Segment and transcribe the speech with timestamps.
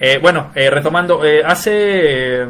[0.00, 2.46] Eh, bueno, eh, retomando, eh, hace...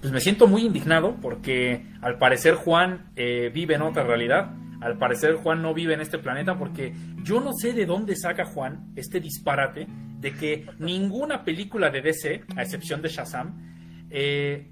[0.00, 4.50] pues me siento muy indignado porque al parecer Juan eh, vive en otra realidad.
[4.80, 6.92] Al parecer Juan no vive en este planeta porque
[7.22, 9.86] yo no sé de dónde saca Juan este disparate
[10.20, 14.70] de que ninguna película de DC, a excepción de Shazam, eh,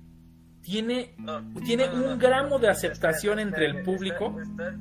[0.61, 4.37] tiene, No, tiene no, no, un gramo de aceptación entre el público.
[4.43, 4.79] está- está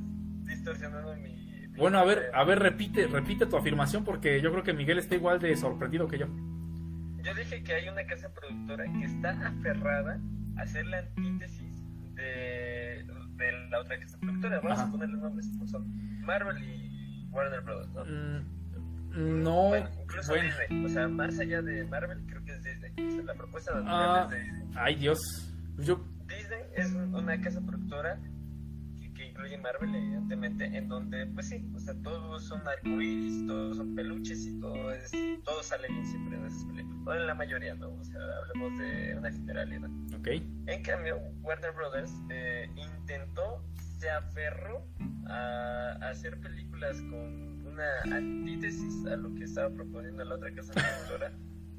[0.54, 4.64] distorsionando mi- mi Bueno, a ver, a ver, repite, repite tu afirmación porque yo creo
[4.64, 6.28] que Miguel está igual de sorprendido que yo.
[7.24, 10.20] Yo dije que hay una casa productora que está aferrada
[10.58, 11.76] a ser la antítesis
[12.16, 14.60] de, de la otra casa productora.
[14.62, 14.88] Vamos Ajá.
[14.88, 17.90] a ponerle nombres son Marvel y Warner Bros.
[17.90, 18.06] ¿no?
[18.06, 20.48] Mm, no, bueno, incluso bueno.
[20.60, 20.86] Disney.
[20.86, 22.92] O sea, más allá de Marvel, creo que es Disney.
[23.08, 24.24] O sea, la propuesta de Ah.
[24.26, 24.72] es de Disney.
[24.76, 25.20] Ay, Dios.
[25.78, 28.20] Yo, Disney es una casa productora
[29.32, 34.46] incluye Marvel, evidentemente, en donde, pues sí, o sea, todos son arcoíris, todos son peluches
[34.46, 35.12] y todo es,
[35.44, 36.98] todo sale bien siempre en esas películas.
[37.06, 37.90] O en la mayoría, ¿no?
[37.90, 39.90] O sea, hablemos de una generalidad.
[40.18, 40.28] ok.
[40.68, 43.64] En cambio, Warner Brothers eh, intentó,
[44.00, 44.86] se aferró
[45.28, 50.74] a, a hacer películas con una antítesis a lo que estaba proponiendo la otra casa
[50.74, 51.32] productora.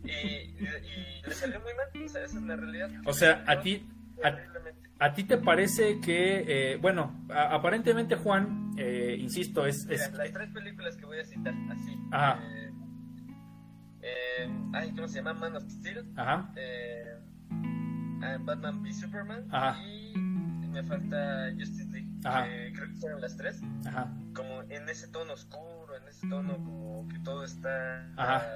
[0.04, 2.90] Y, y, y le salió muy mal, o sea, esa es la realidad.
[3.04, 3.86] O sea, a ti,
[4.98, 10.12] a, ti te parece que, eh, bueno, a- aparentemente Juan, eh, insisto, es, Mira, es
[10.12, 11.96] las tres películas que voy a citar, así.
[12.10, 12.40] Ajá.
[12.42, 12.70] Eh,
[14.02, 15.34] eh, ay, ¿cómo se llama?
[15.34, 16.04] Man of Steel.
[16.16, 16.52] ajá,
[18.22, 19.46] ah, Batman v Superman.
[19.50, 19.80] Ajá.
[19.84, 20.12] Y
[20.72, 22.08] me falta Justice League.
[22.24, 22.44] Ajá.
[22.44, 23.60] que creo que fueron las tres.
[23.86, 28.06] ajá, Como en ese tono oscuro, en ese tono como que todo está.
[28.16, 28.46] Ajá.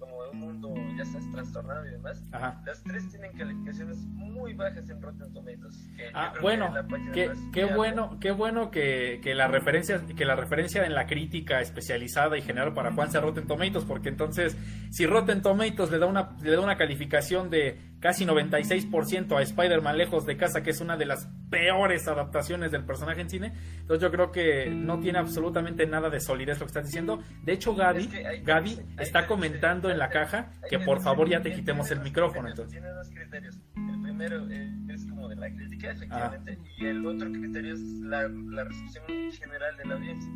[0.00, 2.22] Como un mundo ya estás trastornado y demás.
[2.32, 2.60] ajá.
[2.66, 5.88] Las tres tienen calificaciones muy bajas en Rotten Tomatoes.
[5.96, 7.12] que Ah, que bueno, página
[7.52, 12.36] qué, bueno, qué bueno que, que la referencia, que la referencia en la crítica especializada
[12.38, 14.56] y general para Juan sea Rotten Tomatoes, porque entonces,
[14.90, 19.98] si Rotten Tomatoes le da una, le da una calificación de casi 96% a Spider-Man
[19.98, 24.00] lejos de casa, que es una de las peores adaptaciones del personaje en cine, entonces
[24.02, 27.22] yo creo que no tiene absolutamente nada de solidez lo que estás diciendo.
[27.44, 30.78] De hecho, Gaby, Es que hay- Gaby hay- está hay- comentando en la caja que
[30.78, 32.48] por favor ya te quitemos el micrófono.
[32.48, 32.72] Entonces.
[32.72, 33.58] Tiene dos criterios.
[33.76, 38.64] El primero es, como de la crítica, efectivamente, y el otro criterio es la, la
[38.64, 40.30] recepción general de la audiencia.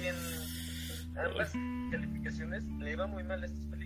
[0.00, 0.14] Y en
[1.18, 1.52] ambas
[1.90, 3.83] calificaciones le va muy mal a estas películas.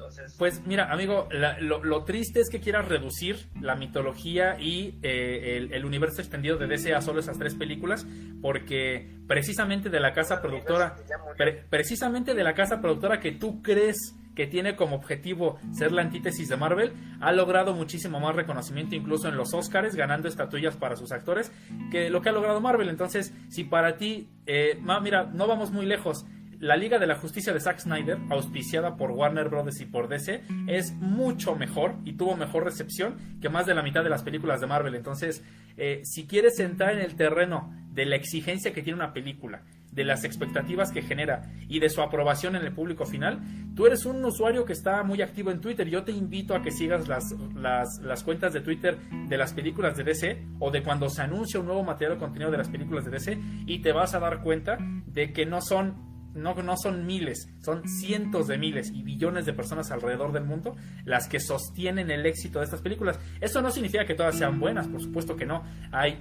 [0.00, 4.98] Entonces, Pues mira, amigo, la- lo, lo triste es que quieras reducir la mitología y
[5.02, 8.06] eh, el, el universo extendido de DC a solo esas tres películas,
[8.40, 10.96] porque precisamente de la casa productora,
[11.36, 16.02] pre- precisamente de la casa productora que tú crees que tiene como objetivo ser la
[16.02, 20.96] antítesis de Marvel, ha logrado muchísimo más reconocimiento incluso en los Oscars, ganando estatuillas para
[20.96, 21.52] sus actores,
[21.90, 22.88] que lo que ha logrado Marvel.
[22.88, 26.24] Entonces, si para ti, eh, ma- mira, no vamos muy lejos,
[26.60, 29.80] la Liga de la Justicia de Zack Snyder, auspiciada por Warner Bros.
[29.80, 34.04] y por DC, es mucho mejor y tuvo mejor recepción que más de la mitad
[34.04, 34.94] de las películas de Marvel.
[34.94, 35.42] Entonces,
[35.76, 39.62] eh, si quieres entrar en el terreno de la exigencia que tiene una película,
[39.92, 43.40] de las expectativas que genera y de su aprobación en el público final,
[43.74, 45.88] tú eres un usuario que está muy activo en Twitter.
[45.88, 48.98] Yo te invito a que sigas las, las, las cuentas de Twitter
[49.28, 52.50] de las películas de DC o de cuando se anuncia un nuevo material o contenido
[52.50, 56.09] de las películas de DC y te vas a dar cuenta de que no son
[56.34, 60.76] no, no son miles, son cientos de miles y billones de personas alrededor del mundo
[61.04, 63.18] las que sostienen el éxito de estas películas.
[63.40, 65.64] Eso no significa que todas sean buenas, por supuesto que no.
[65.92, 66.18] Hay,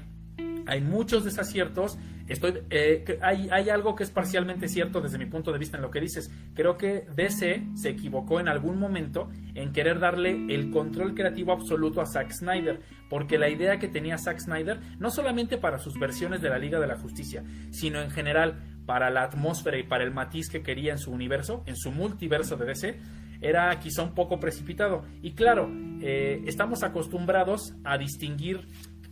[0.69, 1.97] hay muchos desaciertos.
[2.27, 5.89] Estoy, eh, hay algo que es parcialmente cierto desde mi punto de vista en lo
[5.89, 6.31] que dices.
[6.53, 12.01] Creo que DC se equivocó en algún momento en querer darle el control creativo absoluto
[12.01, 16.41] a Zack Snyder, porque la idea que tenía Zack Snyder, no solamente para sus versiones
[16.41, 20.11] de la Liga de la Justicia, sino en general para la atmósfera y para el
[20.11, 22.99] matiz que quería en su universo, en su multiverso de DC,
[23.41, 25.03] era quizá un poco precipitado.
[25.21, 25.69] Y claro,
[26.01, 28.67] eh, estamos acostumbrados a distinguir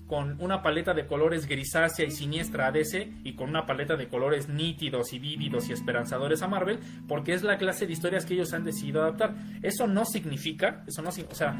[0.07, 4.07] con una paleta de colores grisácea y siniestra a DC y con una paleta de
[4.07, 8.33] colores nítidos y vívidos y esperanzadores a Marvel, porque es la clase de historias que
[8.33, 9.35] ellos han decidido adaptar.
[9.61, 11.59] Eso no significa, eso no, o sea,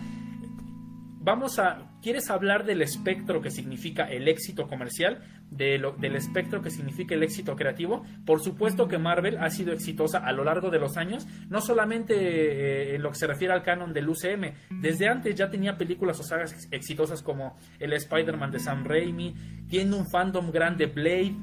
[1.28, 5.22] vamos a, ¿quieres hablar del espectro que significa el éxito comercial?
[5.52, 8.04] De del espectro que significa el éxito creativo.
[8.26, 12.14] Por supuesto que Marvel ha sido exitosa a lo largo de los años, no solamente
[12.16, 16.20] eh, en lo que se refiere al canon del UCM, desde antes ya tenía películas
[16.20, 19.36] o sagas ex- exitosas como el Spider-Man de Sam Raimi,
[19.70, 21.36] tiene un fandom grande Blade,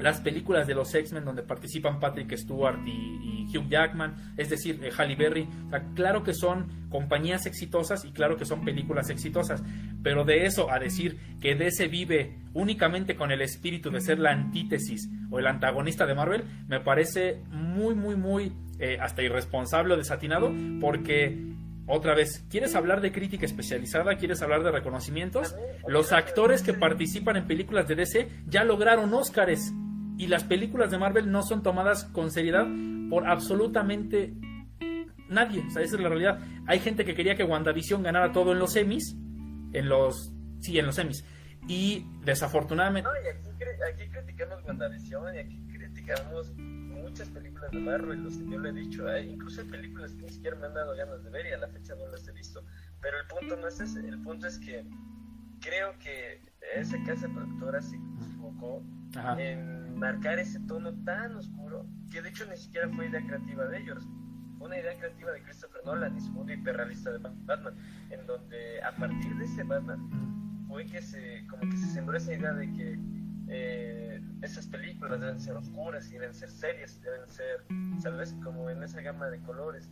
[0.00, 4.80] las películas de los X-Men donde participan Patrick Stewart y, y Hugh Jackman, es decir,
[4.82, 5.48] eh, Halle Berry.
[5.66, 9.62] O sea, claro que son compañías exitosas y claro que son películas exitosas,
[10.02, 14.32] pero de eso a decir que DC vive únicamente con el espíritu de ser la
[14.32, 19.96] antítesis o el antagonista de Marvel, me parece muy, muy, muy eh, hasta irresponsable o
[19.96, 21.50] desatinado, porque
[21.86, 24.16] otra vez, ¿quieres hablar de crítica especializada?
[24.16, 25.56] ¿Quieres hablar de reconocimientos?
[25.88, 29.72] Los actores que participan en películas de DC ya lograron Óscares
[30.20, 32.66] y las películas de Marvel no son tomadas con seriedad
[33.08, 34.34] por absolutamente
[35.30, 35.64] nadie.
[35.66, 36.38] O sea, esa es la realidad.
[36.66, 39.16] Hay gente que quería que WandaVision ganara todo en los semis,
[39.72, 40.30] en los...
[40.58, 41.24] Sí, en los semis.
[41.66, 43.08] Y desafortunadamente...
[43.08, 48.50] No, y aquí, aquí criticamos WandaVision y aquí criticamos muchas películas de Marvel, los que
[48.50, 51.24] yo le he dicho, hay incluso hay películas que ni siquiera me han dado ganas
[51.24, 52.62] de ver y a la fecha no las he visto.
[53.00, 54.84] Pero el punto no es ese, el punto es que
[55.62, 56.42] creo que
[56.76, 57.96] esa casa productora se
[59.38, 63.78] en marcar ese tono tan oscuro que de hecho ni siquiera fue idea creativa de
[63.78, 64.08] ellos.
[64.58, 67.74] Fue una idea creativa de Christopher Nolan y su mundo hiperrealista de Batman,
[68.10, 72.34] en donde a partir de ese Batman fue que se, como que se sembró esa
[72.34, 72.98] idea de que
[73.48, 77.64] eh, esas películas deben ser oscuras y deben ser serias, deben ser,
[78.02, 79.90] tal vez como en esa gama de colores,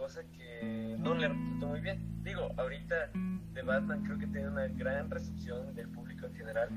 [0.00, 2.00] cosa que no le resultó muy bien.
[2.24, 3.10] Digo, ahorita
[3.52, 6.68] The Batman creo que tiene una gran recepción del público en general,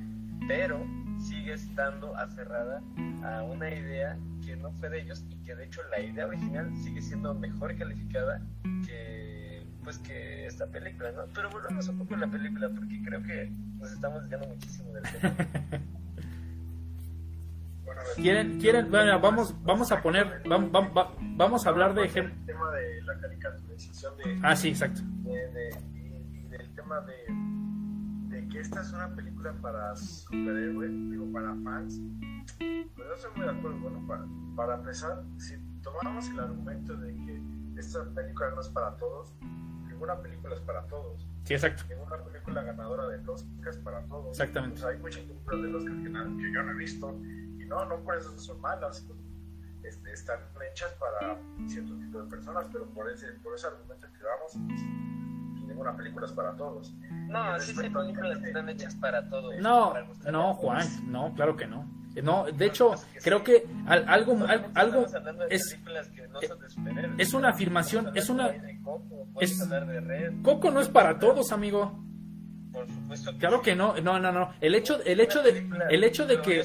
[0.45, 0.85] pero
[1.17, 2.81] sigue estando aferrada
[3.23, 6.69] a una idea que no fue de ellos y que de hecho la idea original
[6.75, 8.41] sigue siendo mejor calificada
[8.85, 11.23] que pues que esta película, ¿no?
[11.33, 15.03] Pero volvemos un poco a la película porque creo que nos estamos desviando muchísimo del
[15.03, 15.35] tema.
[18.15, 20.91] quieren quieren bueno, vamos vamos a poner vamos,
[21.21, 26.47] vamos a hablar de ejemplo el tema de la caricaturización de ah sí exacto y,
[26.49, 32.01] del tema de, de que esta es una película para superhéroes digo para fans
[32.57, 34.25] pues yo soy muy de acuerdo bueno para,
[34.55, 37.41] para empezar si tomamos el argumento de que
[37.79, 39.33] esta película no es para todos
[39.87, 41.83] ninguna película es para todos Sí, exacto.
[41.89, 44.39] Ninguna película ganadora de Oscar es para todos.
[44.39, 44.85] Exactamente.
[44.85, 47.19] hay muchas películas de Oscar que, que yo no he visto
[47.73, 49.05] no, no por eso son malas,
[49.83, 50.39] este, están
[50.71, 51.37] hechas para
[51.67, 54.81] cierto tipo de personas, pero por ese, por ese argumento que vamos, pues,
[55.67, 56.93] ninguna película es para todos.
[57.27, 59.55] No, sí hay películas que están hechas para todos.
[59.57, 59.93] No,
[60.31, 61.91] no, Juan, no, claro que no.
[62.21, 62.93] No, de hecho,
[63.23, 64.37] creo que algo,
[64.75, 65.05] algo
[65.49, 65.79] es,
[67.17, 68.51] es una afirmación, es una...
[69.39, 69.67] Es,
[70.43, 72.03] Coco no es para todos, amigo.
[72.71, 74.53] Por supuesto claro que no, no, no, no.
[74.61, 76.63] El hecho, el hecho de, el hecho de que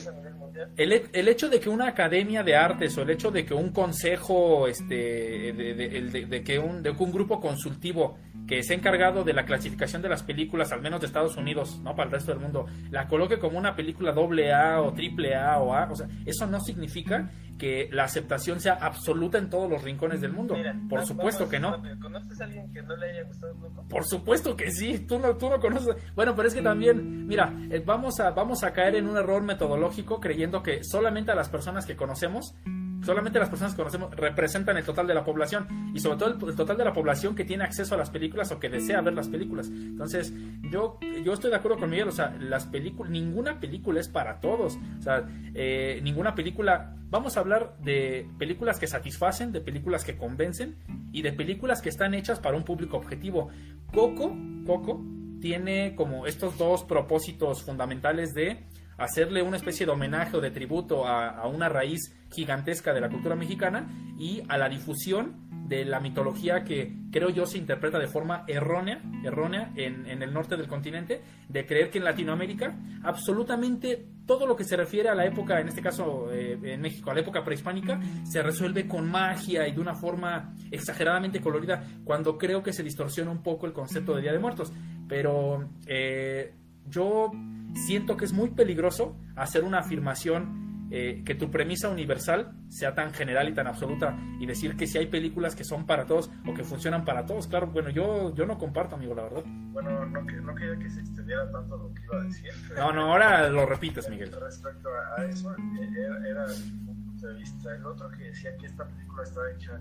[0.76, 3.70] el, el, hecho de que una academia de artes o el hecho de que un
[3.70, 9.24] consejo, este, de, de, que, un, de que un grupo consultivo que se ha encargado
[9.24, 12.32] de la clasificación de las películas, al menos de Estados Unidos, no para el resto
[12.32, 15.94] del mundo, la coloque como una película doble A o triple A o A, o
[15.94, 20.56] sea, eso no significa que la aceptación sea absoluta en todos los rincones del mundo.
[20.88, 21.82] Por supuesto que no.
[22.00, 23.54] ¿Conoces a alguien que no le haya gustado
[23.88, 25.96] Por supuesto que sí, tú no, tú no conoces.
[26.14, 29.42] Bueno, pero es que también, mira, eh, vamos a, vamos a caer en un error
[29.42, 32.54] metodológico creyendo que solamente a las personas que conocemos
[33.02, 36.56] solamente las personas que conocemos representan el total de la población y sobre todo el,
[36.56, 39.28] total de la población que tiene acceso a las películas o que desea ver las
[39.28, 39.68] películas.
[39.68, 40.32] Entonces,
[40.70, 44.40] yo, yo estoy de acuerdo con Miguel, o sea, las películas, ninguna película es para
[44.40, 50.04] todos, o sea, eh, ninguna película, vamos a hablar de películas que satisfacen, de películas
[50.04, 50.76] que convencen
[51.12, 53.48] y de películas que están hechas para un público objetivo.
[53.92, 54.36] Coco,
[54.66, 55.02] Coco
[55.40, 58.64] tiene como estos dos propósitos fundamentales de
[58.98, 63.36] hacerle una especie de homenaje o de tributo a, una raíz gigantesca de la cultura
[63.36, 68.44] mexicana y a la difusión de la mitología que creo yo se interpreta de forma
[68.46, 74.56] errónea, errónea en, el norte del continente, de creer que en Latinoamérica absolutamente todo lo
[74.56, 77.44] que se refiere a la época, en este caso eh, en México, a la época
[77.44, 82.82] prehispánica, se resuelve con magia y de una forma exageradamente colorida, cuando creo que se
[82.82, 84.72] distorsiona un poco el concepto de Día de Muertos.
[85.06, 86.52] Pero eh,
[86.88, 87.30] yo
[87.74, 93.12] siento que es muy peligroso hacer una afirmación eh, que tu premisa universal sea tan
[93.12, 96.54] general y tan absoluta y decir que si hay películas que son para todos o
[96.54, 97.46] que funcionan para todos.
[97.46, 99.42] Claro, bueno, yo, yo no comparto, amigo, la verdad.
[99.44, 102.50] Bueno, no, no quería que se extendiera tanto lo que iba a decir.
[102.74, 104.32] No, no, ahora lo repites, Miguel.
[104.32, 107.74] Respecto a eso, eh, era, era un punto de vista.
[107.74, 109.80] El otro que decía que esta película está hecha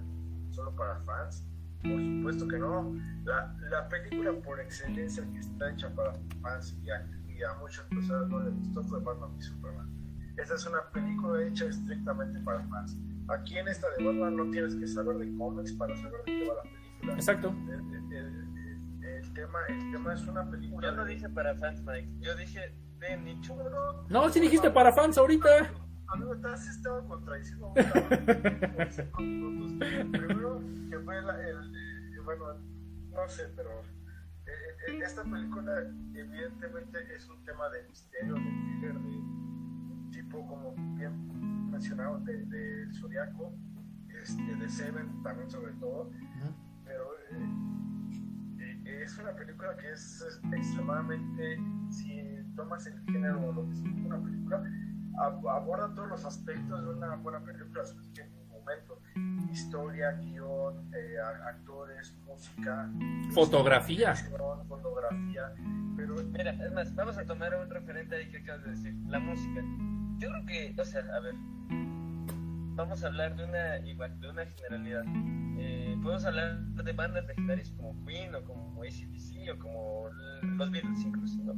[0.52, 1.46] solo para fans,
[1.82, 2.96] por supuesto que no.
[3.24, 8.40] La, la película por excelencia que está hecha para fans y a muchas personas no
[8.40, 9.90] les gustó fue Batman y Superman.
[10.38, 12.96] Esta es una película hecha estrictamente para fans.
[13.28, 16.48] Aquí en esta de Batman no tienes que saber de cómics para saber de qué
[16.48, 17.14] va la película.
[17.14, 17.54] Exacto.
[19.02, 20.90] El, tema, el tema es una película.
[20.90, 22.10] Yo no dije para fans, Mike.
[22.20, 23.56] Yo dije de nicho.
[24.10, 25.72] No, si dijiste para fans ahorita.
[26.10, 27.74] Amigo, estás estaba contradiciendo.
[30.12, 32.54] Primero, que fue el, el, bueno,
[33.12, 33.70] no sé, pero
[34.88, 35.74] en esta película
[36.14, 42.88] evidentemente es un tema de misterio, de thriller, de tipo como bien mencionado, del de
[42.94, 43.54] Zodiaco,
[44.22, 46.10] este, de Seven también sobre todo,
[46.86, 51.60] pero eh, es una película que es, extremadamente,
[51.90, 54.64] si tomas el género o lo que es una película,
[55.18, 57.84] aborda todos los aspectos de una buena película,
[58.18, 59.02] en un momento.
[59.52, 62.90] Historia, guion, eh, actores, música,
[63.32, 64.14] Fotografía.
[64.68, 65.54] fotografía,
[65.96, 69.20] pero Mira, es más, vamos a tomar un referente ahí que acabas de decir, la
[69.20, 69.62] música.
[70.20, 71.34] Yo creo que, o sea, a ver,
[72.76, 75.04] vamos a hablar de una, igual, de una generalidad.
[75.60, 80.10] Eh, podemos hablar de bandas legendarias como Queen o como ACDC como
[80.58, 81.54] los Beatles incluso, ¿no?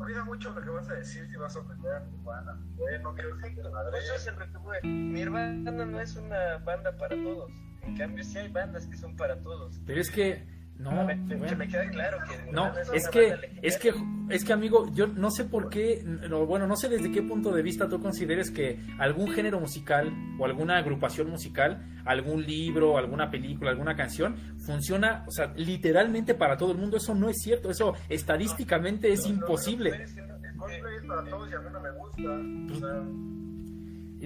[0.00, 2.58] olvida mucho lo que vas a decir si vas a ofender a Nirvana.
[2.76, 3.90] Güey, no quiero decir madre.
[3.90, 5.12] Pues eso es el resumen.
[5.12, 7.50] Nirvana no es una banda para todos.
[7.82, 9.80] En cambio, sí hay bandas que son para todos.
[9.86, 10.46] Pero es que,
[10.80, 11.56] no, A ver, que bueno.
[11.58, 13.92] me quede claro que No, es que, es que,
[14.30, 17.52] es que amigo, yo no sé por qué, no, bueno, no sé desde qué punto
[17.52, 23.30] de vista tú consideres que algún género musical o alguna agrupación musical, algún libro, alguna
[23.30, 26.96] película, alguna canción, funciona, o sea, literalmente para todo el mundo.
[26.96, 29.90] Eso no es cierto, eso estadísticamente es imposible.
[30.02, 30.22] es que
[30.56, 32.74] Coldplay es para todos y a mí no me gusta.
[32.74, 33.02] O sea,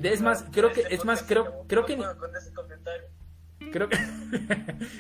[0.03, 2.05] Y Es más, creo que, es más, creo, creo que, ni-
[3.73, 3.97] creo que,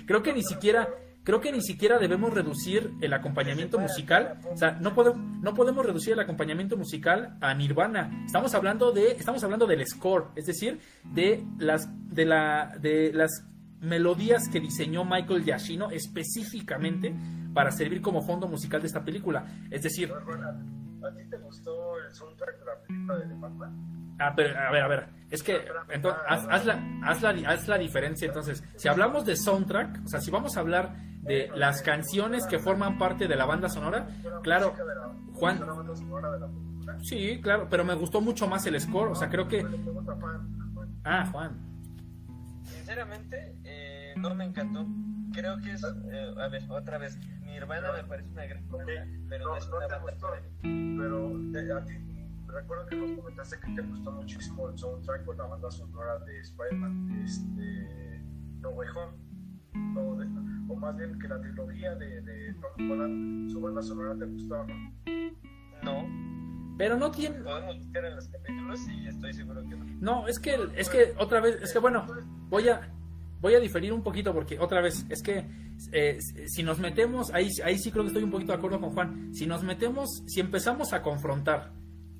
[0.06, 0.88] creo que ni siquiera,
[1.24, 5.84] creo que ni siquiera debemos reducir el acompañamiento musical, o sea, no podemos, no podemos
[5.84, 8.24] reducir el acompañamiento musical a Nirvana.
[8.26, 13.44] Estamos hablando de, estamos hablando del score, es decir, de las, de la, de las
[13.80, 17.14] melodías que diseñó Michael Giacchino específicamente
[17.54, 19.46] para servir como fondo musical de esta película.
[19.70, 24.03] Es decir, ¿a ti te gustó el soundtrack de la película de Batman?
[24.18, 27.68] Ah, pero, a ver, a ver, es que entonces, haz, haz la, haz, la, haz
[27.68, 28.26] la diferencia.
[28.26, 32.58] Entonces, si hablamos de soundtrack, o sea, si vamos a hablar de las canciones que
[32.58, 34.06] forman parte de la banda sonora,
[34.42, 39.14] claro, Música de la- Juan- sí, claro, pero me gustó mucho más el score, o
[39.14, 39.66] sea, creo que...
[41.04, 41.58] Ah, Juan.
[42.62, 44.86] Sinceramente, eh, no me encantó.
[45.32, 48.92] Creo que es, eh, a ver, otra vez, Nirvana me parece una gran banda,
[49.28, 50.00] pero no es una banda
[50.62, 51.94] pero a ti
[52.54, 56.40] recuerdo que nos comentaste que te gustó muchísimo el soundtrack con la banda sonora de
[56.40, 58.22] Spider-Man, este,
[58.60, 60.26] No Way Home, o, de-
[60.72, 64.64] o más bien que la trilogía de, de Tom Holland, su banda sonora te gustó,
[64.66, 64.74] ¿no?
[65.82, 67.36] No, Pero no tiene...
[67.40, 69.84] podemos buscar en los capítulos y estoy seguro que no.
[70.00, 72.06] No, es que, es que otra vez, es que bueno,
[72.48, 72.90] voy a,
[73.40, 75.44] voy a diferir un poquito porque otra vez, es que
[75.92, 78.90] eh, si nos metemos, ahí, ahí sí creo que estoy un poquito de acuerdo con
[78.90, 81.72] Juan, si nos metemos, si empezamos a confrontar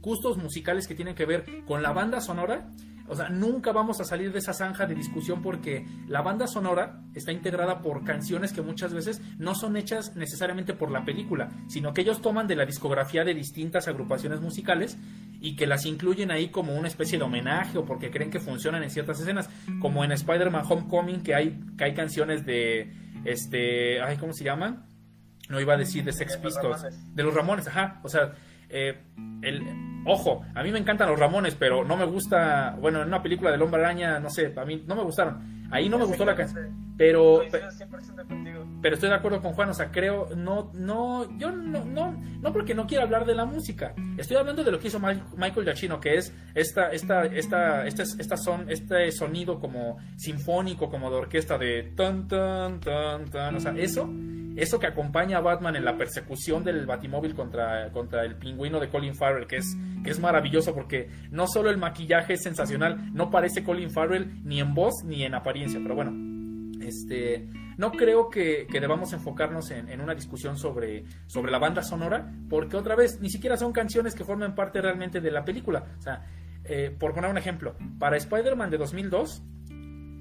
[0.05, 2.71] gustos musicales que tienen que ver con la banda sonora,
[3.07, 7.03] o sea, nunca vamos a salir de esa zanja de discusión porque la banda sonora
[7.15, 11.93] está integrada por canciones que muchas veces no son hechas necesariamente por la película, sino
[11.93, 14.99] que ellos toman de la discografía de distintas agrupaciones musicales
[15.41, 18.83] y que las incluyen ahí como una especie de homenaje o porque creen que funcionan
[18.83, 22.93] en ciertas escenas, como en Spider-Man Homecoming que hay, que hay canciones de,
[23.25, 24.87] este, ay, ¿cómo se llaman?
[25.51, 28.33] No iba a decir de Sex Pistols, de los Ramones, ajá, o sea,
[28.71, 28.99] eh,
[29.47, 33.23] el, ojo, a mí me encantan los Ramones, pero no me gusta, bueno, en una
[33.23, 36.25] película del Hombre Araña, no sé, a mí no me gustaron, ahí no me gustó
[36.25, 38.65] la canción, pero, pe- Coincido 100% contigo.
[38.83, 42.53] pero estoy de acuerdo con Juan, o sea, creo, no, no, yo no, no, no
[42.53, 45.99] porque no quiera hablar de la música, estoy hablando de lo que hizo Michael Giacchino,
[46.01, 51.59] que es esta, esta, esta, este, esta son, este sonido como sinfónico, como de orquesta
[51.59, 54.09] de tan, tan, tan, tan, o sea, eso,
[54.57, 58.89] eso que acompaña a Batman en la persecución del Batimóvil contra, contra el pingüino de
[58.89, 63.65] Colin Farrell, que es, es maravilloso porque no solo el maquillaje es sensacional, no parece
[63.65, 66.13] Colin Farrell ni en voz ni en apariencia, pero bueno,
[66.81, 72.33] este, no creo que, debamos enfocarnos en, en una discusión sobre, sobre la banda sonora,
[72.49, 75.85] porque otra vez, ni siquiera son canciones que formen parte realmente de la película.
[75.99, 76.25] O sea,
[76.65, 79.43] eh, por poner un ejemplo, para Spider-Man de 2002,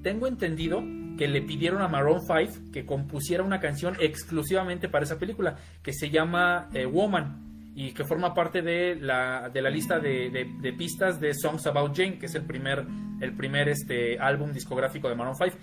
[0.02, 0.82] tengo entendido
[1.16, 5.92] que le pidieron a Maroon 5 que compusiera una canción exclusivamente para esa película, que
[5.92, 7.43] se llama eh, Woman,
[7.74, 11.66] y que forma parte de la, de la lista de, de- de pistas de Songs
[11.66, 12.84] About Jane, que es el primer,
[13.20, 15.56] el primer este, álbum discográfico de Maroon 5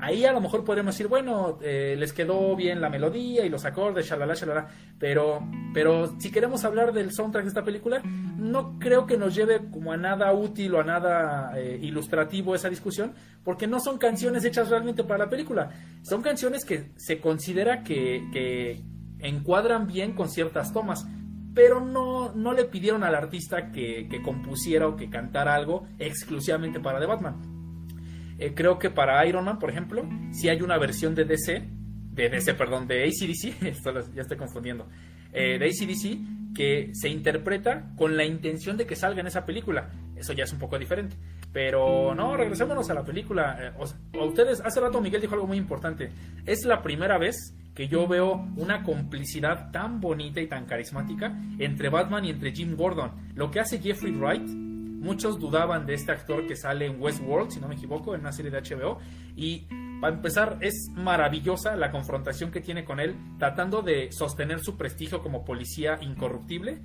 [0.00, 3.64] ahí a lo mejor podríamos decir, bueno, eh, les quedó bien la melodía y los
[3.64, 5.40] acordes, shalala, shalala, pero,
[5.72, 8.02] pero si queremos hablar del soundtrack de esta película,
[8.36, 12.68] no creo que nos lleve como a nada útil o a nada eh, ilustrativo esa
[12.68, 13.14] discusión,
[13.44, 15.70] porque no son canciones hechas realmente para la película,
[16.02, 18.82] son canciones que se considera que, que
[19.24, 21.06] encuadran bien con ciertas tomas.
[21.54, 27.00] Pero no, no le pidieron al artista que, compusiera o que cantara algo exclusivamente para
[27.00, 28.34] The Batman.
[28.38, 31.68] Eh, creo que para Iron Man, por ejemplo, si hay una versión de DC,
[32.12, 34.88] de DC, perdón, de ACDC, ya estoy confundiendo,
[35.32, 39.90] eh, de ACDC, que se interpreta con la intención de que salga en esa película.
[40.16, 41.16] Eso ya es un poco diferente.
[41.54, 43.56] Pero no, regresémonos a la película.
[43.60, 46.10] Eh, ustedes, hace rato Miguel dijo algo muy importante.
[46.44, 51.90] Es la primera vez que yo veo una complicidad tan bonita y tan carismática entre
[51.90, 53.12] Batman y entre Jim Gordon.
[53.36, 57.60] Lo que hace Jeffrey Wright, muchos dudaban de este actor que sale en Westworld, si
[57.60, 58.98] no me equivoco, en una serie de HBO.
[59.36, 59.68] Y
[60.00, 65.22] para empezar, es maravillosa la confrontación que tiene con él, tratando de sostener su prestigio
[65.22, 66.82] como policía incorruptible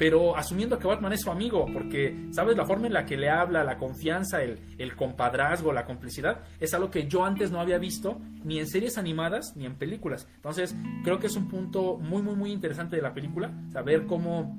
[0.00, 2.56] pero asumiendo que Batman es su amigo, porque, ¿sabes?
[2.56, 6.72] La forma en la que le habla, la confianza, el, el, compadrazgo, la complicidad, es
[6.72, 10.26] algo que yo antes no había visto ni en series animadas ni en películas.
[10.36, 14.58] Entonces, creo que es un punto muy, muy, muy interesante de la película, saber cómo,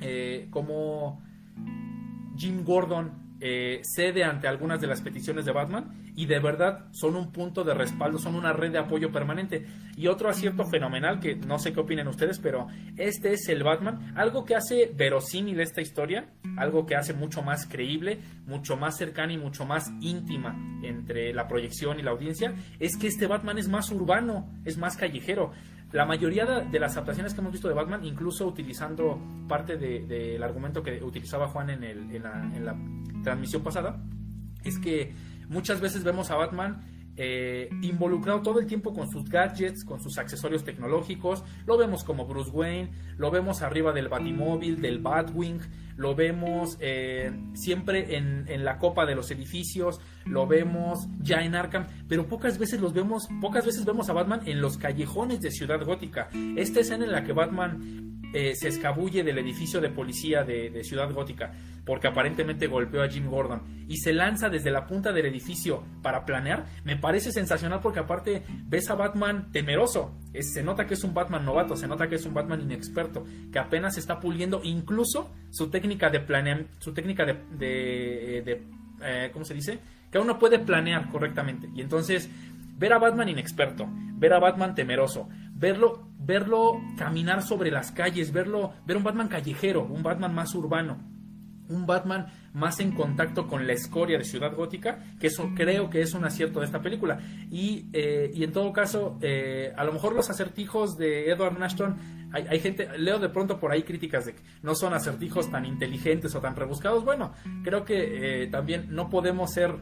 [0.00, 1.20] eh, cómo
[2.38, 7.16] Jim Gordon eh, cede ante algunas de las peticiones de Batman y de verdad son
[7.16, 9.66] un punto de respaldo, son una red de apoyo permanente.
[9.96, 12.66] Y otro acierto fenomenal que no sé qué opinen ustedes, pero
[12.96, 17.66] este es el Batman, algo que hace verosímil esta historia, algo que hace mucho más
[17.66, 22.96] creíble, mucho más cercana y mucho más íntima entre la proyección y la audiencia, es
[22.96, 25.52] que este Batman es más urbano, es más callejero
[25.92, 30.82] la mayoría de, las adaptaciones que hemos visto de Batman, incluso utilizando parte del argumento
[30.82, 32.76] que utilizaba Juan en, el, en, la, en, la,
[33.22, 34.00] transmisión pasada,
[34.64, 35.12] es que
[35.48, 36.80] muchas veces vemos a Batman
[37.16, 41.44] eh, involucrado todo el tiempo con sus gadgets, con sus accesorios tecnológicos.
[41.66, 45.60] Lo vemos como Bruce Wayne, lo vemos arriba del Batimóvil, del Batwing,
[45.96, 51.54] lo vemos eh, siempre en, en, la copa de los edificios, lo vemos ya en
[51.54, 55.50] Arkham, pero pocas veces los vemos, pocas veces vemos a Batman en los callejones de
[55.50, 56.28] Ciudad Gótica.
[56.56, 61.12] Esta escena en la que Batman eh, se escabulle del edificio de policía de, Ciudad
[61.12, 61.52] Gótica
[61.84, 66.24] porque aparentemente golpeó a Jim Gordon y se lanza desde la punta del edificio para
[66.24, 71.14] planear, me parece sensacional porque aparte ves a Batman temeroso, se nota que es un
[71.14, 75.68] Batman novato, se nota que es un Batman inexperto, que apenas está puliendo incluso su
[75.70, 78.62] técnica de planear, su técnica de, de,
[79.02, 79.78] eh, ¿cómo se dice?
[80.12, 82.30] Que aún no puede planear correctamente y entonces
[82.80, 85.28] ver a Batman inexperto, ver a Batman temeroso,
[85.60, 90.98] verlo, verlo caminar sobre las calles, verlo, ver un Batman callejero, un Batman más urbano,
[91.68, 96.00] un Batman más en contacto con la escoria de Ciudad Gótica, que eso creo que
[96.00, 97.20] es un acierto de esta película.
[97.50, 101.96] Y, eh, y en todo caso, eh, a lo mejor los acertijos de Edward Nashton,
[102.32, 105.66] hay, hay, gente, leo de pronto por ahí críticas de que no son acertijos tan
[105.66, 107.04] inteligentes o tan rebuscados.
[107.04, 109.76] Bueno, creo que eh, también no podemos ser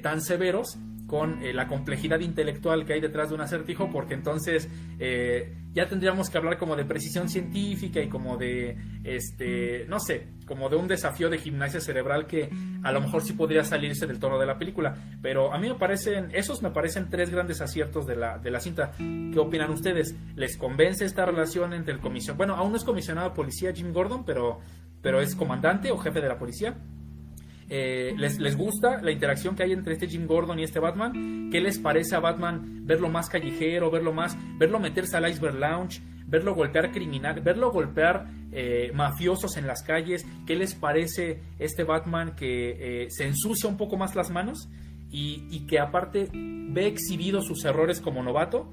[0.00, 0.78] tan severos
[1.14, 5.86] con eh, la complejidad intelectual que hay detrás de un acertijo, porque entonces eh, ya
[5.86, 10.74] tendríamos que hablar como de precisión científica y como de, este, no sé, como de
[10.74, 12.50] un desafío de gimnasia cerebral que
[12.82, 14.96] a lo mejor sí podría salirse del tono de la película.
[15.22, 18.58] Pero a mí me parecen, esos me parecen tres grandes aciertos de la, de la
[18.58, 18.90] cinta.
[18.98, 20.16] ¿Qué opinan ustedes?
[20.34, 22.38] ¿Les convence esta relación entre el comisionado?
[22.38, 24.58] Bueno, aún no es comisionado policía Jim Gordon, pero,
[25.00, 26.74] pero es comandante o jefe de la policía.
[27.68, 31.50] Eh, les, les, gusta la interacción que hay entre este Jim Gordon y este Batman.
[31.50, 36.00] ¿Qué les parece a Batman verlo más callejero, verlo más, verlo meterse al Iceberg Lounge,
[36.26, 40.26] verlo golpear criminal, verlo golpear eh, mafiosos en las calles?
[40.46, 44.68] ¿Qué les parece este Batman que eh, se ensucia un poco más las manos
[45.10, 48.72] y, y que aparte ve exhibidos sus errores como novato?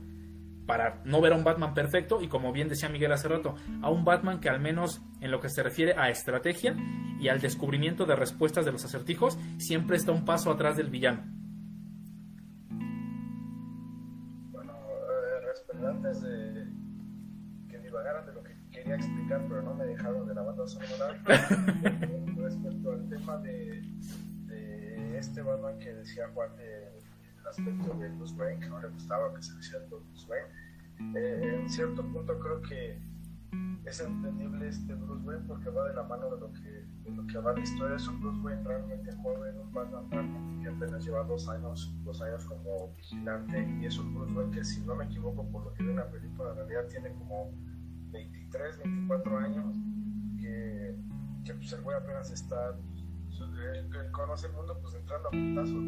[0.72, 3.90] Para no ver a un Batman perfecto y como bien decía Miguel hace rato, a
[3.90, 6.78] un Batman que al menos en lo que se refiere a estrategia
[7.20, 11.26] y al descubrimiento de respuestas de los acertijos, siempre está un paso atrás del villano.
[14.52, 16.68] Bueno, eh, antes de
[17.68, 21.22] que divagaran de lo que quería explicar, pero no me dejaron de la banda sonora,
[22.38, 23.82] respecto al tema de,
[24.46, 27.01] de, este Batman que decía Juan de
[27.48, 31.18] aspecto de Wayne, que no le gustaba que se hiciera Bruce Wayne.
[31.20, 33.02] Eh, en cierto punto creo que
[33.86, 37.26] es entendible este Bruce Wayne porque va de la mano de lo que, de lo
[37.28, 37.96] que va la historia.
[37.96, 42.46] Es un Bruce Wayne realmente joven, un Batman que apenas lleva dos años, dos años
[42.46, 45.84] como vigilante y es un Bruce Wayne que si no me equivoco por lo que
[45.84, 47.52] vi en la película en realidad tiene como
[48.12, 49.76] 23, 24 años
[50.40, 50.96] que,
[51.46, 52.76] que pues el güey apenas está
[53.50, 55.84] él, conoce el mundo pues entrando a putazos,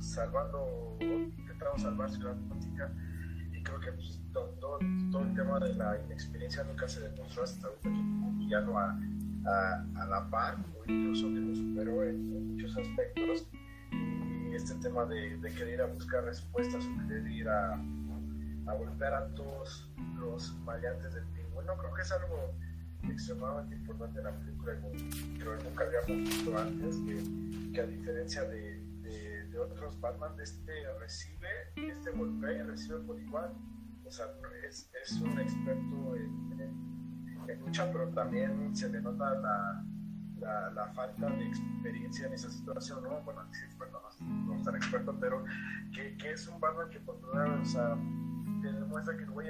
[0.00, 2.92] salvando, intentando salvar Ciudad Gótica.
[3.52, 7.68] Y creo que pues, todo, todo, el tema de la inexperiencia nunca se demostró hasta
[7.84, 8.98] un villano a,
[9.46, 13.48] a, a, la par o incluso que lo superó en, muchos aspectos.
[13.90, 18.74] Y este tema de, de, querer ir a buscar respuestas o querer ir a, a
[18.74, 22.54] golpear a todos los variantes del pingüino creo que es algo
[23.08, 28.71] extremadamente importante en la película que nunca habíamos visto antes, que, que a diferencia de,
[29.52, 33.52] de, otros Batman, este recibe, este golpea y recibe por igual.
[34.04, 34.26] O sea,
[34.66, 36.60] es, es un experto en,
[37.48, 39.84] en, lucha, pero también se le nota la,
[40.40, 43.20] la, la, falta de experiencia en esa situación, ¿no?
[43.22, 45.44] Bueno, sí, experto, no, no tan experto, pero
[45.94, 47.96] que, que, es un Batman que vez, o sea,
[48.60, 49.48] te demuestra que el güey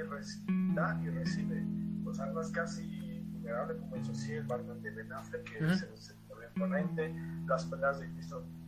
[0.75, 1.65] da y recibe.
[2.05, 5.63] O sea, no es casi vulnerable como hizo así el Batman de Ben Affleck, que
[5.63, 5.75] uh -huh.
[5.75, 6.13] se, se
[6.55, 7.15] imponente,
[7.47, 8.07] las peleas de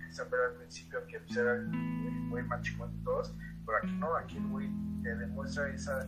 [0.06, 3.34] Cristo Isabel al principio, que pues, era el güey más de todos,
[3.66, 4.70] pero aquí no, aquí el güey
[5.02, 6.08] te demuestra esa,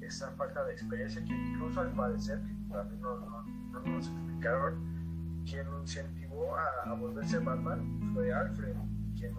[0.00, 5.44] esa falta de experiencia que incluso al parecer, que también no, no, no nos explicaron,
[5.44, 8.74] quien incentivó a, a, volverse Batman fue Alfred,
[9.16, 9.34] quien,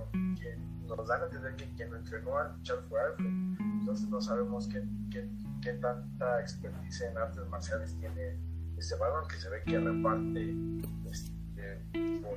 [0.87, 3.27] nos dan a entender que quien lo entrenó a luchar fue Alfred,
[3.79, 5.29] entonces no sabemos qué, qué,
[5.61, 8.39] qué tanta expertise en artes marciales tiene
[8.77, 10.55] este Batman que se ve que reparte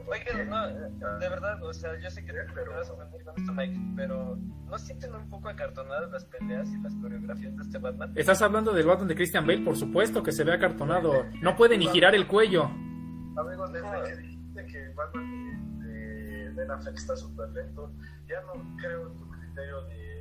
[0.06, 3.52] Oigan, no, de verdad, o sea, yo sé que te vas a ofender con esto,
[3.52, 8.12] Mike, pero ¿no sienten un poco acartonadas las peleas y las coreografías de este Batman?
[8.16, 11.26] Estás hablando del Batman de Christian Bale, por supuesto, que se ve acartonado.
[11.40, 12.64] No puede ni girar el cuello.
[12.64, 17.92] Amigos, desde que dijiste que el Batman de, Ben Affleck está súper lento,
[18.28, 20.11] ya no creo en tu criterio de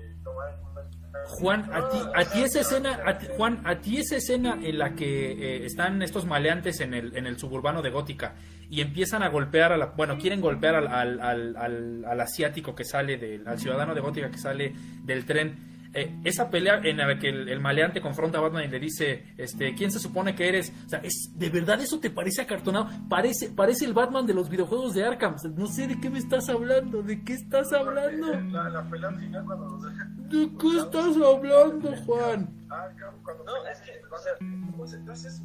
[1.25, 4.77] Juan, a ti, a ti esa escena, a ti, Juan, a ti esa escena en
[4.77, 8.35] la que eh, están estos maleantes en el, en el suburbano de Gótica
[8.69, 11.55] y empiezan a golpear a la, bueno, quieren golpear al, al,
[12.05, 15.71] al, asiático que sale del, al ciudadano de Gótica que sale del tren.
[15.93, 19.75] Eh, esa pelea en la que el, maleante confronta a Batman y le dice, este,
[19.75, 20.71] ¿quién se supone que eres?
[20.85, 22.89] O sea, es, ¿de verdad eso te parece acartonado?
[23.09, 25.35] Parece, parece el Batman de los videojuegos de Arkham.
[25.57, 28.39] No sé de qué me estás hablando, ¿de qué estás hablando?
[28.51, 30.00] La, la pelea final cuando dejan...
[30.31, 32.49] ¿De qué estás hablando, Juan?
[32.69, 34.33] No, es que, o sea,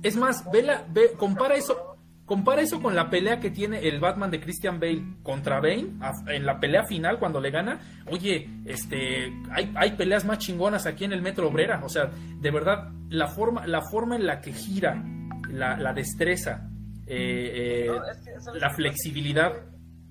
[0.02, 4.00] es más, ve la, ve, compara eso, compara eso con la pelea que tiene el
[4.00, 5.88] Batman de Christian Bale contra Bane
[6.28, 7.80] en la pelea final cuando le gana.
[8.10, 11.80] Oye, este, hay, hay peleas más chingonas aquí en el Metro Obrera.
[11.84, 15.02] O sea, de verdad, la forma, la forma en la que gira,
[15.50, 16.70] la, la destreza,
[17.06, 19.52] eh, eh, no, es que eso es la flexibilidad.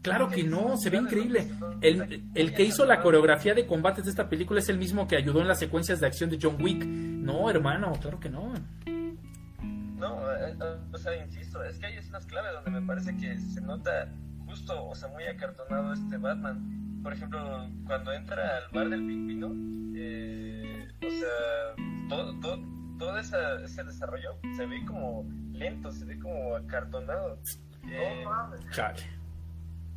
[0.06, 1.50] Claro que no, se ve increíble.
[1.82, 5.16] El, el, que hizo la coreografía de combates de esta película es el mismo que
[5.16, 6.86] ayudó en las secuencias de acción de John Wick.
[6.86, 8.54] No, hermano, claro que no.
[8.86, 10.56] No, eh,
[10.94, 14.08] o sea, insisto, es que hay escenas clave donde me parece que se nota
[14.46, 17.02] justo, o sea, muy acartonado este Batman.
[17.02, 19.54] Por ejemplo, cuando entra al bar del pingüino,
[19.98, 22.60] eh, o sea, todo, todo,
[23.00, 27.40] todo esa, ese desarrollo se ve como lento, se ve como acartonado.
[27.88, 28.60] Eh, No mames.
[28.70, 29.25] Chale.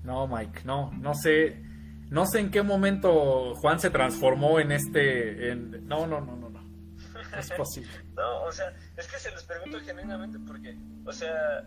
[0.09, 1.63] No, Mike, no, no sé,
[2.09, 5.87] no sé en qué momento Juan se transformó en este, en...
[5.87, 9.45] no, no, no, no, no, no es posible, no, o sea, es que se les
[9.45, 11.63] pregunto genuinamente porque, o sea,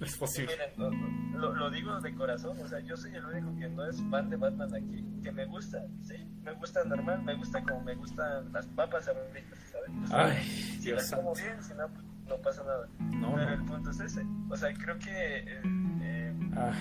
[0.00, 0.52] es posible.
[0.76, 4.30] miren, lo, digo de corazón, o sea, yo soy el único que no es fan
[4.30, 8.52] de Batman aquí, que me gusta, sí, me gusta normal, me gusta como me gustan
[8.52, 9.90] las papas aburridas, ¿sabes?
[10.02, 12.88] O sea, Ay, si Dios las como bien, si no, pues no pasa nada.
[12.98, 13.54] No, Pero no.
[13.54, 14.26] el punto es ese.
[14.50, 15.62] O sea, creo que eh,
[16.02, 16.34] eh,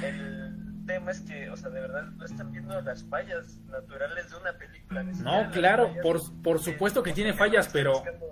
[0.04, 0.55] el
[0.86, 4.54] tema es que, o sea, de verdad no están viendo las fallas naturales de una
[4.58, 5.04] película.
[5.04, 8.26] No, claro, por, por supuesto que tiene fallas, pero buscando-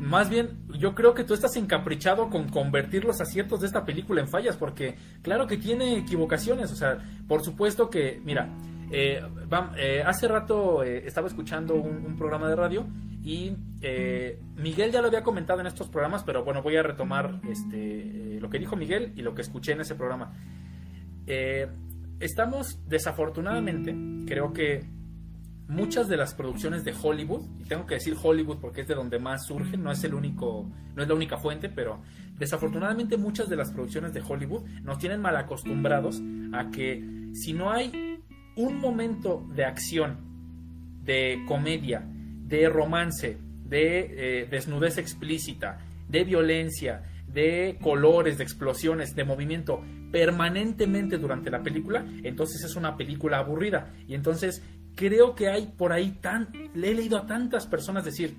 [0.00, 4.20] más bien yo creo que tú estás encaprichado con convertir los aciertos de esta película
[4.22, 8.48] en fallas, porque claro que tiene equivocaciones, o sea, por supuesto que, mira,
[8.90, 9.22] eh,
[9.76, 12.86] eh, hace rato eh, estaba escuchando un, un programa de radio
[13.22, 17.38] y eh, Miguel ya lo había comentado en estos programas, pero bueno, voy a retomar
[17.48, 20.32] este, lo que dijo Miguel y lo que escuché en ese programa.
[21.32, 21.68] Eh,
[22.18, 23.94] estamos desafortunadamente,
[24.26, 24.84] creo que
[25.68, 29.20] muchas de las producciones de Hollywood, y tengo que decir Hollywood porque es de donde
[29.20, 32.02] más surgen, no es el único, no es la única fuente, pero
[32.36, 36.20] desafortunadamente muchas de las producciones de Hollywood nos tienen mal acostumbrados
[36.52, 38.18] a que si no hay
[38.56, 40.18] un momento de acción,
[41.04, 49.22] de comedia, de romance, de eh, desnudez explícita, de violencia, de colores, de explosiones, de
[49.22, 49.80] movimiento
[50.10, 53.92] permanentemente durante la película, entonces es una película aburrida.
[54.06, 54.62] Y entonces
[54.94, 56.48] creo que hay por ahí tan...
[56.74, 58.36] Le he leído a tantas personas decir,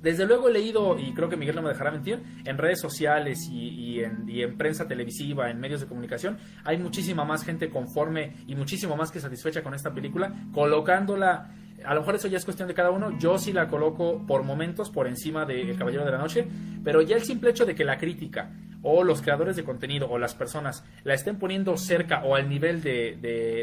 [0.00, 3.48] desde luego he leído, y creo que Miguel no me dejará mentir, en redes sociales
[3.50, 8.34] y, en, y en prensa televisiva, en medios de comunicación, hay muchísima más gente conforme
[8.46, 11.52] y muchísimo más que satisfecha con esta película, colocándola,
[11.84, 14.42] a lo mejor eso ya es cuestión de cada uno, yo sí la coloco por
[14.42, 16.46] momentos por encima de El Caballero de la Noche,
[16.84, 18.50] pero ya el simple hecho de que la crítica
[18.82, 22.82] o los creadores de contenido o las personas la estén poniendo cerca o al nivel
[22.82, 23.18] de,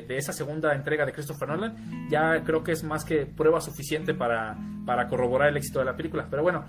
[0.08, 4.13] de, esa segunda entrega de Christopher Nolan, ya creo que es más que prueba suficiente
[4.13, 6.28] para, para corroborar el éxito de la película.
[6.30, 6.65] Pero bueno,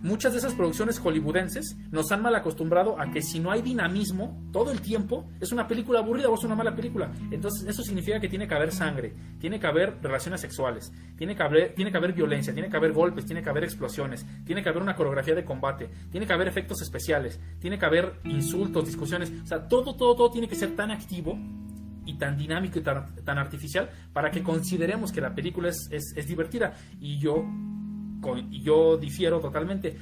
[0.00, 4.48] muchas de esas producciones hollywoodenses nos han mal acostumbrado a que si no hay dinamismo
[4.52, 7.10] todo el tiempo, es una película aburrida o es una mala película.
[7.30, 11.42] Entonces, eso significa que tiene que haber sangre, tiene que haber relaciones sexuales, tiene que
[11.42, 14.68] haber, tiene que haber violencia, tiene que haber golpes, tiene que haber explosiones, tiene que
[14.68, 19.32] haber una coreografía de combate, tiene que haber efectos especiales, tiene que haber insultos, discusiones.
[19.42, 21.38] O sea, todo, todo, todo tiene que ser tan activo
[22.04, 26.14] y tan dinámico y tan, tan artificial para que consideremos que la película es, es,
[26.16, 26.74] es divertida.
[27.00, 27.44] Y yo
[28.20, 29.96] con- yo difiero totalmente.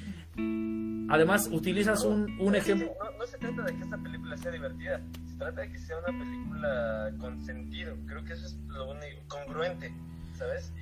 [1.09, 2.91] Además, utilizas un, ejemplo.
[3.03, 5.97] No, no se trata de que esta película sea divertida, se trata de que sea
[5.99, 7.97] una película con sentido.
[8.07, 9.95] Creo que eso es lo único, congruente,
[10.37, 10.73] ¿sabes?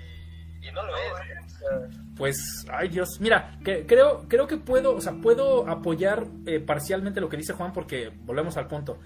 [0.63, 1.13] Y, y no lo es.
[1.45, 6.27] O sea, Pues, ay Dios, mira, que, creo, creo que puedo, o sea, puedo apoyar
[6.47, 8.99] eh, parcialmente lo que dice Juan porque volvemos al punto.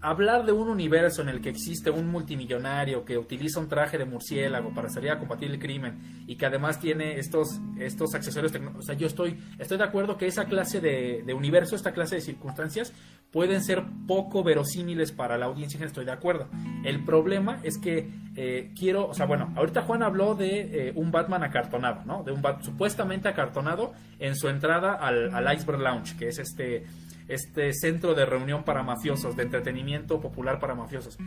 [0.00, 4.04] Hablar de un universo en el que existe un multimillonario que utiliza un traje de
[4.04, 8.84] murciélago para salir a combatir el crimen y que además tiene estos, estos accesorios tecnológicos.
[8.84, 12.16] O sea, yo estoy, estoy de acuerdo que esa clase de, de universo, esta clase
[12.16, 12.92] de circunstancias
[13.30, 16.48] pueden ser poco verosímiles para la audiencia, estoy de acuerdo.
[16.84, 21.10] El problema es que eh, quiero, o sea, bueno, ahorita Juan habló de eh, un
[21.10, 22.22] Batman acartonado, ¿no?
[22.22, 26.84] De un Bat supuestamente acartonado en su entrada al, al Iceberg Lounge, que es este,
[27.28, 31.18] este centro de reunión para mafiosos, de entretenimiento popular para mafiosos.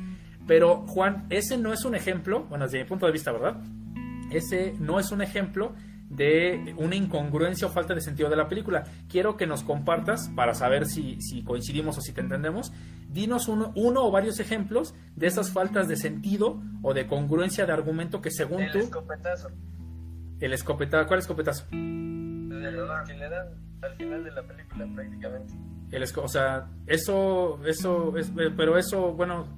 [0.47, 3.57] Pero, Juan, ese no es un ejemplo, bueno, desde mi punto de vista, ¿verdad?
[4.31, 5.73] Ese no es un ejemplo
[6.09, 8.85] de una incongruencia o falta de sentido de la película.
[9.07, 12.73] Quiero que nos compartas, para saber si, si coincidimos o si te entendemos,
[13.07, 17.73] dinos uno, uno o varios ejemplos de esas faltas de sentido o de congruencia de
[17.73, 18.79] argumento que según el tú...
[18.79, 19.49] escopetazo
[20.39, 21.65] El escopetazo, ¿cuál escopetazo?
[21.71, 23.47] el que le dan
[23.81, 25.53] al final de la película, prácticamente.
[25.91, 29.57] El o sea, eso, eso, es, pero eso, bueno,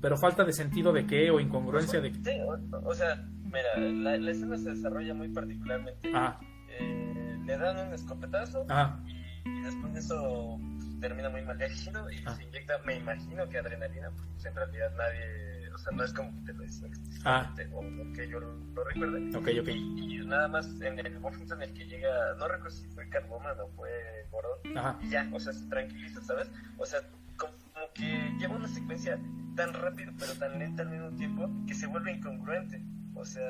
[0.00, 2.18] pero falta de sentido de qué o incongruencia de qué.
[2.24, 6.10] Sí, o, o sea, mira, la, la escena se desarrolla muy particularmente.
[6.14, 6.38] Ajá,
[6.78, 11.58] Eh, le dan un escopetazo ajá, y, y después de eso pues, termina muy mal
[12.12, 12.34] y Ah.
[12.36, 16.34] se inyecta, me imagino que adrenalina, pues en realidad nadie, o sea, no es como
[16.34, 16.90] que te lo dicen
[17.24, 17.52] Ah.
[17.72, 19.36] o que yo lo, lo recuerde.
[19.36, 19.68] ok, ok.
[19.68, 23.08] Y, y nada más en el momento en el que llega, no recuerdo si fue
[23.08, 23.90] Catwoman o fue
[24.32, 26.50] Morón, Ajá, y ya, o sea, se tranquiliza, ¿sabes?
[26.76, 27.00] O sea,
[27.36, 29.18] como, como que lleva una secuencia
[29.56, 32.82] tan rápido pero tan lenta al mismo tiempo que se vuelve incongruente.
[33.14, 33.42] O sea,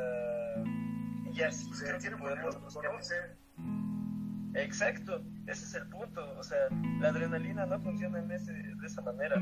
[1.32, 2.56] y así O sea, creo que podemos.
[4.54, 6.20] Exacto, ese es el punto.
[6.38, 6.58] O sea,
[7.00, 9.40] la adrenalina no funciona en ese, de esa manera.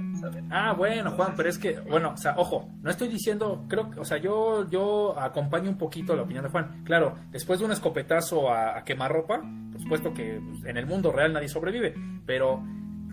[0.51, 4.01] Ah, bueno, Juan, pero es que, bueno, o sea, ojo, no estoy diciendo, creo que,
[4.01, 6.83] o sea, yo, yo acompaño un poquito la opinión de Juan.
[6.85, 9.40] Claro, después de un escopetazo a, a quemarropa,
[9.73, 12.62] por supuesto que pues, en el mundo real nadie sobrevive, pero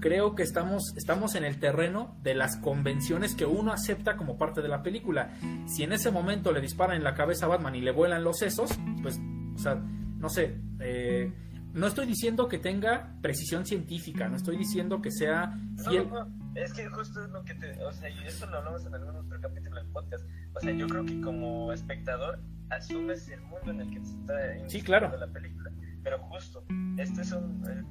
[0.03, 4.61] creo que estamos, estamos en el terreno de las convenciones que uno acepta como parte
[4.61, 5.29] de la película.
[5.65, 8.37] Si en ese momento le disparan en la cabeza a Batman y le vuelan los
[8.37, 9.17] sesos, pues,
[9.55, 11.31] o sea, no sé, eh,
[11.73, 15.53] no estoy diciendo que tenga precisión científica, no estoy diciendo que sea
[15.89, 16.07] fiel.
[16.09, 17.83] No, no, es que justo es lo que te.
[17.83, 20.23] O sea, y esto lo hablamos en algún otro capítulo del podcast.
[20.55, 24.69] O sea, yo creo que como espectador asumes el mundo en el que se está
[24.69, 25.15] Sí, claro.
[25.17, 25.71] la película.
[26.03, 26.63] Pero justo,
[26.97, 27.63] este es un.
[27.67, 27.81] eh,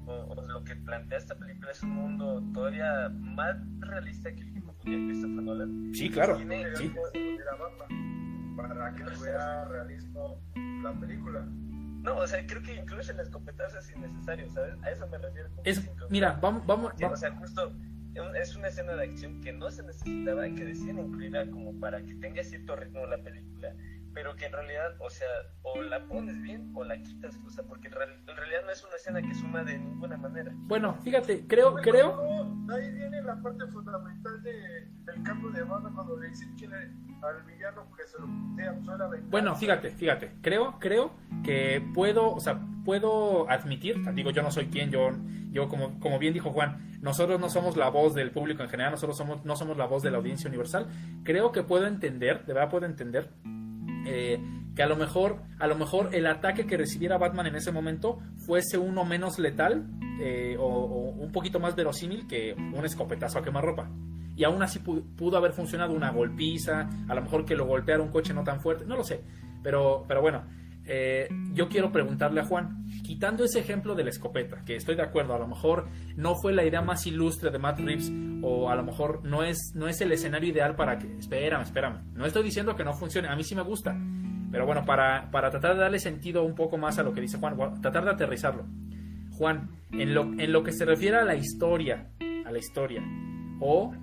[0.49, 4.99] lo que plantea esta película es un mundo todavía más realista que el que proponía
[5.07, 5.91] Christopher Nolan.
[5.95, 6.37] Sí, claro.
[6.37, 6.93] Tiene- Sí.
[8.57, 10.39] Para que tuviera realismo
[10.83, 11.47] la película.
[12.03, 14.75] No, o sea, creo que incluso el escopetazo es innecesario, ¿sabes?
[14.83, 15.49] A eso me refiero.
[15.65, 17.73] Es, mira, vamos, vamos, Porque, va- o sea, justo
[18.35, 22.15] es una escena de acción que no se necesitaba, que decían incluirla como para que
[22.17, 23.75] tenga cierto ritmo la película,
[24.15, 25.29] pero que en realidad, o sea,
[25.63, 28.71] o la pones bien o la quitas, o sea, porque en, real- en realidad no
[28.71, 30.53] es una escena que suma de ninguna manera.
[30.55, 32.17] bueno, fíjate, creo, creo,
[32.67, 36.67] No, ahí viene la parte fundamental de, del cambio de banda cuando le dicen que
[36.67, 38.75] al villano que se lo putea,
[39.09, 41.13] pues, bueno, fíjate, fíjate, creo, creo
[41.45, 45.11] que puedo, o sea, puedo admitir, digo, yo no soy quien, yo,
[45.53, 48.91] yo como, como bien dijo Juan, nosotros no somos la voz del público en general,
[48.93, 50.87] nosotros somos, no somos la voz de la audiencia universal,
[51.23, 53.31] creo que puedo entender, de verdad puedo entender,
[54.07, 54.41] eh,
[54.75, 58.19] que a lo mejor, a lo mejor el ataque que recibiera Batman en ese momento
[58.47, 59.87] fuese uno menos letal
[60.21, 60.67] eh, o,
[61.11, 63.91] un poquito más verosímil que un escopetazo a quemarropa.
[64.35, 68.03] Y aún así pu- pudo haber funcionado una golpiza, a lo mejor que lo golpeara
[68.03, 69.23] un coche no tan fuerte, no lo sé.
[69.63, 70.43] Pero, pero bueno,
[70.85, 75.03] eh, yo quiero preguntarle a Juan, quitando ese ejemplo de la escopeta, que estoy de
[75.03, 78.11] acuerdo, a lo mejor no fue la idea más ilustre de Matt Reeves,
[78.43, 81.07] o a lo mejor no es, no es el escenario ideal para que...
[81.17, 82.03] Espérame, espérame.
[82.15, 83.97] No estoy diciendo que no funcione, a mí sí me gusta.
[84.51, 87.39] Pero bueno, para, para tratar de darle sentido un poco más a lo que dice
[87.39, 88.67] Juan, tratar de aterrizarlo.
[89.31, 92.11] Juan, en lo, en lo que se refiere a la historia,
[92.45, 93.03] a la historia,
[93.61, 93.95] o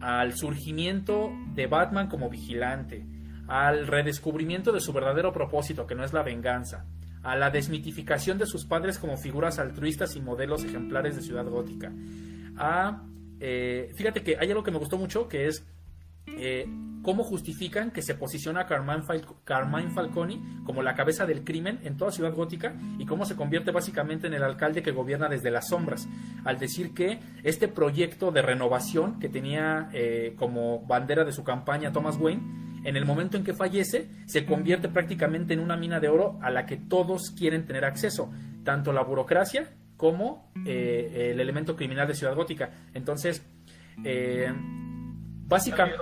[0.00, 3.04] al surgimiento de Batman como vigilante,
[3.48, 6.84] al redescubrimiento de su verdadero propósito, que no es la venganza,
[7.22, 11.90] a la desmitificación de sus padres como figuras altruistas y modelos ejemplares de ciudad gótica.
[12.56, 13.02] A,
[13.40, 15.66] eh, fíjate que hay algo que me gustó mucho, que es
[16.36, 16.66] eh,
[17.02, 19.02] cómo justifican que se posiciona a Carmine,
[19.44, 23.70] Carmine, Falconi como la cabeza del crimen en toda Ciudad Gótica y cómo se convierte
[23.70, 26.08] básicamente en el alcalde que gobierna desde las sombras,
[26.44, 31.92] al decir que este proyecto de renovación que tenía eh, como bandera de su campaña
[31.92, 32.42] Thomas Wayne,
[32.84, 36.50] en el momento en que fallece, se convierte prácticamente en una mina de oro a
[36.50, 38.30] la que todos quieren tener acceso,
[38.64, 42.70] tanto la burocracia como eh, el elemento criminal de Ciudad Gótica.
[42.94, 43.44] Entonces,
[44.04, 44.52] eh,
[45.48, 45.96] Básicamente.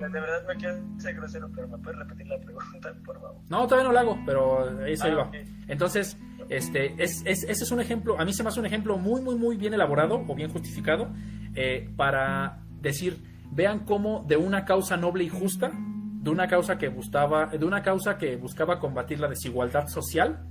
[0.00, 3.40] de verdad me quiero ser grosero, pero me puedes repetir la pregunta, por favor.
[3.48, 5.30] No, todavía no lo hago, pero eso ah, iba.
[5.68, 6.16] Entonces,
[6.48, 9.20] este, es, es, ese es un ejemplo, a mí se me hace un ejemplo muy,
[9.20, 11.12] muy, muy bien elaborado o bien justificado
[11.54, 16.88] eh, para decir, vean cómo de una causa noble y justa, de una causa que
[16.88, 20.44] buscaba, de una causa que buscaba combatir la desigualdad social,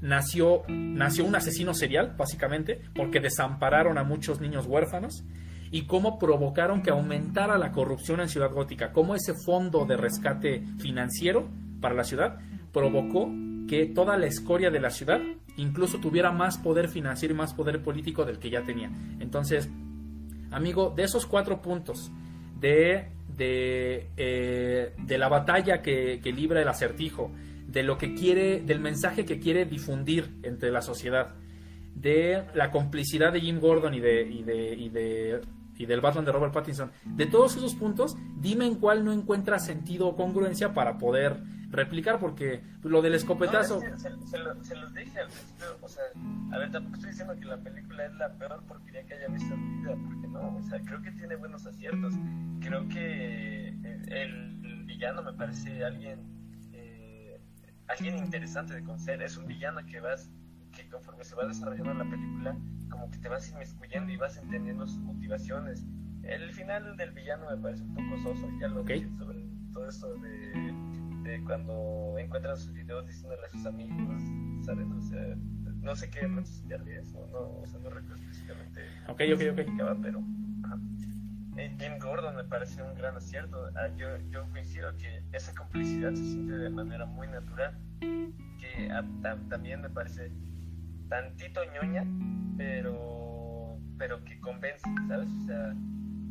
[0.00, 5.24] nació, nació un asesino serial, básicamente, porque desampararon a muchos niños huérfanos
[5.70, 10.62] y cómo provocaron que aumentara la corrupción en Ciudad Gótica, cómo ese fondo de rescate
[10.78, 11.48] financiero
[11.80, 12.38] para la ciudad
[12.72, 13.30] provocó
[13.68, 15.20] que toda la escoria de la ciudad
[15.56, 18.90] incluso tuviera más poder financiero y más poder político del que ya tenía.
[19.20, 19.68] Entonces,
[20.50, 22.10] amigo, de esos cuatro puntos,
[22.60, 27.30] de, de, eh, de la batalla que, que libra el acertijo,
[27.66, 31.34] de lo que quiere, del mensaje que quiere difundir entre la sociedad,
[31.94, 35.40] de la complicidad de Jim Gordon y de, y de, y de
[35.78, 36.90] y del Batman de Robert Pattinson.
[37.04, 42.18] De todos esos puntos, dime en cuál no encuentra sentido o congruencia para poder replicar,
[42.18, 43.80] porque lo del escopetazo.
[43.80, 44.10] se,
[44.74, 46.04] los dije al principio, o sea,
[46.52, 49.54] a ver, tampoco estoy diciendo que la película es la peor porquería que haya visto
[49.54, 52.14] en mi vida, porque no, o sea, creo que tiene buenos aciertos.
[52.60, 53.68] Creo que
[54.08, 54.52] el,
[54.86, 56.20] villano me parece alguien,
[56.72, 57.38] eh,
[57.88, 59.20] alguien interesante de conocer.
[59.20, 60.30] Es un villano que vas
[60.86, 62.56] que conforme se va desarrollando la película,
[62.90, 65.84] como que te vas inmiscuyendo y vas entendiendo sus motivaciones.
[66.22, 69.02] El final del villano me parece un poco soso, ya lo okay.
[69.02, 69.38] dije sobre
[69.72, 74.22] todo esto de, de, cuando encuentran sus videos diciéndole a sus amigos,
[74.64, 74.86] ¿sabes?
[74.90, 75.36] O sea,
[75.82, 78.80] no sé qué de eso, no, o sea, no recuerdo específicamente.
[79.08, 80.00] Ok, ok, ok.
[80.02, 80.24] Pero,
[81.56, 83.70] eh, Jim Gordon me parece un gran acierto.
[83.76, 89.04] Ah, yo, yo coincido que esa complicidad se siente de manera muy natural, que ah,
[89.48, 90.32] también me parece
[91.08, 92.04] tantito ñoña,
[92.56, 95.28] pero, pero que convence, ¿sabes?
[95.28, 95.74] O sea,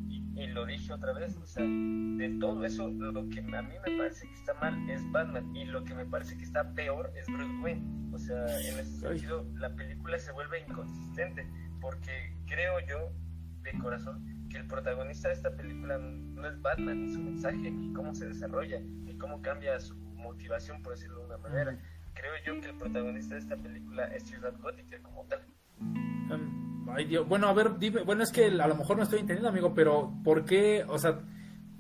[0.07, 3.97] y, lo dije otra vez, o sea, de todo eso, lo que a mí me
[3.97, 7.25] parece que está mal es Batman, y lo que me parece que está peor es
[7.27, 8.11] Bruce Wayne.
[8.13, 11.47] O sea, en ese sentido, la película se vuelve inconsistente,
[11.81, 13.11] porque creo yo,
[13.63, 17.93] de corazón, que el protagonista de esta película no es Batman, ni su mensaje, ni
[17.93, 21.79] cómo se desarrolla, ni cómo cambia su motivación, por decirlo de una manera
[22.15, 25.41] creo yo que el protagonista de esta película es Ciudad Gótica como tal.
[25.79, 27.27] Em, ay, Dios.
[27.27, 30.11] Bueno, a ver, dime, bueno, es que a lo mejor no estoy entendiendo, amigo, pero
[30.23, 30.83] ¿por qué?
[30.87, 31.19] O sea,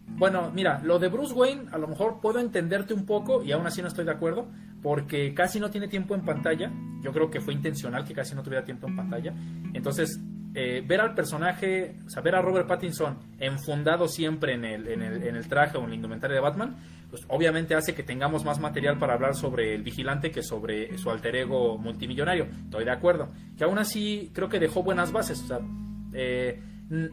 [0.07, 3.65] bueno, mira, lo de Bruce Wayne, a lo mejor puedo entenderte un poco y aún
[3.65, 4.47] así no estoy de acuerdo,
[4.81, 6.71] porque casi no tiene tiempo en pantalla.
[7.01, 9.33] Yo creo que fue intencional que casi no tuviera tiempo en pantalla.
[9.73, 10.19] Entonces,
[10.53, 15.01] eh, ver al personaje, o sea, ver a Robert Pattinson enfundado siempre en el, en
[15.01, 16.77] el, en el traje o en la indumentaria de Batman,
[17.15, 21.09] pues obviamente hace que tengamos más material para hablar sobre el vigilante que sobre su
[21.09, 22.45] alter ego multimillonario.
[22.65, 23.29] Estoy de acuerdo.
[23.57, 25.41] Que aún así creo que dejó buenas bases.
[25.43, 25.59] O sea,
[26.11, 26.61] eh,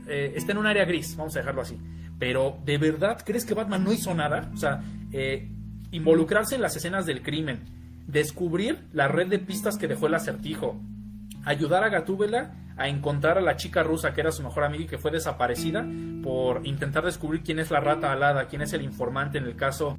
[0.08, 1.78] eh, está en un área gris, vamos a dejarlo así.
[2.18, 4.50] Pero, ¿de verdad crees que Batman no hizo nada?
[4.52, 5.48] O sea, eh,
[5.92, 7.60] involucrarse en las escenas del crimen,
[8.08, 10.80] descubrir la red de pistas que dejó el acertijo,
[11.44, 14.86] ayudar a Gatúbela a encontrar a la chica rusa que era su mejor amiga y
[14.86, 15.86] que fue desaparecida
[16.22, 19.98] por intentar descubrir quién es la rata alada, quién es el informante en el caso.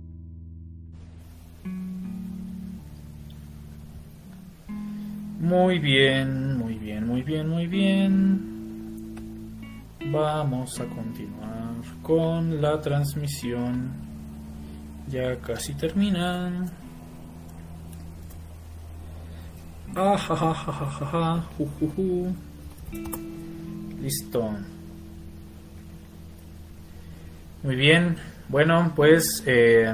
[5.39, 8.53] Muy bien, muy bien, muy bien, muy bien.
[10.11, 13.91] Vamos a continuar con la transmisión.
[15.09, 16.82] Ya casi terminan.
[19.95, 21.43] Ah, ja,
[24.01, 24.51] Listo.
[27.61, 28.17] Muy bien.
[28.49, 29.93] Bueno, pues eh,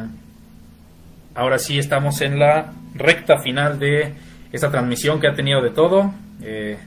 [1.35, 4.13] ahora sí estamos en la recta final de
[4.53, 6.13] esta transmisión que ha tenido de todo.
[6.41, 6.77] Eh,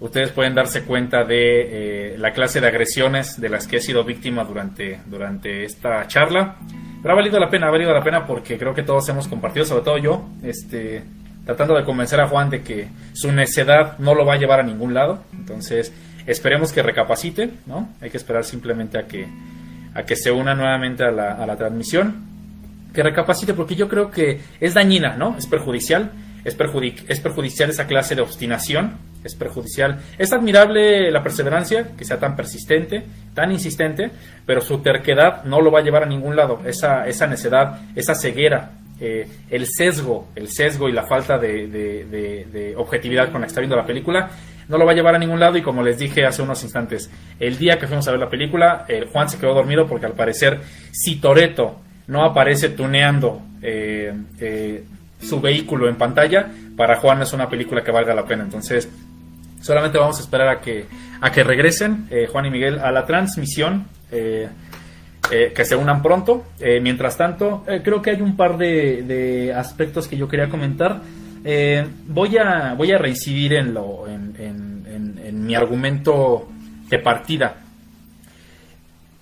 [0.00, 4.04] ustedes pueden darse cuenta de eh, la clase de agresiones de las que he sido
[4.04, 6.56] víctima durante, durante esta charla.
[7.00, 9.64] Pero ha valido la pena, ha valido la pena porque creo que todos hemos compartido,
[9.64, 11.02] sobre todo yo, este,
[11.46, 14.64] tratando de convencer a Juan de que su necedad no lo va a llevar a
[14.64, 15.20] ningún lado.
[15.32, 15.92] Entonces,
[16.26, 17.88] esperemos que recapacite, ¿no?
[18.02, 19.26] Hay que esperar simplemente a que,
[19.94, 22.26] a que se una nuevamente a la, a la transmisión.
[22.92, 25.36] Que recapacite porque yo creo que es dañina, ¿no?
[25.38, 26.10] Es perjudicial.
[26.44, 30.00] es, perjudic es perjudicial esa clase de obstinación, es perjudicial.
[30.18, 34.10] Es admirable la perseverancia, que sea tan persistente, tan insistente,
[34.46, 36.60] pero su terquedad no lo va a llevar a ningún lado.
[36.66, 43.30] Esa, esa necedad, esa ceguera, eh, el sesgo, el sesgo y la falta de, objetividad
[43.30, 44.30] con la que está viendo la película,
[44.68, 47.10] no lo va a llevar a ningún lado y como les dije hace unos instantes,
[47.38, 50.14] el día que fuimos a ver la película, eh, Juan se quedó dormido porque al
[50.14, 50.60] parecer
[50.92, 54.14] si Toreto no aparece tuneando eh,
[55.20, 58.44] su vehículo en pantalla, para Juan es una película que valga la pena.
[58.44, 58.88] Entonces,
[59.60, 60.86] solamente vamos a esperar a que,
[61.20, 63.86] a que regresen Juan y Miguel a la transmisión.
[65.30, 66.46] Eh, que se unan pronto.
[66.60, 71.00] Eh, mientras tanto, eh, creo que hay un par de, aspectos que yo quería comentar.
[72.08, 76.48] voy, a, voy a reincidir en, lo, en, mi argumento
[76.88, 77.56] de partida.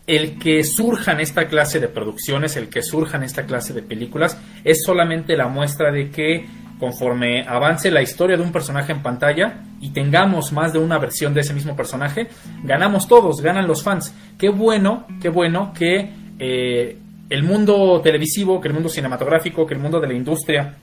[0.07, 4.83] El que surjan esta clase de producciones, el que surjan esta clase de películas, es
[4.83, 6.47] solamente la muestra de que
[6.79, 11.35] conforme avance la historia de un personaje en pantalla y tengamos más de una versión
[11.35, 12.29] de ese mismo personaje,
[12.63, 14.15] ganamos todos, ganan los fans.
[14.39, 16.99] Qué bueno, qué bueno que eh,
[17.31, 20.77] el mundo televisivo, que el mundo cinematográfico, que el mundo de la industria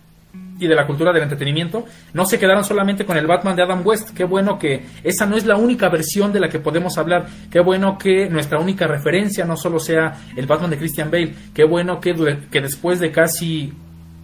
[0.62, 3.82] y de la cultura del entretenimiento no se quedaron solamente con el Batman de Adam
[3.84, 4.12] West.
[4.16, 7.26] Qué bueno que esa no es la única versión de la que podemos hablar.
[7.50, 11.34] Qué bueno que nuestra única referencia no solo sea el Batman de Christian Bale.
[11.54, 12.14] Qué bueno que,
[12.52, 13.74] que después de casi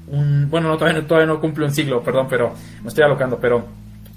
[0.08, 3.66] bueno, no, todavía, no cumple un siglo, perdón, pero me estoy alocando, pero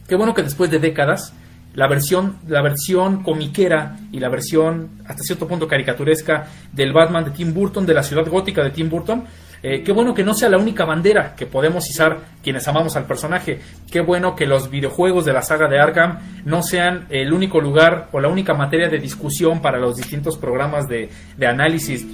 [0.07, 1.35] qué bueno que después de décadas
[1.75, 7.31] la versión, la versión comiquera y la versión hasta cierto punto caricaturesca del Batman de
[7.33, 9.25] Tim Burton, de la ciudad gótica de Tim Burton,
[9.63, 13.05] eh, qué bueno que no sea la única bandera que podemos izar quienes amamos al
[13.05, 13.61] personaje.
[13.91, 18.09] Qué bueno que los videojuegos de la saga de Arkham no sean el único lugar
[18.13, 21.11] o la única materia de discusión para los distintos programas de
[21.47, 22.07] análisis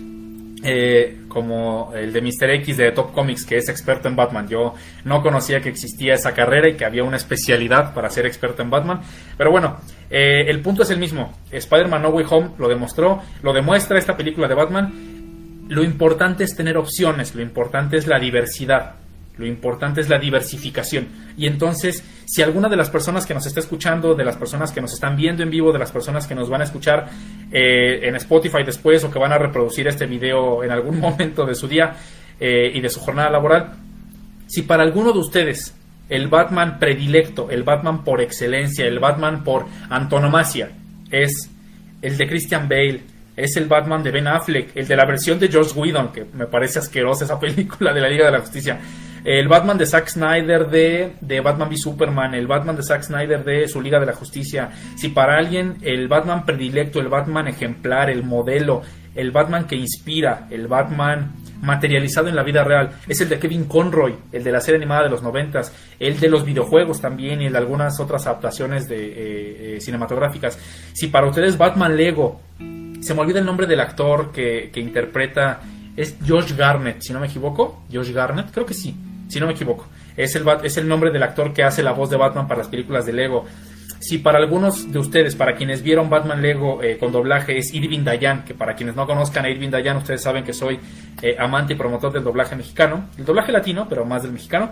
[0.63, 2.51] eh, como el de Mr.
[2.51, 4.49] X de Top Comics, que es experto en Batman.
[4.49, 8.63] Yo no conocía que existía esa carrera y que había una especialidad para ser experto
[8.63, 9.01] en Batman.
[9.37, 9.77] Pero bueno,
[10.11, 11.35] eh, el punto es el mismo.
[11.51, 15.67] Spider-Man No Way Home lo demostró, lo demuestra esta película de Batman.
[15.69, 18.95] Lo importante es tener opciones, lo importante es la diversidad.
[19.39, 21.09] Lo importante es la diversificación.
[21.37, 24.81] Y entonces, si alguna de las personas que nos está escuchando, de las personas que
[24.81, 27.11] nos están viendo en vivo, de las personas que nos van a escuchar
[27.53, 31.55] eh, en Spotify después o que van a reproducir este video en algún momento de
[31.55, 31.97] su día
[32.41, 33.75] eh, y de su jornada laboral,
[34.47, 35.75] si para alguno de ustedes
[36.09, 40.71] el Batman predilecto, el Batman por excelencia, el Batman por antonomasia,
[41.11, 41.51] es
[42.01, 43.01] el de Christian Bale,
[43.37, 46.47] es el Batman de Ben Affleck, el de la versión de George Whedon, que me
[46.47, 48.79] parece asquerosa esa película de la Liga de la Justicia,
[49.27, 53.43] el Batman de Zack Snyder de, de Batman v Superman, el Batman de Zack Snyder
[53.43, 54.71] de su Liga de la Justicia.
[54.95, 58.83] Si para alguien el Batman predilecto, el Batman ejemplar, el modelo,
[59.17, 63.65] el Batman que inspira, el Batman materializado en la vida real, es el de Kevin
[63.65, 67.47] Conroy, el de la serie animada de los noventas, el de los videojuegos también y
[67.47, 70.57] el de algunas otras adaptaciones de, eh, eh, cinematográficas.
[70.93, 72.43] Si para ustedes Batman Lego,
[73.01, 75.63] se me olvida el nombre del actor que, que interpreta,
[75.97, 78.95] es Josh Garnett, si no me equivoco, Josh Garnett, creo que sí
[79.29, 79.87] si no me equivoco.
[80.17, 82.69] Es el, es el nombre del actor que hace la voz de Batman para las
[82.69, 83.45] películas de Lego.
[83.99, 88.05] Si para algunos de ustedes, para quienes vieron Batman Lego eh, con doblaje, es Irving
[88.05, 90.79] Dayan, que para quienes no conozcan a Irving Dayan, ustedes saben que soy
[91.23, 94.71] eh, amante y promotor del doblaje mexicano, el doblaje latino, pero más del mexicano.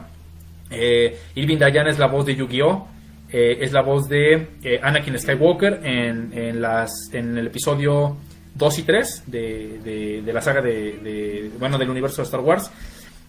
[0.70, 2.88] Eh, Irving Dayan es la voz de Yu-Gi-Oh!
[3.36, 4.46] es la voz de
[4.80, 8.16] Anakin Skywalker en, en, las, en el episodio
[8.54, 12.70] 2 y 3 de, de, la saga de, bueno, del universo de Star Wars.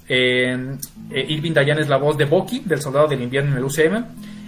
[0.07, 0.77] Eh,
[1.11, 4.05] Irving Dayan es la voz de Bucky, del Soldado del Invierno en el UCM.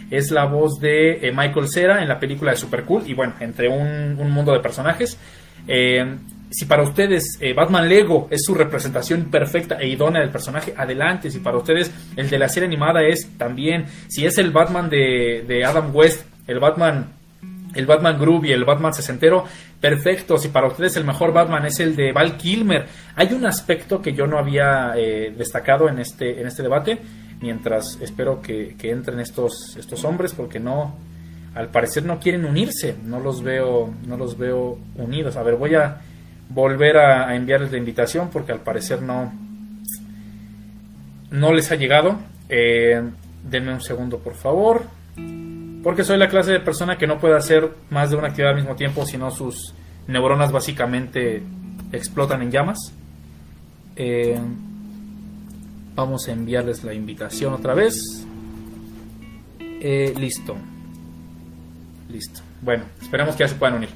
[0.10, 3.04] Es la voz de eh, Michael Cera en la película de Super Cool.
[3.08, 5.18] Y bueno, entre un, mundo de personajes.
[5.68, 6.16] Eh,
[6.50, 11.30] si para ustedes Batman Lego es su representación perfecta e idónea del personaje, adelante.
[11.30, 13.86] Si para ustedes el de la serie animada es también.
[14.08, 17.18] Si es el Batman de, de Adam West, el Batman
[17.78, 19.46] el Batman Groovy, el Batman sesentero,
[19.80, 20.38] perfecto.
[20.38, 24.14] Si para ustedes el mejor Batman es el de Val Kilmer, hay un aspecto que
[24.14, 27.00] yo no había eh, destacado en este, en este debate,
[27.42, 30.96] mientras espero que, entren estos, estos hombres, porque no,
[31.56, 35.38] al parecer no quieren unirse, no los veo, no los veo unidos.
[35.38, 36.02] A ver, voy a
[36.50, 39.34] volver a, enviarles la invitación, porque al parecer no,
[41.32, 42.18] no les ha llegado.
[42.50, 43.02] Eh,
[43.44, 44.86] denme un segundo, por favor.
[45.84, 48.58] Porque soy la clase de persona que no puede hacer más de una actividad al
[48.58, 49.74] mismo tiempo, sino sus
[50.08, 51.44] neuronas básicamente
[51.92, 52.94] explotan en llamas.
[53.96, 54.40] Eh,
[55.96, 58.26] vamos a enviarles la invitación otra vez.
[59.60, 60.56] Eh, listo.
[62.10, 62.42] Listo.
[62.62, 63.90] Bueno, esperemos que ya se puedan unir.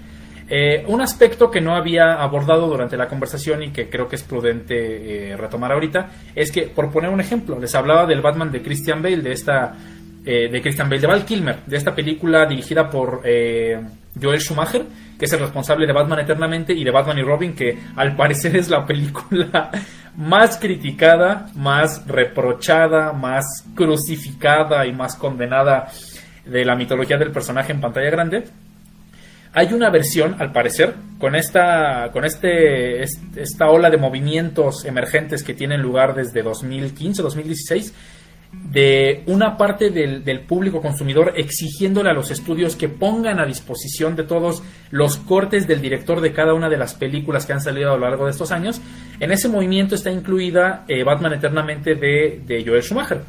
[0.54, 4.24] Eh, un aspecto que no había abordado durante la conversación y que creo que es
[4.24, 9.02] prudente retomar ahorita es que, por poner un ejemplo, les hablaba del Batman de Christian
[9.02, 9.76] Bale, de esta
[10.26, 14.86] eh, de Christian Bale, Val Kilmer, de esta película dirigida por Joel Schumacher,
[15.18, 18.56] que es el responsable de Batman Eternamente y de Batman y Robin, que al parecer
[18.56, 19.70] es la película
[20.18, 25.90] más criticada, más reprochada, más crucificada y más condenada
[26.46, 28.46] de la mitología del personaje en pantalla grande.
[29.54, 35.54] Hay una versión, al parecer, con esta, con este, esta ola de movimientos emergentes que
[35.54, 37.94] tienen lugar desde 2015, 2016,
[38.52, 44.16] de una parte del, del, público consumidor exigiéndole a los estudios que pongan a disposición
[44.16, 47.92] de todos los cortes del director de cada una de las películas que han salido
[47.92, 48.82] a lo largo de estos años.
[49.20, 53.22] En ese movimiento está incluida eh, Batman Eternamente de, de Joel Schumacher.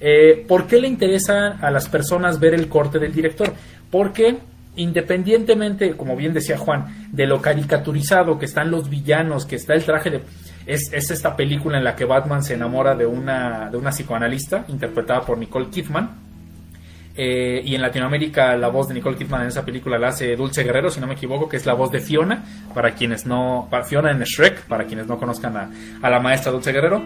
[0.00, 3.52] Eh, ¿Por qué le interesa a las personas ver el corte del director?
[3.90, 4.38] Porque
[4.76, 9.84] independientemente, como bien decía Juan, de lo caricaturizado que están los villanos, que está el
[9.84, 10.20] traje de...
[10.68, 15.22] Es, esta película en la que Batman se enamora de una, de una psicoanalista interpretada
[15.22, 16.10] por Nicole Kidman.
[17.16, 20.62] Eh, y en Latinoamérica la voz de Nicole Kidman en esa película la hace Dulce
[20.62, 22.44] Guerrero, si no me equivoco, que es la voz de Fiona,
[22.74, 26.70] para quienes no, para Fiona en Shrek, para quienes no conozcan a, la maestra Dulce
[26.70, 27.02] Guerrero.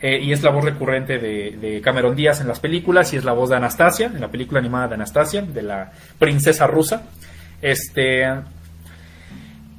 [0.00, 3.32] Eh, y es la voz recurrente de, Cameron Díaz en las películas y es la
[3.32, 7.04] voz de Anastasia, en la película animada de Anastasia, de la princesa rusa.
[7.62, 8.26] Este,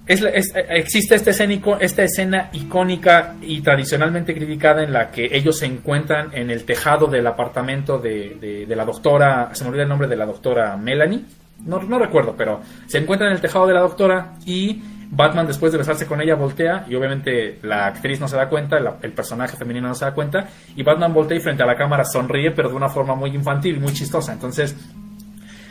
[0.08, 6.30] existe este escénico, esta escena icónica y tradicionalmente criticada en la que ellos se encuentran
[6.34, 10.16] en el tejado del apartamento de, de la doctora, se me olvida el nombre de
[10.16, 11.24] la doctora Melanie,
[11.64, 15.72] no, no recuerdo, pero se encuentran en el tejado de la doctora y Batman después
[15.72, 19.56] de besarse con ella voltea y obviamente la actriz no se da cuenta, el personaje
[19.56, 22.70] femenino no se da cuenta y Batman voltea y frente a la cámara sonríe pero
[22.70, 24.34] de una forma muy infantil y muy chistosa.
[24.34, 24.76] Entonces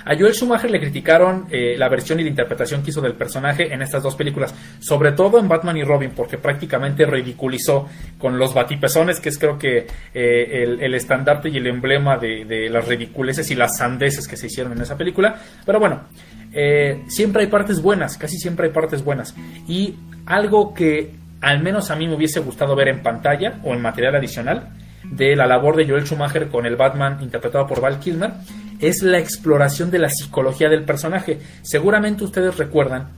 [0.04, 3.72] a Joel Schumacher le criticaron eh, la versión y la interpretación que hizo del personaje
[3.72, 7.88] en estas dos películas, sobre todo en Batman y Robin, porque prácticamente ridiculizó
[8.18, 12.68] con los batipezones, que es creo que eh, el, estandarte y el emblema de, de,
[12.68, 15.36] las ridiculeces y las sandeces que se hicieron en esa película.
[15.64, 16.02] Pero bueno,
[16.52, 19.34] eh, siempre hay partes buenas, casi siempre hay partes buenas.
[19.66, 19.96] Y
[20.26, 24.14] algo que al menos a mí me hubiese gustado ver en pantalla o en material
[24.14, 24.68] adicional
[25.10, 28.32] de la labor de Joel Schumacher con el Batman interpretado por Val Kilmer
[28.80, 31.38] es la exploración de la psicología del personaje.
[31.62, 33.08] Seguramente ustedes recuerdan,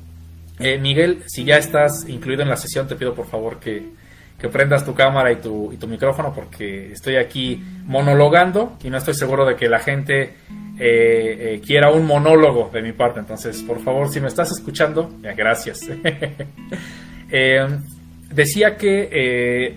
[0.58, 3.90] eh, Miguel, si ya estás incluido en la sesión, te pido por favor que,
[4.38, 8.98] que prendas tu cámara y tu, y tu micrófono porque estoy aquí monologando y no
[8.98, 10.34] estoy seguro de que la gente eh,
[10.78, 13.20] eh, quiera un monólogo de mi parte.
[13.20, 15.80] Entonces, por favor, si me estás escuchando, gracias.
[18.30, 19.74] Decía que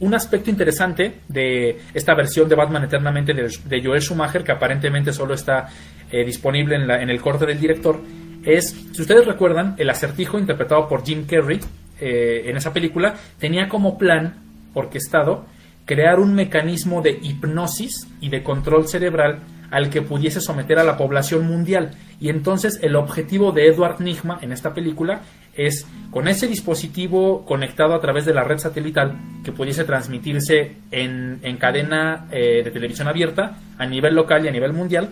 [0.00, 5.34] un aspecto interesante de esta versión de Batman Eternamente de, Joel Schumacher, que aparentemente solo
[5.34, 5.68] está
[6.10, 8.00] disponible en, en, el corte del director,
[8.44, 11.60] es, si ustedes recuerdan, el acertijo interpretado por Jim Carrey
[11.98, 14.36] en esa película tenía como plan
[14.74, 15.46] orquestado
[15.86, 19.40] crear un mecanismo de hipnosis y de control cerebral
[19.70, 21.92] al que pudiese someter a la población mundial.
[22.20, 25.22] Y entonces el objetivo de Edward Nigma en esta película
[25.56, 31.56] es, con ese dispositivo conectado a través de la red satelital, que pudiese transmitirse en,
[31.58, 35.10] cadena eh, de televisión abierta a nivel local y a nivel mundial,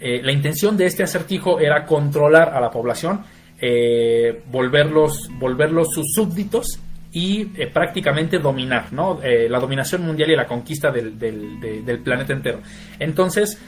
[0.00, 3.20] eh, la intención de este acertijo era controlar a la población,
[3.60, 6.80] eh, volverlos, volverlos sus súbditos
[7.12, 9.18] y prácticamente dominar, ¿no?
[9.20, 12.60] La dominación mundial y la conquista del, planeta entero.
[13.00, 13.60] Entonces,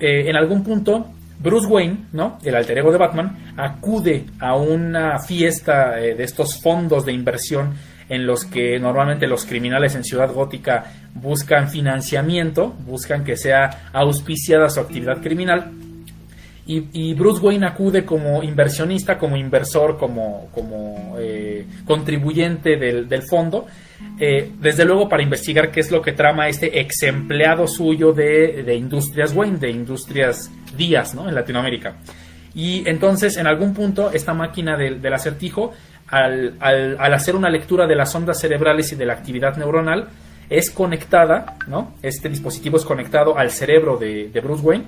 [0.00, 2.38] en algún punto, Bruce Wayne, ¿no?
[2.44, 7.74] El alter ego de Batman, acude a una fiesta de estos fondos de inversión
[8.08, 10.84] en los que normalmente los criminales en Ciudad Gótica
[11.14, 15.72] buscan financiamiento, buscan que sea auspiciada su actividad criminal
[16.66, 23.66] y, Bruce Wayne acude como inversionista, como inversor, como, como eh, contribuyente del, fondo,
[24.18, 28.74] eh, desde luego para investigar qué es lo que trama este ex empleado suyo de,
[28.76, 31.28] Industrias Wayne, de Industrias Díaz, ¿no?
[31.28, 31.96] En Latinoamérica.
[32.54, 35.72] Y entonces, en algún punto, esta máquina del, acertijo,
[36.08, 40.08] al, hacer una lectura de las ondas cerebrales y de la actividad neuronal,
[40.50, 41.94] es conectada, ¿no?
[42.02, 44.84] Este dispositivo es conectado al cerebro de, de Bruce Wayne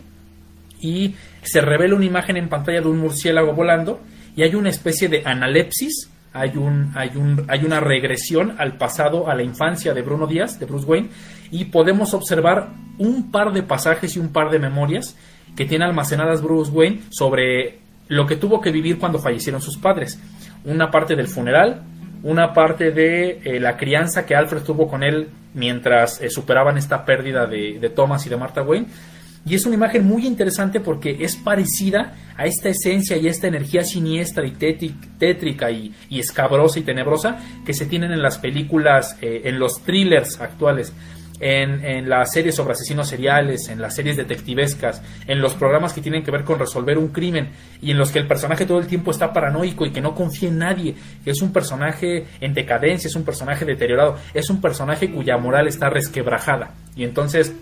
[0.82, 4.00] y se revela una imagen en pantalla de un murciélago volando
[4.36, 9.28] y hay una especie de analepsis, hay, un, hay, un, hay una regresión al pasado,
[9.28, 11.10] a la infancia de Bruno Díaz, de Bruce Wayne,
[11.50, 15.16] y podemos observar un par de pasajes y un par de memorias
[15.56, 17.78] que tiene almacenadas Bruce Wayne sobre
[18.08, 20.20] lo que tuvo que vivir cuando fallecieron sus padres.
[20.64, 21.82] Una parte del funeral,
[22.22, 27.04] una parte de eh, la crianza que Alfred tuvo con él mientras eh, superaban esta
[27.04, 28.86] pérdida de, de Thomas y de Martha Wayne,
[29.44, 33.82] Y es una imagen muy interesante porque es parecida a esta esencia y esta energía
[33.84, 39.58] siniestra y tétrica y, escabrosa y tenebrosa que se tienen en las películas, eh, en
[39.58, 40.92] los thrillers actuales
[41.42, 46.22] en, las series sobre asesinos seriales, en las series detectivescas, en los programas que tienen
[46.22, 49.10] que ver con resolver un crimen y en los que el personaje todo el tiempo
[49.10, 53.16] está paranoico y que no confía en nadie, que es un personaje en decadencia, es
[53.16, 56.74] un personaje deteriorado, es un personaje cuya moral está resquebrajada.
[56.94, 57.52] Y entonces,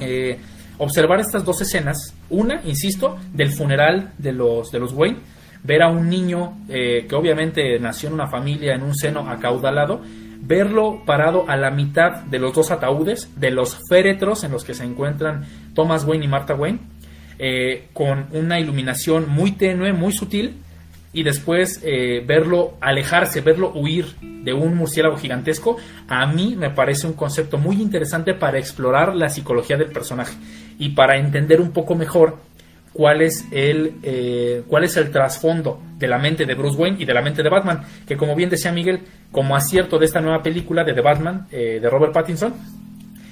[0.00, 0.38] eh,
[0.82, 5.18] observar estas dos escenas, una, insisto, del funeral de los, de los Wayne,
[5.62, 10.00] ver a un niño eh, que obviamente nació en una familia, en un seno acaudalado,
[10.40, 14.74] verlo parado a la mitad de los dos ataúdes, de los féretros en los que
[14.74, 16.80] se encuentran Thomas Wayne y Martha Wayne,
[17.38, 20.56] eh, con una iluminación muy tenue, muy sutil,
[21.12, 25.76] y después eh, verlo alejarse, verlo huir de un murciélago gigantesco,
[26.08, 30.34] a mí me parece un concepto muy interesante para explorar la psicología del personaje
[30.78, 32.38] y para entender un poco mejor
[32.92, 37.04] cuál es el eh, cuál es el trasfondo de la mente de Bruce Wayne y
[37.04, 39.00] de la mente de Batman que como bien decía Miguel
[39.30, 42.54] como acierto de esta nueva película de The Batman eh, de Robert Pattinson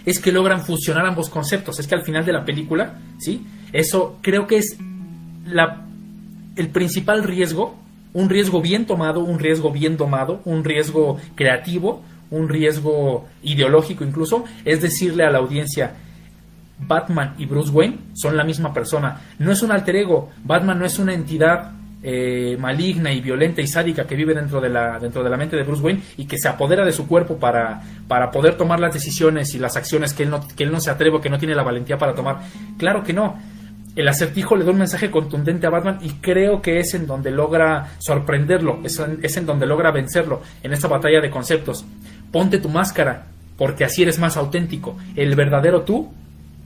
[0.07, 1.79] es que logran fusionar ambos conceptos.
[1.79, 4.79] Es que al final de la película sí eso creo que es
[5.47, 5.87] la
[6.61, 7.77] el principal riesgo
[8.13, 14.45] un riesgo bien tomado un riesgo bien domado un riesgo creativo un riesgo ideológico incluso
[14.65, 15.95] es decirle a la audiencia
[16.87, 19.21] Batman y Bruce Wayne son la misma persona.
[19.39, 20.31] No es un alter ego.
[20.45, 24.71] Batman no es una entidad eh, maligna y violenta y sádica que vive dentro de,
[24.71, 27.37] la, dentro de la mente de Bruce Wayne y que se apodera de su cuerpo
[27.39, 30.81] para, para poder tomar las decisiones y las acciones que él, no, que él no
[30.81, 32.39] se atreve, que no tiene la valentía para tomar.
[32.79, 33.39] Claro que no.
[33.97, 37.31] El acertijo le da un mensaje contundente a Batman y creo que es en donde
[37.31, 41.85] logra sorprenderlo, es es en donde logra vencerlo en esta batalla de conceptos.
[42.31, 43.27] Ponte tu máscara,
[43.57, 44.97] porque así eres más auténtico.
[45.17, 46.11] El verdadero tú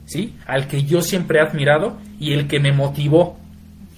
[0.05, 0.35] ¿sí?
[0.45, 3.37] Al que yo siempre he admirado y el que me motivó,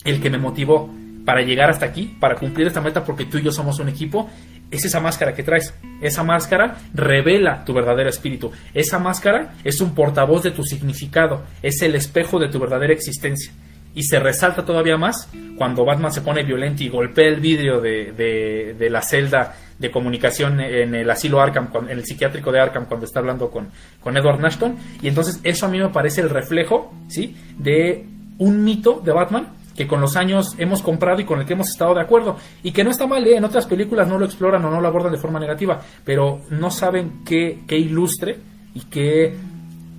[0.04, 0.90] el que me motivó
[1.26, 4.30] para llegar hasta aquí, para cumplir esta meta, porque tú y yo somos un equipo,
[4.72, 5.74] es esa máscara que traes.
[6.02, 8.52] Esa máscara revela tu verdadero espíritu.
[8.74, 13.52] Esa máscara es un portavoz de tu significado, es el espejo de tu verdadera existencia.
[13.96, 18.12] Y se resalta todavía más cuando Batman se pone violento y golpea el vidrio de,
[18.12, 22.86] de, de la celda de comunicación en el asilo Arkham, en el psiquiátrico de Arkham,
[22.86, 24.76] cuando está hablando con, con Edward Nashton.
[25.02, 27.36] Y entonces eso a mí me parece el reflejo, ¿sí?
[27.58, 28.06] De
[28.38, 29.48] un mito de Batman
[29.78, 32.36] que con los años hemos comprado y con el que hemos estado de acuerdo.
[32.64, 33.38] Y que no está mal, ¿eh?
[33.38, 36.72] en otras películas no lo exploran o no lo abordan de forma negativa, pero no
[36.72, 38.38] saben qué, qué ilustre
[38.74, 39.38] y qué,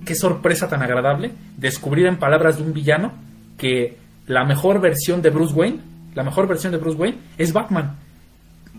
[0.05, 3.13] qué sorpresa tan agradable descubrir en palabras de un villano
[3.57, 5.79] que la mejor versión de Bruce Wayne,
[6.13, 7.95] la mejor versión de Bruce Wayne es Batman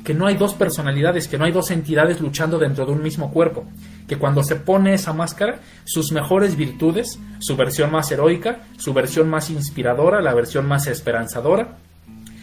[0.04, 3.30] que no hay dos personalidades, que no hay dos entidades luchando dentro de un mismo
[3.32, 3.64] cuerpo,
[4.08, 9.28] que cuando se pone esa máscara, sus mejores virtudes, su versión más heroica, su versión
[9.28, 11.76] más inspiradora, la versión más esperanzadora,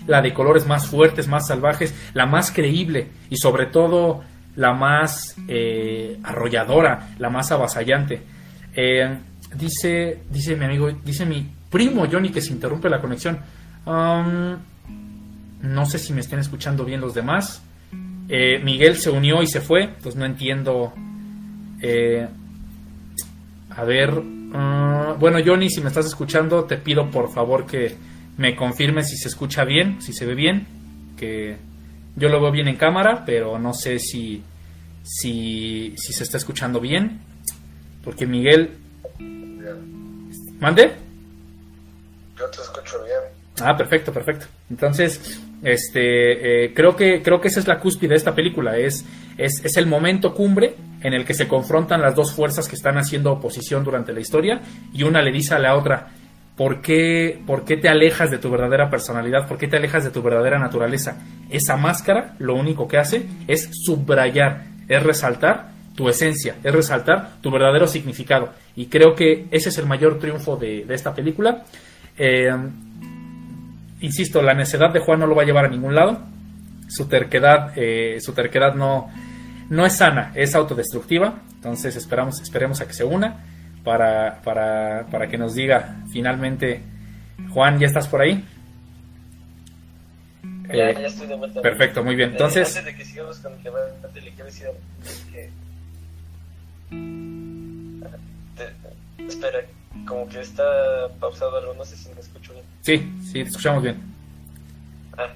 [0.06, 4.24] la de colores más fuertes, más salvajes, la más creíble y sobre todo
[4.56, 8.22] la más eh, arrolladora, la más avasallante.
[8.76, 9.18] Eh,
[9.56, 13.40] dice, dice mi amigo, dice mi primo Johnny que se interrumpe la conexión.
[13.86, 14.58] Um,
[15.68, 17.62] no sé si me estén escuchando bien los demás.
[18.30, 20.94] Eh, Miguel se unió y se fue, entonces no entiendo.
[21.82, 22.28] Eh,
[23.70, 24.22] a ver,
[24.54, 27.96] ah, bueno Johnny, si me estás escuchando, te pido por favor que
[28.38, 30.68] me confirmes si se escucha bien, si se ve bien,
[31.16, 31.58] que
[32.16, 34.44] yo lo veo bien en cámara, pero no sé si,
[35.04, 37.20] si, si se está escuchando bien,
[38.04, 38.72] porque Miguel...
[40.60, 40.92] ¿Mande?
[42.38, 43.20] Yo te escucho bien.
[43.62, 44.48] Ah, perfecto, perfecto.
[44.70, 48.78] Entonces, este, eh, creo que creo que esa es la cúspide de esta película.
[48.78, 49.06] Es,
[49.38, 53.32] es, el momento cumbre en el que se confrontan las dos fuerzas que están haciendo
[53.32, 54.62] oposición durante la historia
[54.94, 56.10] y una le dice a la otra,
[56.56, 59.48] ¿por qué, ¿por qué te alejas de tu verdadera personalidad?
[59.48, 61.18] ¿Por qué te alejas de tu verdadera naturaleza?
[61.50, 67.50] Esa máscara lo único que hace es subrayar, es resaltar tu esencia, es resaltar tu
[67.50, 68.54] verdadero significado.
[68.76, 71.64] Y creo que ese es el mayor triunfo de, de esta película.
[72.18, 72.52] Eh,
[74.02, 76.20] insisto, la necedad de Juan no lo va a llevar a ningún lado.
[76.88, 79.10] Su terquedad, eh, su terquedad no,
[79.70, 81.42] no es sana, es autodestructiva.
[81.56, 83.44] Entonces esperamos, esperemos a que se una
[83.84, 86.82] para, para, para que nos diga finalmente,
[87.50, 88.44] Juan, ¿ya estás por ahí?
[90.68, 91.62] Ya, ya estoy de vuelta.
[91.62, 92.32] Perfecto, muy bien.
[92.32, 94.68] Entonces, antes de que sigamos con el debate, le quiero decir
[95.32, 95.50] que...
[99.26, 99.60] Espera,
[100.06, 100.64] como que está
[101.20, 102.37] pausado algo, no sé si me escucho bien.
[102.82, 103.98] Sí, sí, te escuchamos bien.
[105.18, 105.28] Ah,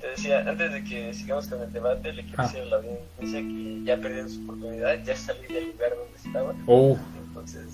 [0.00, 2.46] te decía, antes de que sigamos con el debate, le quiero Ah.
[2.46, 6.54] decir a la audiencia que ya perdieron su oportunidad, ya salí del lugar donde estaba.
[6.66, 6.96] Oh.
[7.28, 7.64] Entonces,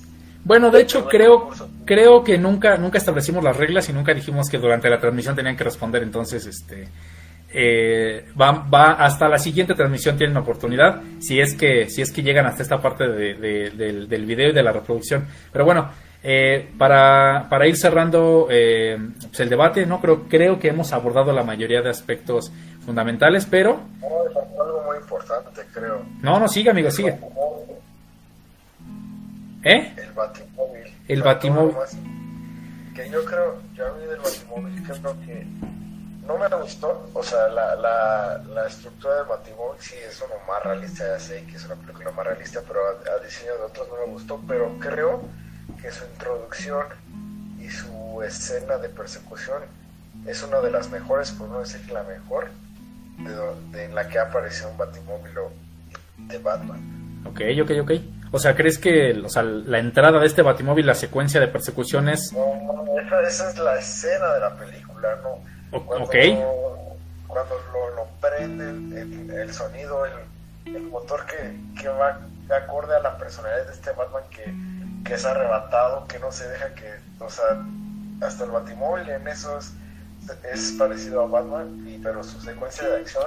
[0.45, 1.51] Bueno, de hecho creo
[1.85, 5.57] creo que nunca nunca establecimos las reglas y nunca dijimos que durante la transmisión tenían
[5.57, 6.89] que responder, entonces este
[7.53, 12.23] eh, va, va hasta la siguiente transmisión tienen oportunidad si es que si es que
[12.23, 15.27] llegan hasta esta parte de- de- del, del video y de la reproducción.
[15.53, 15.91] Pero bueno,
[16.23, 21.33] eh, para, para ir cerrando eh, pues el debate, no creo creo que hemos abordado
[21.33, 22.51] la mayoría de aspectos
[22.85, 26.03] fundamentales, pero No, me faltó algo muy importante, creo.
[26.23, 27.19] no, no sigue, amigo, sigue.
[29.65, 29.93] ¿Eh?
[29.97, 30.95] El batimóvil.
[31.09, 31.75] El Faltó Batimóvil.
[32.95, 35.47] Que yo creo, yo a mí del batimóvil creo que
[36.27, 40.63] no me gustó, o sea, la, la, la estructura del batimóvil sí es uno más
[40.63, 43.89] realista, ya sé que es una película más realista, pero a, a diseño de otros
[43.89, 45.23] no me gustó, pero creo
[45.81, 46.87] que su introducción
[47.61, 49.63] y su escena de persecución
[50.27, 52.49] es una de las mejores, por no decir la mejor,
[53.19, 55.33] de, de en la que ha aparecido un batimóvil
[56.19, 57.23] de Batman.
[57.27, 57.91] Ok, ok, ok.
[58.31, 62.33] O sea, ¿crees que o sea, la entrada de este batimóvil, la secuencia de persecuciones...
[62.33, 62.55] No,
[62.85, 65.77] no, esa, esa es la escena de la película, ¿no?
[65.77, 66.15] O- Cuando, ok.
[67.27, 70.13] Cuando lo, lo prenden, el, el sonido, el,
[70.75, 74.45] el motor que, que va de acorde a la personalidad de este Batman que,
[75.05, 76.91] que es arrebatado, que no se deja que,
[77.21, 77.65] o sea,
[78.21, 79.73] hasta el batimóvil en eso es,
[80.53, 83.27] es parecido a Batman, y, pero su secuencia de acción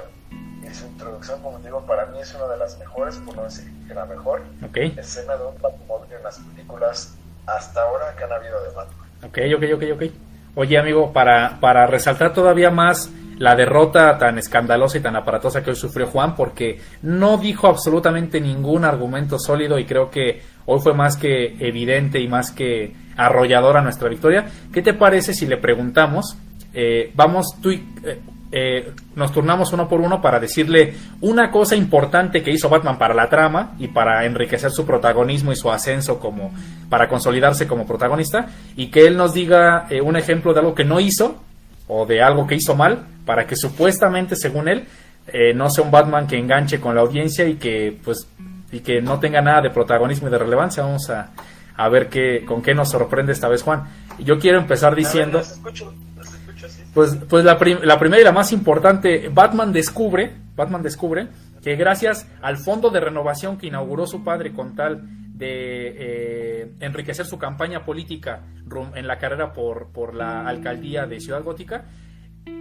[0.70, 3.70] y su introducción, como digo, para mí es una de las mejores, por no decir
[3.88, 7.14] que la mejor Ok, escena de un batimóvil en las películas
[7.46, 9.08] hasta ahora que han habido de Batman.
[9.24, 10.12] ok, ok, ok, ok.
[10.54, 15.70] Oye, amigo, para, para resaltar todavía más la derrota tan escandalosa y tan aparatosa que
[15.70, 20.94] hoy sufrió Juan, porque no dijo absolutamente ningún argumento sólido y creo que hoy fue
[20.94, 24.46] más que evidente y más que arrolladora nuestra victoria.
[24.72, 26.36] ¿Qué te parece si le preguntamos?
[26.74, 27.82] eh, vamos, tú eh,
[28.50, 33.14] eh, nos turnamos uno por uno para decirle una cosa importante que hizo Batman para
[33.14, 36.52] la trama y para enriquecer su protagonismo y su ascenso como
[36.88, 40.84] para consolidarse como protagonista y que él nos diga eh, un ejemplo de algo que
[40.84, 41.42] no hizo
[41.88, 44.84] o de algo que hizo mal para que supuestamente según él
[45.28, 48.28] eh, no sea un Batman que enganche con la audiencia y que pues
[48.72, 51.30] y que no tenga nada de protagonismo y de relevancia vamos a,
[51.76, 53.84] a ver qué con qué nos sorprende esta vez Juan
[54.18, 56.82] yo quiero empezar diciendo ver, los escucho, los escucho, sí.
[56.94, 61.28] pues, pues la, prim- la primera y la más importante, Batman descubre, Batman descubre
[61.62, 65.02] que gracias al fondo de renovación que inauguró su padre con tal
[65.36, 68.40] de eh, enriquecer su campaña política
[68.94, 71.84] en la carrera por, por la alcaldía de Ciudad Gótica,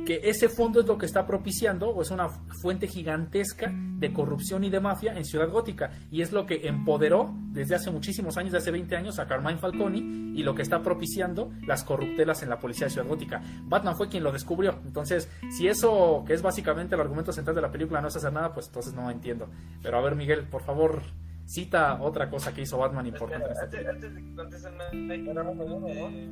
[0.05, 4.63] que ese fondo es lo que está propiciando, o es una fuente gigantesca de corrupción
[4.63, 8.51] y de mafia en Ciudad Gótica, y es lo que empoderó desde hace muchísimos años,
[8.51, 12.49] desde hace 20 años, a Carmine Falconi, y lo que está propiciando las corruptelas en
[12.49, 13.41] la policía de Ciudad Gótica.
[13.63, 17.61] Batman fue quien lo descubrió, entonces, si eso, que es básicamente el argumento central de
[17.61, 19.49] la película, no es hacer nada, pues entonces no entiendo.
[19.83, 21.01] Pero a ver, Miguel, por favor,
[21.45, 24.43] cita otra cosa que hizo Batman importante en Espera, esta antes, película.
[24.43, 25.87] antes de que bueno, ¿no?
[25.87, 26.29] eh,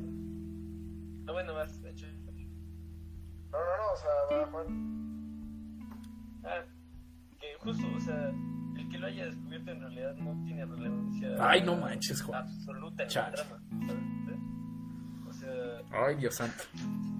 [1.24, 2.06] no, bueno, vas, de hecho.
[3.52, 4.66] No, no, no, o sea, va, Juan.
[6.44, 6.62] Ah,
[7.38, 8.30] que justo, o sea,
[8.76, 11.36] el que lo haya descubierto en realidad no tiene relevancia.
[11.40, 12.42] Ay, no manches, Juan.
[12.42, 13.36] Absoluta en Chale.
[13.36, 14.38] la trama, ¿sabes?
[15.28, 16.64] O sea, Ay, Dios santo.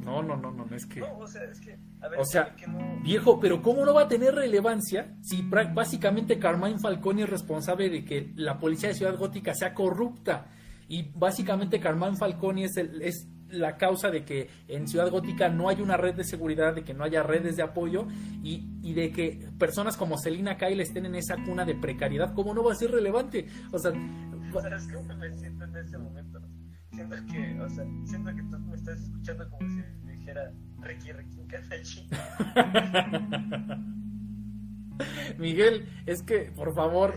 [0.05, 1.01] No, no, no, no, no es que...
[1.01, 2.78] no, o sea, es que, a ver, O sea, que no.
[3.03, 8.05] Viejo, pero ¿cómo no va a tener relevancia si básicamente Carmine Falcone es responsable de
[8.05, 10.47] que la policía de Ciudad Gótica sea corrupta?
[10.89, 15.68] Y básicamente Carmine Falcone es, el- es la causa de que en Ciudad Gótica no
[15.68, 18.07] hay una red de seguridad, de que no haya redes de apoyo
[18.42, 22.34] y, y de que personas como Selina Kyle estén en esa cuna de precariedad.
[22.34, 23.46] ¿Cómo no va a ser relevante?
[23.72, 23.92] O sea,
[24.53, 26.40] ¿Sabes cómo me siento en ese momento?
[26.92, 31.40] Siento que, o sea, siento que tú me estás escuchando como si dijera Ricky Ricky.
[35.38, 37.14] Miguel, es que por favor,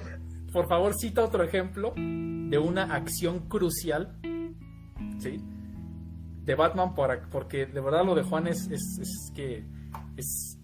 [0.52, 4.18] por favor cita otro ejemplo de una acción crucial,
[5.20, 5.40] ¿sí?
[6.44, 9.66] De Batman para, porque de verdad lo de Juan es, es, es que
[10.18, 10.58] es,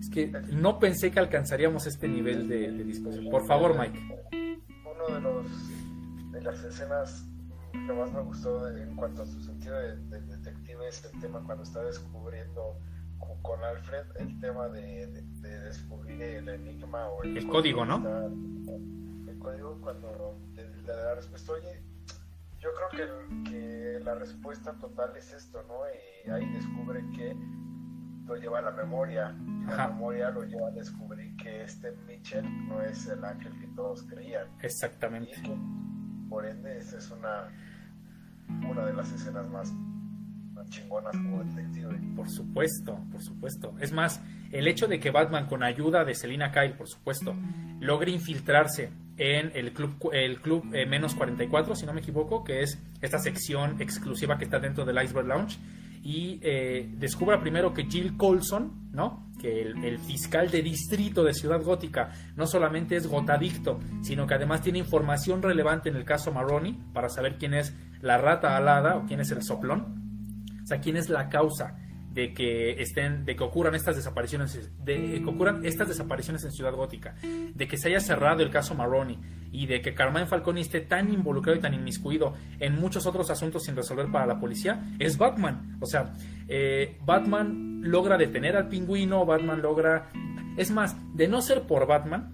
[0.00, 3.28] es que no pensé que alcanzaríamos este nivel de, de discusión.
[3.30, 3.98] Por favor, Mike.
[4.84, 7.26] Uno de los de las escenas
[7.72, 11.42] que más me gustó en cuanto a su sentido de, de detective es el tema
[11.44, 12.78] cuando está descubriendo
[13.18, 17.84] con, con Alfred el tema de, de- de descubrir el enigma o el, El código,
[17.86, 17.96] ¿no?
[17.98, 21.82] está- el código cuando le, le da la respuesta, oye,
[22.66, 23.08] yo creo
[23.44, 25.74] que, que la respuesta total es esto, ¿no?
[26.26, 27.36] Y ahí descubre que
[28.26, 29.88] lo lleva a la memoria y la Ajá.
[29.88, 34.48] memoria lo lleva a descubrir que este Mitchell no es el ángel que todos creían
[34.60, 35.30] y Exactamente.
[35.42, 35.56] que
[36.28, 37.48] por ende esa es una
[38.68, 39.72] una de las escenas más,
[40.52, 43.74] más chingonas como detective Por supuesto, por supuesto.
[43.80, 44.20] Es más,
[44.52, 47.34] el hecho de que Batman, con ayuda de Selina Kyle, por supuesto,
[47.80, 52.62] logre infiltrarse en el club, el club eh, menos 44, si no me equivoco, que
[52.62, 55.58] es esta sección exclusiva que está dentro del Iceberg Lounge.
[56.02, 59.26] Y eh, descubra primero que Jill Colson, ¿no?
[59.40, 64.34] que el, el, fiscal de distrito de Ciudad Gótica no solamente es gotadicto, sino que
[64.34, 68.96] además tiene información relevante en el caso Maroni para saber quién es la rata alada
[68.96, 70.46] o quién es el soplón.
[70.62, 71.76] O sea, quién es la causa
[72.16, 76.72] de que estén, de que ocurran estas desapariciones, de que ocurran estas desapariciones en Ciudad
[76.72, 79.18] Gótica, de que se haya cerrado el caso Maroni
[79.52, 83.64] y de que Carmine Falconi esté tan involucrado y tan inmiscuido en muchos otros asuntos
[83.64, 85.76] sin resolver para la policía, es Batman.
[85.82, 86.14] O sea,
[86.48, 90.10] eh, Batman logra detener al pingüino, Batman logra...
[90.56, 92.32] Es más, de no ser por Batman,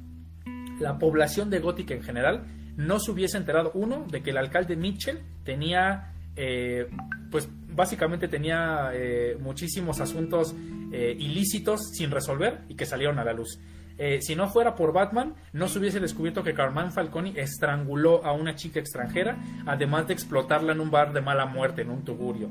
[0.79, 2.45] la población de Gótica en general
[2.77, 6.89] no se hubiese enterado, uno, de que el alcalde Mitchell tenía, eh,
[7.33, 10.55] pues básicamente tenía eh, muchísimos asuntos
[10.93, 13.59] eh, ilícitos sin resolver y que salieron a la luz.
[13.99, 18.33] Eh, si no fuera por Batman, no se hubiese descubierto que Carmine Falconi estranguló a
[18.33, 22.51] una chica extranjera, además de explotarla en un bar de mala muerte, en un tugurio.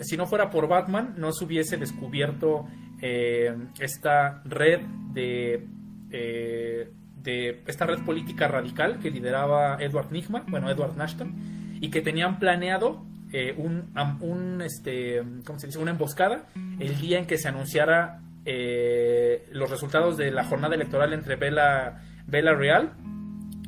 [0.00, 2.66] si no fuera por Batman, no se hubiese descubierto
[3.00, 4.80] esta red
[5.12, 5.66] de,
[6.08, 11.34] de esta red política radical que lideraba Edward Nigma, bueno, Edward Nashton,
[11.80, 13.04] y que tenían planeado
[13.36, 15.80] eh, un, un, este, ¿cómo se dice?
[15.80, 16.46] una emboscada
[16.78, 22.00] el día en que se anunciara eh, los resultados de la jornada electoral entre Bella,
[22.28, 22.92] Bella Real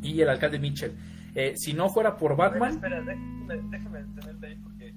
[0.02, 0.92] y el alcalde Mitchell.
[1.34, 2.74] Eh, si no fuera por Batman...
[2.74, 4.94] espera, déjame, déjame detenerte ahí porque,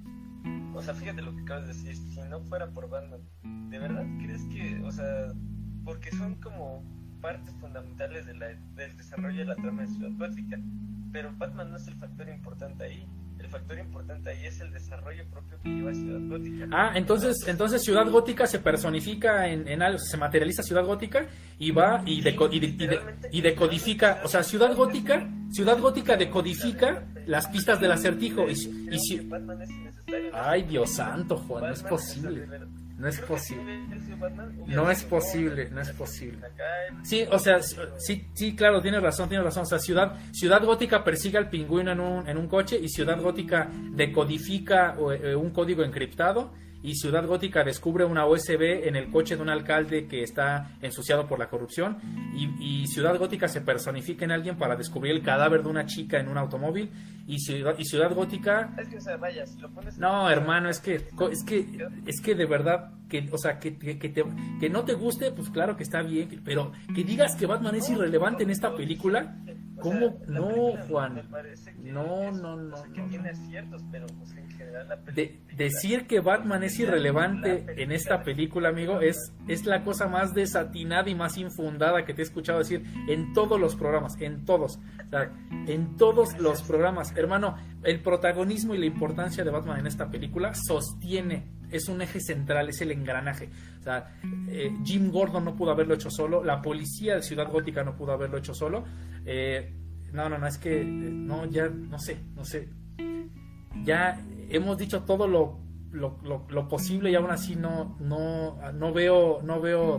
[0.75, 3.21] o sea, fíjate lo que acabas de decir, si no fuera por Batman,
[3.71, 5.33] ¿de verdad crees que, o sea,
[5.83, 6.83] porque son como
[7.21, 10.59] partes fundamentales de la, del desarrollo de la trama de Ciudad Gótica,
[11.11, 13.09] pero Batman no es el factor importante ahí
[13.47, 16.67] factor importante ahí es el desarrollo propio que lleva Ciudad Gótica.
[16.71, 21.27] Ah, entonces, entonces Ciudad Gótica se personifica en, en algo, se materializa Ciudad Gótica
[21.57, 22.21] y va y,
[23.31, 28.53] y, decodifica, o sea, Ciudad Gótica, Ciudad Gótica decodifica las pistas del acertijo y,
[28.91, 29.29] y,
[30.33, 32.47] Ay, Dios santo, Juan, no es posible.
[32.99, 33.79] No es posible.
[34.67, 36.47] No es posible, no es posible.
[37.01, 39.63] Sí, o sea, sí, sí, claro, tiene razón, tiene razón.
[39.63, 43.21] O sea, Ciudad, Ciudad Gótica persigue al pingüino en un, en un coche y Ciudad
[43.21, 46.51] Gótica decodifica eh, un código encriptado
[46.81, 51.27] y Ciudad Gótica descubre una USB en el coche de un alcalde que está ensuciado
[51.27, 51.97] por la corrupción
[52.33, 56.27] y, Ciudad Gótica se personifica en alguien para descubrir el cadáver de una chica en
[56.27, 56.89] un automóvil
[57.27, 60.69] y Ciudad, y Ciudad Gótica es que, o sea, vaya, si lo pones no hermano
[60.69, 64.23] es que es que es que de verdad que o sea que, que, te,
[64.59, 67.89] que no te guste pues claro que está bien pero que digas que Batman es
[67.89, 69.35] irrelevante en esta película
[69.79, 70.19] ¿Cómo?
[70.27, 71.21] no, Juan.
[71.83, 72.77] No, no, no.
[75.13, 80.33] De, decir que Batman es irrelevante en esta película, amigo, es, es la cosa más
[80.33, 84.77] desatinada y más infundada que te he escuchado decir en todos los programas, en todos.
[84.77, 85.31] O sea,
[85.67, 87.15] en todos los programas.
[87.15, 92.19] Hermano, el protagonismo y la importancia de Batman en esta película sostiene es un eje
[92.19, 93.49] central, es el engranaje.
[93.79, 94.15] O sea,
[94.47, 98.11] eh, Jim Gordon no pudo haberlo hecho solo, la policía de Ciudad Gótica no pudo
[98.11, 98.83] haberlo hecho solo.
[99.25, 99.75] Eh,
[100.11, 102.69] no, no, no, es que, eh, no, ya, no sé, no sé.
[103.83, 105.59] Ya hemos dicho todo lo,
[105.91, 109.97] lo, posible y aún así no, no, no veo, no veo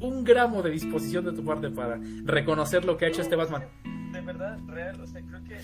[0.00, 3.64] un gramo de disposición de tu parte para reconocer lo que ha hecho este Batman.
[4.12, 5.58] De verdad, real, o sea, creo que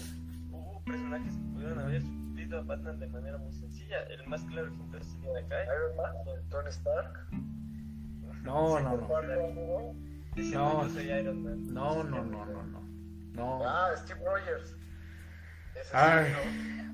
[0.50, 2.02] hubo personajes que pudieron haber
[2.50, 4.02] suplido a Batman de manera muy sencilla.
[4.04, 5.64] El más claro ejemplo es el de acá.
[5.64, 6.14] Iron Man,
[6.50, 7.26] Tony Stark.
[8.42, 9.06] No, no, no.
[10.36, 12.82] No, no, no, no, no,
[13.34, 13.68] no.
[13.68, 14.76] Ah, Steve Rogers.
[15.92, 16.34] Ay,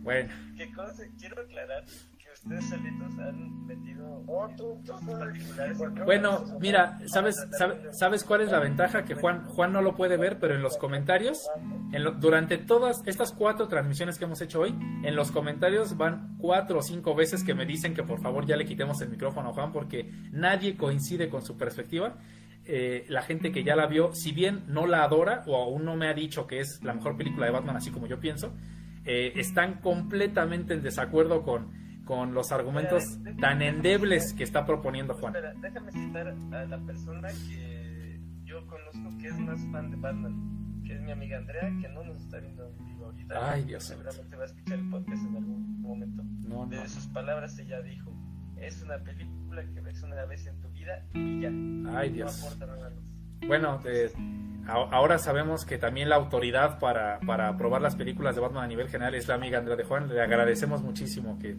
[0.02, 0.32] bueno.
[0.56, 1.02] ¿Qué cosa?
[1.18, 1.84] Quiero aclarar
[2.46, 4.22] ustedes solitos han metido
[6.04, 7.36] Bueno, mira, ¿sabes,
[7.90, 9.04] sabes, cuál es la ventaja?
[9.04, 11.48] Que Juan, Juan no lo puede ver, pero en los comentarios,
[11.92, 16.78] en durante todas estas cuatro transmisiones que hemos hecho hoy, en los comentarios van cuatro
[16.78, 19.52] o cinco veces que me dicen que por favor ya le quitemos el micrófono a
[19.52, 22.16] Juan porque nadie coincide con su perspectiva.
[22.68, 25.96] Eh, la gente que ya la vio, si bien no la adora o aún no
[25.96, 28.52] me ha dicho que es la mejor película de Batman, así como yo pienso,
[29.04, 35.34] eh, están completamente en desacuerdo con, con los argumentos tan endebles que está proponiendo Juan.
[35.60, 40.94] déjame citar a la persona que yo conozco que es más fan de Batman, que
[40.94, 43.52] es mi amiga Andrea, que no nos está viendo en vivo ahorita.
[43.52, 46.22] Ay, Dios Seguramente va a escuchar el podcast en algún momento.
[46.48, 48.12] No, de sus palabras ella dijo,
[48.56, 50.68] es una película que ves una vez en tu
[51.14, 51.98] y ya.
[51.98, 52.56] Ay, Dios.
[53.48, 53.80] bueno,
[54.68, 58.88] ahora sabemos que también la autoridad para, para aprobar las películas de Batman a nivel
[58.88, 60.08] general es la amiga Andrea de Juan.
[60.08, 61.56] Le agradecemos muchísimo que,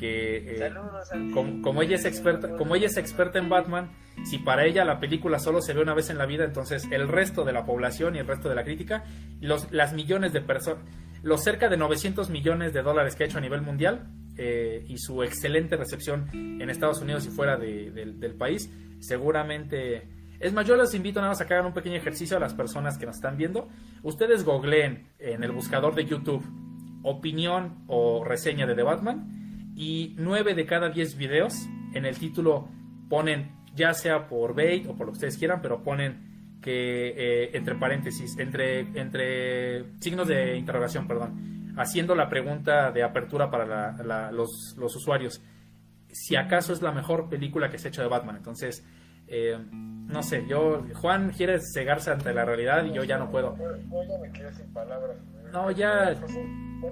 [0.00, 3.90] que eh, Saludos, como, como ella es experta, como ella es experta en Batman,
[4.24, 7.06] si para ella la película solo se ve una vez en la vida, entonces el
[7.06, 9.04] resto de la población y el resto de la crítica,
[9.40, 10.82] los, las millones de personas,
[11.22, 14.96] los cerca de 900 millones de dólares que ha hecho a nivel mundial eh, y
[14.98, 18.68] su excelente recepción en Estados Unidos y fuera de- del- del país,
[19.00, 20.08] seguramente...
[20.40, 22.54] Es más, yo les invito nada más a que hagan un pequeño ejercicio a las
[22.54, 23.68] personas que nos están viendo.
[24.02, 26.42] Ustedes googleen en el buscador de YouTube
[27.02, 29.39] opinión o reseña de The Batman
[29.80, 31.54] y 9 de cada 10 videos
[31.94, 32.68] en el título
[33.08, 37.50] ponen, ya sea por bait o por lo que ustedes quieran, pero ponen que eh,
[37.56, 43.96] entre paréntesis, entre, entre signos de interrogación, perdón, haciendo la pregunta de apertura para la-
[44.04, 45.40] la- los, los usuarios,
[46.12, 48.36] si acaso es la mejor película que se ha hecho de Batman.
[48.36, 48.84] Entonces,
[49.28, 53.56] eh, no sé, yo, Juan quiere cegarse ante la realidad y yo ya no puedo.
[53.56, 55.52] Yo, yo ya me quedé sin palabras, güey.
[55.52, 56.14] No, ya-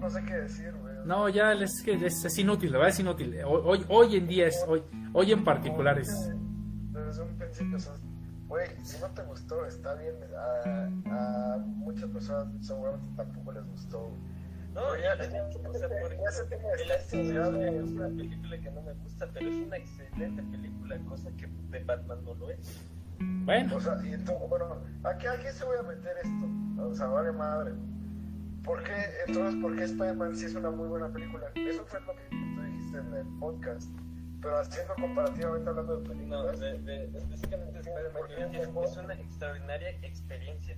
[0.01, 0.88] no sé qué decir, güey.
[1.05, 3.37] No, ya es que es, es inútil, la verdad es inútil.
[3.47, 4.83] Hoy, hoy, en día es, hoy,
[5.13, 6.09] hoy en particular es...
[6.93, 7.93] Desde un principio, o sea,
[8.49, 10.15] güey, si no te gustó, está bien.
[10.37, 14.11] A, a muchas personas seguramente tampoco les gustó.
[14.75, 15.31] No, ya, ya-
[17.35, 20.99] ya, el de- es una película que no me gusta, pero es una excelente película,
[21.09, 22.81] cosa que de Batman no lo es.
[23.21, 26.83] Bueno, O sea, y entonces, bueno, ¿a qué, ¿a qué se voy a meter esto?
[26.87, 27.73] O sea, vale madre.
[28.69, 28.93] ¿Por qué,
[29.27, 31.47] entonces, por qué Spider-Man sí es una muy buena película?
[31.55, 33.91] Eso fue lo que tú dijiste en el podcast.
[34.43, 39.91] Pero haciendo comparativamente hablando de No, películas, de, de, específicamente Spider-Man es, es una extraordinaria
[40.03, 40.77] experiencia.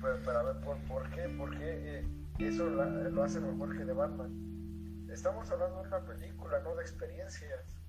[0.00, 2.06] pero a ver, ¿por, por qué, por qué eh,
[2.38, 4.30] eso la- lo hace mejor que de Batman?
[5.10, 7.80] Estamos hablando de una película, no de experiencias.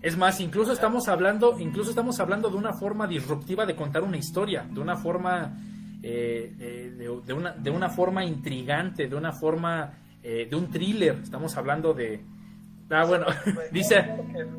[0.00, 4.16] es más, incluso estamos hablando, incluso estamos hablando de una forma disruptiva de contar una
[4.16, 5.56] historia, de una forma,
[6.02, 10.70] eh, eh, de, de una, de una forma intrigante, de una forma, eh, de un
[10.70, 11.16] thriller.
[11.22, 12.20] Estamos hablando de,
[12.90, 13.26] ah bueno,
[13.72, 14.04] dice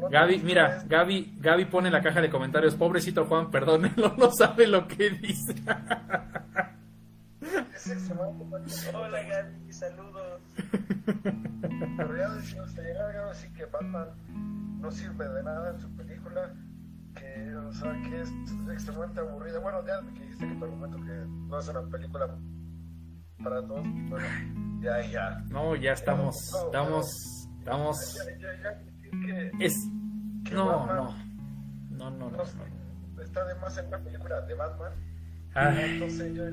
[0.10, 4.68] Gaby, mira, Gaby, Gaby pone en la caja de comentarios, pobrecito Juan, perdónenlo, no sabe
[4.68, 5.56] lo que dice.
[8.94, 10.42] Hola Gaby, saludos.
[11.98, 12.28] Pero ya
[13.32, 14.08] así que Batman
[14.82, 16.54] no sirve de nada en su película,
[17.56, 18.30] o sea, que es
[18.72, 19.60] extremadamente aburrida.
[19.60, 22.38] Bueno, ya que dijiste que tu argumento que no es una película
[23.44, 24.28] para todos, bueno,
[24.82, 25.44] ya, ya.
[25.50, 26.36] No, ya estamos,
[26.66, 27.08] estamos,
[27.60, 29.74] estamos, Ya, ya, ya decir que, es,
[30.46, 30.96] que no, Batman
[31.92, 32.38] no, no, no, no.
[32.38, 34.92] no está de más en una película de Batman.
[35.54, 35.92] Ay.
[35.94, 36.44] Entonces yo...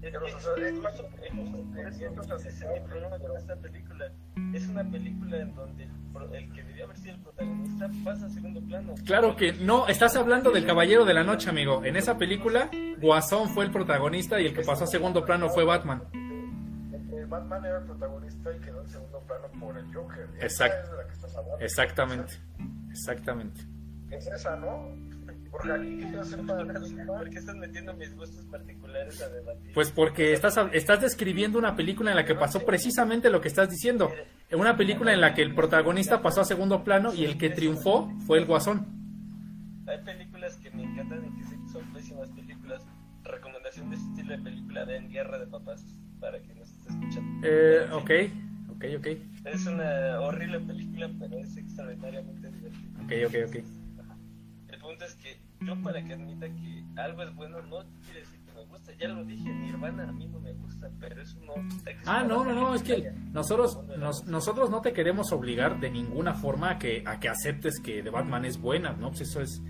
[0.00, 0.94] Es Pero, que o sea, es incluso- más-
[1.32, 4.12] incluso por eso, ese es mi problema con esta película.
[4.54, 8.26] Es una película en donde el, pro- el que debía haber sido el protagonista pasa
[8.26, 8.94] a segundo plano.
[9.04, 11.84] Claro que no, estás hablando del Caballero de la Noche, amigo.
[11.84, 12.70] En esa película,
[13.00, 16.02] Guasón fue el protagonista y el que pasó a segundo plano fue Batman.
[16.14, 20.28] Eh, Batman era el protagonista y quedó en segundo plano por el Joker.
[20.40, 20.84] Esa Exacto.
[20.84, 21.58] es de la que estás hablando.
[21.64, 22.32] Exactamente,
[22.90, 23.60] exactamente.
[24.10, 24.94] Es esa, ¿no?
[25.50, 25.68] Porque
[27.06, 29.72] ¿Por qué estás metiendo mis gustos particulares a debatir?
[29.72, 33.70] Pues porque estás, estás describiendo una película en la que pasó precisamente lo que estás
[33.70, 34.10] diciendo.
[34.52, 38.10] Una película en la que el protagonista pasó a segundo plano y el que triunfó
[38.26, 38.86] fue el Guasón.
[39.86, 42.82] Hay películas que me encantan y que son pésimas películas.
[43.24, 45.84] Recomendación de ese estilo de película de Guerra de Papás
[46.20, 47.46] para quien nos esté escuchando.
[47.46, 48.10] Eh, ok,
[48.70, 49.06] ok, ok,
[49.44, 53.00] Es una horrible película, pero es extraordinariamente divertida.
[53.04, 53.77] ok, ok, ok.
[54.88, 58.52] Punto es que yo para que admita que algo es bueno no quiere decir que
[58.54, 58.92] me gusta.
[58.98, 62.24] Ya lo dije, Nirvana a mí no me gusta, pero eso no quita que Ah,
[62.24, 66.70] no, no, no, es que nosotros, nos- nosotros no te queremos obligar de ninguna forma
[66.70, 69.08] a que, a que aceptes que The Batman es buena, ¿no?
[69.10, 69.60] Pues eso es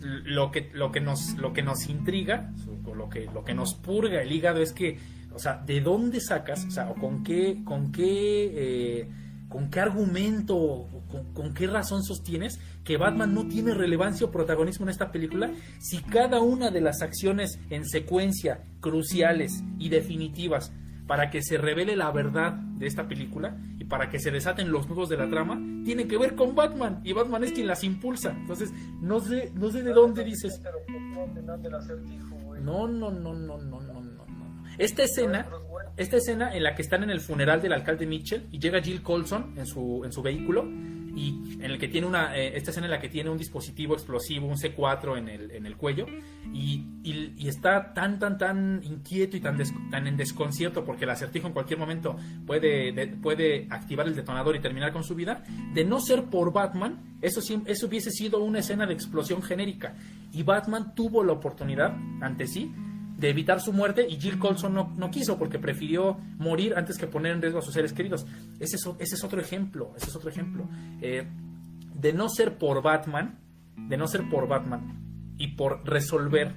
[0.00, 2.50] lo que, lo que nos, lo que nos intriga,
[2.86, 4.98] o lo que, lo que nos purga el hígado es que,
[5.34, 6.64] o sea, ¿de dónde sacas?
[6.64, 9.08] O sea, o con qué, con qué, eh,
[9.48, 14.30] con qué argumento, o con, con qué razón sostienes que Batman no tiene relevancia o
[14.30, 20.72] protagonismo en esta película si cada una de las acciones en secuencia cruciales y definitivas
[21.06, 24.88] para que se revele la verdad de esta película y para que se desaten los
[24.88, 28.32] nudos de la trama, tienen que ver con Batman y Batman es quien las impulsa.
[28.32, 30.60] Entonces, no sé, no sé de dónde dices.
[32.60, 34.15] No, no, no, no, no, no.
[34.78, 35.46] Esta escena,
[35.96, 39.02] esta escena en la que están en el funeral del alcalde Mitchell y llega Jill
[39.02, 40.64] Colson en su, en su vehículo
[41.18, 43.94] y en el que tiene una, eh, esta escena en la que tiene un dispositivo
[43.94, 46.04] explosivo, un C4 en el, en el cuello
[46.52, 51.04] y, y- y está tan, tan, tan inquieto y tan, des- tan en desconcierto porque
[51.04, 52.16] el acertijo en cualquier momento
[52.46, 56.52] puede, de- puede activar el detonador y terminar con su vida, de no ser por
[56.52, 59.94] Batman, eso, eso hubiese sido una escena de explosión genérica.
[60.32, 62.70] Y Batman tuvo la oportunidad ante sí
[63.16, 67.06] de evitar su muerte y Jill Colson no, no, quiso porque prefirió morir antes que
[67.06, 68.26] poner en riesgo a sus seres queridos.
[68.60, 70.68] Ese es, otro ejemplo, ese es otro ejemplo.
[71.00, 71.26] Eh,
[71.94, 73.38] de no ser por Batman,
[73.76, 76.56] de no ser por Batman y por resolver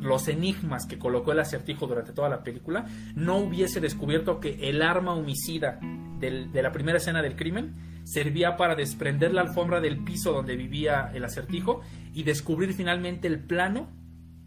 [0.00, 4.80] los enigmas que colocó el acertijo durante toda la película, no hubiese descubierto que el
[4.80, 5.78] arma homicida
[6.20, 10.56] del, de la primera escena del crimen servía para desprender la alfombra del piso donde
[10.56, 11.82] vivía el acertijo
[12.14, 13.88] y descubrir finalmente el plano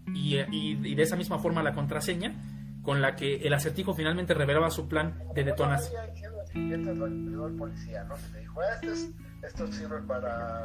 [0.07, 2.33] y, y, de esa misma forma la contraseña
[2.83, 6.01] con la que el acertijo finalmente revelaba su plan de detonación.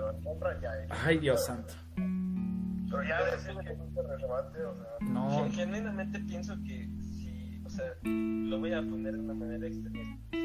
[0.09, 0.70] Alfombra ya.
[1.05, 1.74] Ay, Dios santo.
[1.95, 4.87] Pero ya es relevante, o sea.
[5.01, 5.51] No.
[5.51, 10.37] Genuinamente pienso que si, o sea, lo voy a poner de una manera extremista.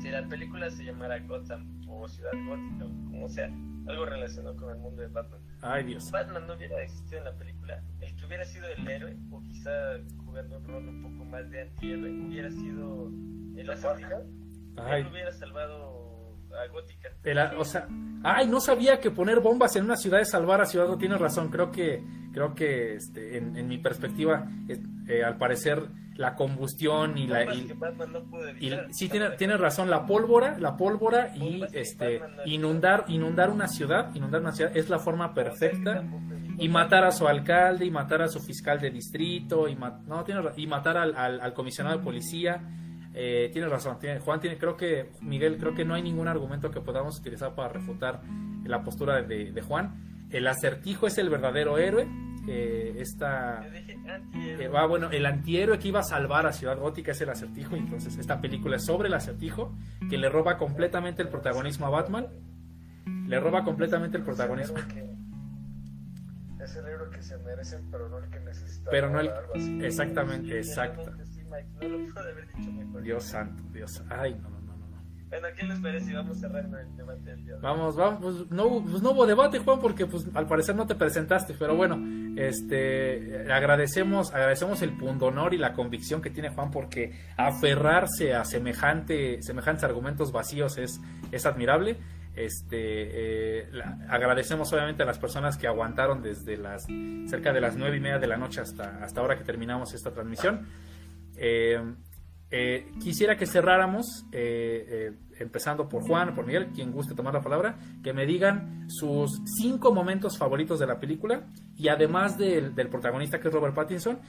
[0.00, 3.50] Si la película se llamara Gotham o Ciudad Gótica o como sea,
[3.86, 5.40] algo relacionado con el mundo de Batman.
[5.62, 6.10] Ay, Dios.
[6.10, 7.82] Batman no hubiera existido en la película.
[8.00, 9.70] El que hubiera sido el héroe, o quizá
[10.24, 13.10] jugando un rol un poco más de antihéroe, hubiera sido
[13.56, 14.22] el acertijo.
[14.90, 16.03] Él hubiera salvado
[16.54, 17.10] a Gótica.
[17.58, 17.88] o sea,
[18.22, 21.00] ay, no sabía que poner bombas en una ciudad es salvar a Ciudad Gótica.
[21.00, 22.02] Tienes razón, creo que,
[22.32, 28.72] creo que este, en, en mi perspectiva, eh, al parecer la combustión y la y,
[28.90, 34.40] sí tiene, tiene razón la pólvora la pólvora y este inundar inundar una ciudad inundar
[34.40, 36.04] una ciudad es la forma perfecta
[36.58, 40.42] y matar a su alcalde y matar a su fiscal de distrito y no tiene
[40.56, 42.62] y matar al, al, comisionado de policía
[43.14, 46.70] eh, tiene razón tiene, Juan tiene creo que Miguel creo que no hay ningún argumento
[46.70, 48.22] que podamos utilizar para refutar
[48.64, 50.26] la postura de, de Juan.
[50.30, 52.08] El acertijo es el verdadero héroe
[52.46, 53.66] eh, esta
[54.34, 57.74] eh, va bueno el antihéroe que iba a salvar a Ciudad Gótica es el acertijo
[57.74, 59.74] entonces esta película es sobre el acertijo
[60.10, 62.26] que le roba completamente el protagonismo a Batman.
[63.26, 64.76] Le roba completamente el protagonismo.
[66.62, 69.30] es el héroe que se merece pero no el que necesita pero no el
[69.82, 71.12] exactamente exacto
[73.02, 74.54] Dios santo Dios ay no
[75.40, 76.14] bueno, ¿qué les parece?
[76.14, 77.56] Vamos cerrando el debate del día.
[77.60, 80.94] Vamos, vamos, pues no, pues no hubo debate, Juan, porque pues al parecer no te
[80.94, 81.98] presentaste, pero bueno,
[82.36, 89.42] este agradecemos, agradecemos el pundonor y la convicción que tiene Juan porque aferrarse a semejante,
[89.42, 91.00] semejantes argumentos vacíos es,
[91.32, 91.96] es admirable.
[92.36, 93.68] Este eh,
[94.08, 96.84] agradecemos obviamente a las personas que aguantaron desde las
[97.26, 100.12] cerca de las nueve y media de la noche hasta, hasta ahora que terminamos esta
[100.12, 100.66] transmisión.
[101.36, 101.78] Eh,
[102.56, 107.40] eh, quisiera que cerráramos, eh, eh, empezando por Juan, por Miguel, quien guste tomar la
[107.40, 113.40] palabra, que me digan sus cinco momentos favoritos de la película y además del, protagonista
[113.40, 114.20] que es Robert Pattinson,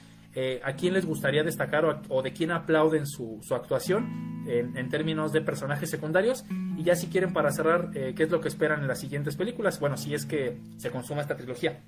[0.64, 5.88] a quién les gustaría destacar o, de quién aplauden su, actuación en, términos de personajes
[5.88, 6.44] secundarios
[6.76, 9.78] y ya si quieren para cerrar, qué es lo que esperan en las siguientes películas,
[9.78, 11.80] bueno, si es que se consuma esta trilogía.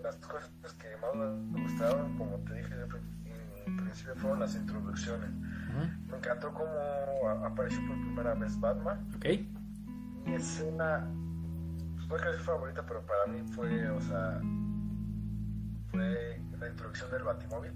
[0.00, 2.74] De las cosas que más me gustaron, como te dije,
[3.76, 5.30] principio fueron las introducciones.
[6.08, 9.06] Me encantó cómo apareció por primera vez Batman.
[9.16, 9.52] Okay.
[10.24, 11.06] Mi escena,
[12.08, 14.40] pues no es favorita, pero para mí fue, o sea,
[15.90, 17.72] fue la introducción del Batimóvil.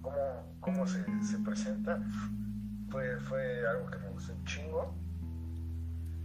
[0.00, 2.00] Cómo, cómo se, se presenta.
[2.90, 4.94] Fue, fue algo que me gustó un chingo.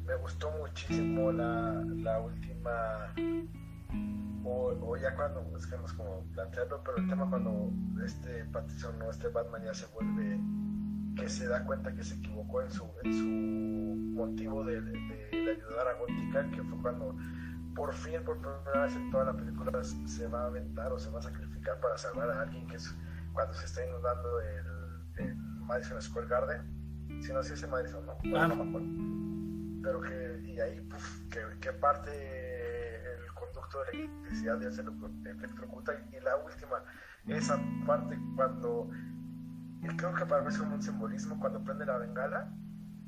[0.05, 3.13] Me gustó muchísimo la, la última
[4.45, 7.71] o, ya cuando, es que no es como plantearlo, pero el tema cuando
[8.03, 10.39] este Pattinson o este Batman ya se vuelve,
[11.15, 15.87] que se da cuenta que se equivocó en su, en su motivo de, de, ayudar
[15.87, 17.15] a Gótica, que fue cuando
[17.75, 21.09] por fin, por primera vez en toda la película, se va a aventar o se
[21.09, 22.95] va a sacrificar para salvar a alguien, que es
[23.33, 27.21] cuando se está inundando el, el Madison Square Garden.
[27.21, 28.17] Si no, si es Madison, ¿no?
[28.37, 28.87] Ah, no me acuerdo.
[29.81, 32.11] Pero que, y ahí, puf, que, que parte
[33.71, 35.93] de electricidad ya se electrocuta.
[36.11, 36.83] Y la última,
[37.27, 38.89] esa parte cuando,
[39.81, 42.51] y creo que para mí es como un simbolismo, cuando prende la bengala,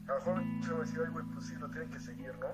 [0.08, 2.32] a lo mejor se va a decir, ay, güey, pues sí, lo tienen que seguir,
[2.40, 2.48] ¿no?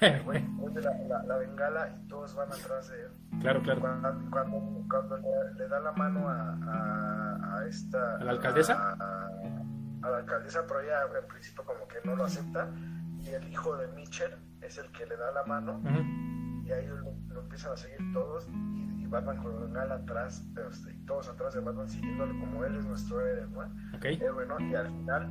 [0.00, 3.10] Pero, güey, prende la, la, bengala y todos van atrás de él.
[3.40, 3.80] Claro, claro.
[3.80, 5.18] Cuando, cuando, cuando
[5.56, 8.16] le, da la mano a, a, a esta...
[8.16, 8.92] ¿A la alcaldesa?
[8.92, 12.70] A, la alcaldesa, pero ella en principio como que no lo acepta.
[13.18, 14.30] Y el hijo de Mitchell
[14.62, 15.82] es el que le da la mano.
[16.66, 16.86] Y ahí
[17.28, 21.88] lo empiezan a seguir todos y, Batman colonial atrás, este, y todos atrás de Batman
[21.88, 23.96] siguiéndolo como él es nuestro héroe, ¿no?
[23.96, 24.18] Okay.
[24.18, 25.30] Y al final,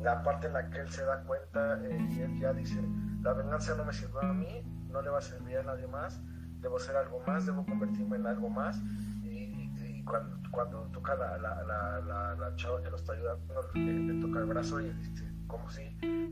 [0.00, 2.80] la parte en la que él se da cuenta eh, y él ya dice,
[3.22, 6.20] la venganza no me sirvió a mí, no le va a servir a nadie más,
[6.60, 8.80] debo ser algo más, debo convertirme en algo más.
[9.24, 14.40] Y, cuando, cuando toca la, la, la, la, chava que lo está ayudando, le, toca
[14.40, 15.82] el brazo y dice, como si,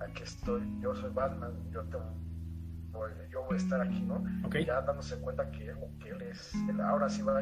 [0.01, 2.12] aquí estoy, yo soy Batman, yo tengo
[3.31, 4.25] yo voy a estar aquí, ¿no?
[4.47, 4.65] Okay.
[4.65, 7.41] Ya dándose cuenta que, que él es, él ahora sí va,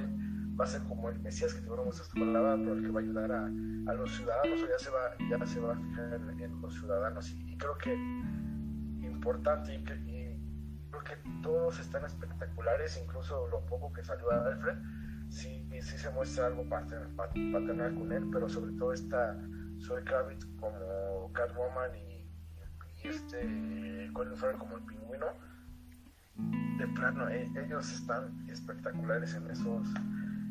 [0.59, 3.03] va a ser como el Mesías que tuvimos esta palabra, pero el que va a
[3.03, 5.01] ayudar a, a los ciudadanos, o ya se va,
[5.31, 7.31] ya se va a fijar en, en los ciudadanos.
[7.31, 7.95] Y, y, creo que
[9.07, 10.41] importante y, que, y
[10.91, 14.77] creo que todos están espectaculares, incluso lo poco que salió a Alfred,
[15.29, 19.37] sí, sí se muestra algo paternal con él, pero sobre todo está
[19.81, 22.18] Zoe Kravitz como Catwoman y,
[23.03, 25.27] y este Colin Farrell como el pingüino.
[26.79, 29.89] De plano, e, ellos están espectaculares en esos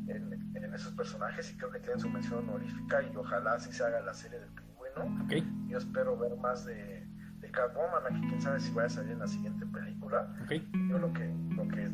[0.08, 3.84] en, en, esos personajes y creo que tienen su mención honorífica y ojalá así se
[3.84, 5.24] haga la serie del pingüino.
[5.26, 5.48] Okay.
[5.70, 7.08] Yo espero ver más de,
[7.40, 10.36] de Catwoman, aquí quién sabe si vaya a salir en la siguiente película.
[10.44, 10.70] Okay.
[10.90, 11.90] Yo lo que, lo que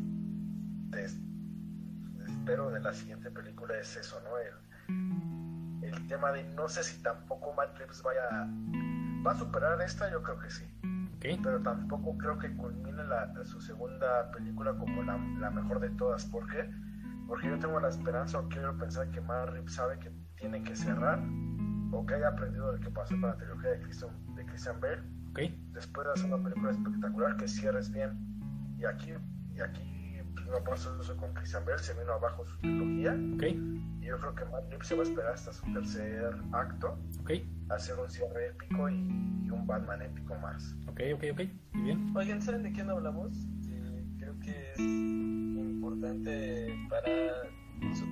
[0.96, 1.16] des,
[2.26, 4.38] espero de la siguiente película es eso, ¿no?
[4.38, 8.48] El, el tema de no sé si tampoco Matt Reeves vaya
[9.24, 10.64] va a superar esta, yo creo que sí.
[11.16, 11.38] Okay.
[11.42, 16.26] Pero tampoco creo que culmine la, su segunda película como la, la, mejor de todas.
[16.26, 16.70] ¿Por qué?
[17.26, 20.76] Porque yo tengo la esperanza o quiero pensar que Matt Reeves sabe que tiene que
[20.76, 21.20] cerrar
[21.92, 24.80] o que haya aprendido de lo que pasó con la trilogía de Christian, de Christian
[24.80, 25.02] Bale.
[25.30, 25.68] Okay.
[25.72, 28.18] Después de hacer una película espectacular que cierres bien.
[28.78, 29.14] Y aquí,
[29.54, 29.93] y aquí
[30.62, 33.16] pasó eso con Christian Bale, se vino abajo su trilogía.
[33.36, 33.52] Okay.
[34.00, 36.98] Y yo creo que Matt Reeves se va a esperar hasta su tercer acto.
[37.20, 37.48] Okay.
[37.70, 40.74] Hacer un cierre épico y, y, un Batman épico más.
[40.86, 41.40] Ok, ok, ok.
[41.72, 42.16] Muy bien.
[42.16, 43.32] Oigan, ¿saben de qué no hablamos?
[43.68, 47.08] Eh, creo que es importante para,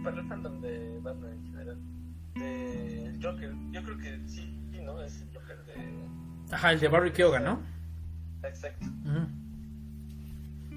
[0.02, 1.78] para el fandom de Batman en general.
[2.34, 3.54] De Joker.
[3.70, 5.02] Yo creo que sí, ¿no?
[5.02, 6.08] Es el Joker de.
[6.50, 7.60] Ajá, el de Barry Keoghan, ¿no?
[8.42, 8.86] Exacto.
[9.04, 9.42] Uh -huh.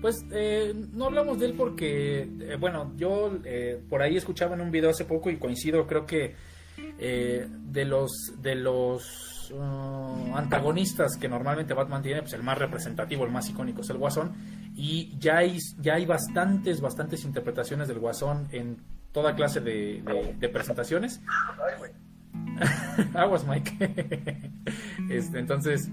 [0.05, 4.61] Pues eh, no hablamos de él porque, eh, bueno, yo eh, por ahí escuchaba en
[4.61, 6.35] un video hace poco y coincido, creo que
[6.99, 13.25] eh, de los de los uh, antagonistas que normalmente Batman tiene, pues el más representativo,
[13.25, 14.35] el más icónico es el Guasón
[14.75, 18.77] y ya hay ya hay bastantes bastantes interpretaciones del Guasón en
[19.11, 21.19] toda clase de, de, de presentaciones.
[23.15, 24.51] Aguas, Mike.
[25.09, 25.89] este, entonces,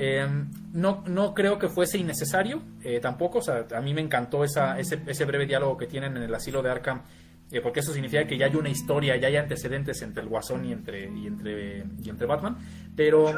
[0.00, 0.28] eh,
[0.72, 3.38] no, no creo que fuese innecesario eh, tampoco.
[3.38, 6.32] O sea, a mí me encantó esa, ese, ese, breve diálogo que tienen en el
[6.32, 7.02] asilo de Arkham,
[7.50, 10.64] eh, porque eso significa que ya hay una historia, ya hay antecedentes entre el Guasón
[10.66, 12.58] y entre, y entre, y entre Batman.
[12.94, 13.34] Pero,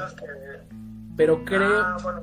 [1.17, 2.23] pero creo, ah,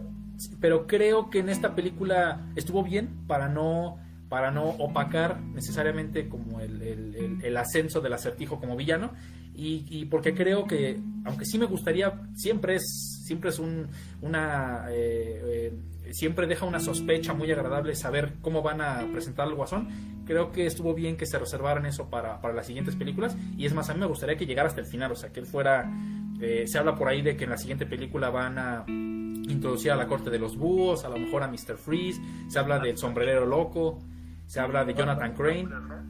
[0.62, 3.98] pero creo que en esta película estuvo bien para no
[4.30, 9.14] para no opacar necesariamente como el, el, el, el ascenso del acertijo como villano
[9.58, 13.88] y, y, porque creo que aunque sí me gustaría siempre es siempre es un
[14.22, 15.74] una eh,
[16.06, 19.90] eh, siempre deja una sospecha muy agradable saber cómo van a presentar al guasón
[20.26, 23.74] creo que estuvo bien que se reservaran eso para, para las siguientes películas y es
[23.74, 25.92] más a mí me gustaría que llegara hasta el final o sea que él fuera
[26.40, 29.96] eh, se habla por ahí de que en la siguiente película van a introducir a
[29.96, 31.78] la corte de los búhos a lo mejor a Mr.
[31.78, 33.98] Freeze se habla del sombrerero loco
[34.46, 35.68] se habla de Jonathan Crane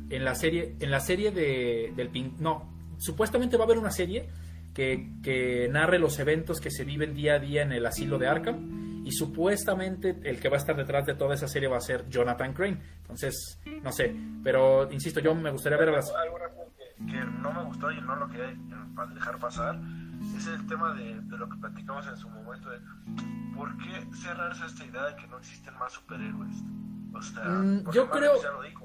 [0.10, 3.91] en la serie en la serie de del pin no supuestamente va a haber una
[3.91, 4.28] serie
[4.74, 8.28] que, que, narre los eventos que se viven día a día en el asilo de
[8.28, 11.82] Arkham y supuestamente el que va a estar detrás de toda esa serie va a
[11.82, 12.80] ser Jonathan Crane.
[13.02, 16.38] Entonces no sé pero insisto yo me gustaría ver las algo
[16.78, 18.56] que, que no me gustó y no lo quería
[19.14, 19.80] dejar pasar
[20.36, 22.80] es el tema de, de lo que platicamos en su momento de
[23.56, 26.64] por qué cerrarse a esta idea de que no existen más superhéroes
[27.13, 28.34] o sea, mm, yo, creo,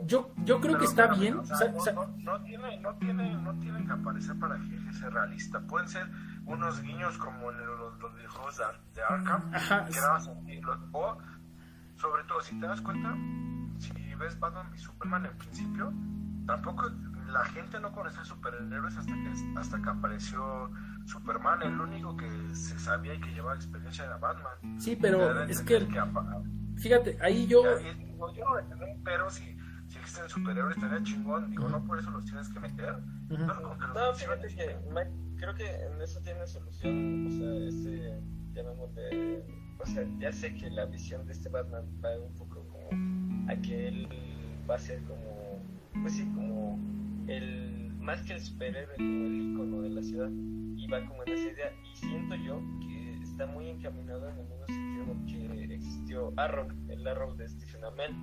[0.05, 1.39] yo, yo creo que está bien.
[1.39, 5.11] O sea, no, no, no, tiene, no, tiene, no tienen que aparecer para que sea
[5.11, 5.61] realista.
[5.61, 6.09] Pueden ser
[6.47, 9.85] unos guiños como en los, los videojuegos de, de Arkham, Ajá.
[9.87, 9.99] que.
[10.93, 11.19] O,
[11.97, 13.15] sobre todo, si te das cuenta,
[13.79, 15.93] si ves Batman y Superman en principio,
[16.47, 16.91] tampoco
[17.29, 20.71] la gente no conocía superhéroes hasta que, hasta que apareció
[21.07, 21.63] Superman.
[21.63, 24.81] El único que se sabía y que llevaba experiencia era Batman.
[24.81, 25.87] Sí, pero es que...
[25.87, 25.99] que
[26.83, 27.63] fíjate, ahí yo...
[27.79, 28.45] Digo, yo
[29.05, 29.57] pero si,
[29.89, 31.51] si existen superhéroes estaría chingón.
[31.51, 32.95] Digo, no por eso los tienes que meter.
[33.31, 33.47] Uh -huh.
[33.47, 37.27] No, no fíjate que Mike, creo que en eso tiene solución.
[37.27, 38.21] O sea, este,
[38.53, 39.45] llamémosle.
[39.81, 43.57] O sea, ya sé que la visión de este Batman va un poco como a
[43.57, 44.09] que él
[44.71, 45.61] va a ser como,
[46.03, 46.79] pues sí, como
[47.27, 50.31] el, más que el superhéroe, como el icono de la ciudad.
[50.77, 51.73] Y va como en esa idea.
[51.93, 55.62] Y siento yo que está muy encaminado en el mismo sentido que
[55.93, 58.15] existió Arrow, el Arrow de Stephen Amell,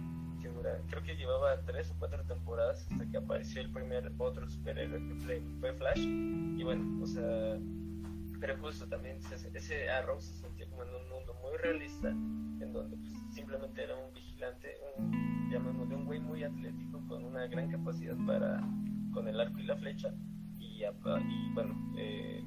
[0.42, 4.50] que dura, creo que llevaba tres o cuatro temporadas hasta que apareció el primer otro
[4.50, 6.00] superhéroe que fue, fue Flash.
[6.00, 7.60] Y bueno, o sea,
[8.40, 12.74] pero justo también se, ese Arrow se sentía como en un mundo muy realista, en
[12.74, 17.70] donde pues, simplemente era un vigilante, un, llamémosle un güey muy atlético con una gran
[17.70, 18.62] capacidad para,
[19.14, 20.12] con el arco y la flecha.
[20.58, 22.44] Y, y bueno, eh,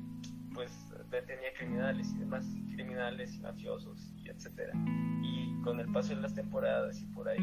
[0.55, 4.73] pues detenía criminales y demás, criminales y mafiosos y etcétera.
[5.23, 7.39] Y con el paso de las temporadas y por ahí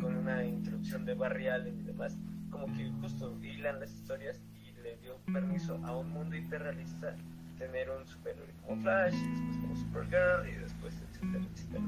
[0.00, 2.16] con una introducción de Barry Allen y demás,
[2.50, 7.16] como que justo hilan las historias y le dio permiso a un mundo hiperrealista
[7.58, 11.84] tener un superhéroe como Flash y después como Supergirl y después etcétera, etcétera.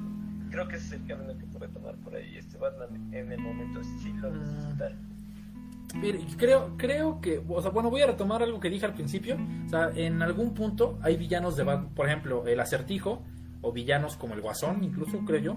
[0.51, 3.41] Creo que ese es el camino que puede tomar por ahí este Batman en el
[3.41, 4.93] momento si lo necesita.
[6.37, 9.37] Creo, creo que, o sea, bueno, voy a retomar algo que dije al principio.
[9.67, 13.23] O sea, en algún punto hay villanos de Batman, por ejemplo, el acertijo,
[13.63, 15.57] o villanos como el Guasón, incluso creo yo.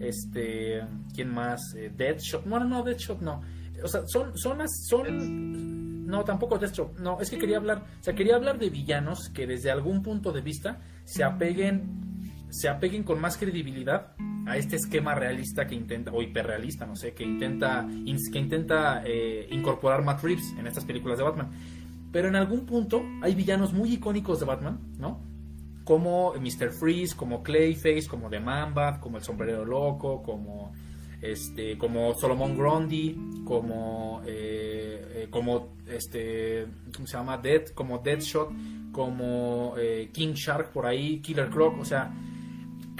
[0.00, 0.82] Este,
[1.14, 1.74] ¿quién más?
[1.76, 2.48] Eh, Deadshot.
[2.48, 3.42] Bueno, no, Deadshot no.
[3.82, 6.98] O sea, son, son, son, no, tampoco Deathstroke.
[6.98, 10.32] No, es que quería hablar, o sea, quería hablar de villanos que desde algún punto
[10.32, 12.10] de vista se apeguen
[12.50, 14.12] se apeguen con más credibilidad
[14.50, 17.86] a este esquema realista que intenta, o hiperrealista, no sé, que intenta,
[18.32, 21.50] que intenta eh, incorporar Matt Reeves en estas películas de Batman.
[22.10, 25.20] Pero en algún punto hay villanos muy icónicos de Batman, ¿no?
[25.84, 26.72] Como Mr.
[26.72, 30.72] Freeze, como Clayface, como The Man-Bat, como El Sombrero Loco, como
[31.22, 37.38] este, como Solomon Grundy, como eh, eh, como este, ¿cómo se llama?
[37.38, 38.50] Dead, como Deadshot,
[38.90, 42.12] como eh, King Shark por ahí, Killer Croc, o sea,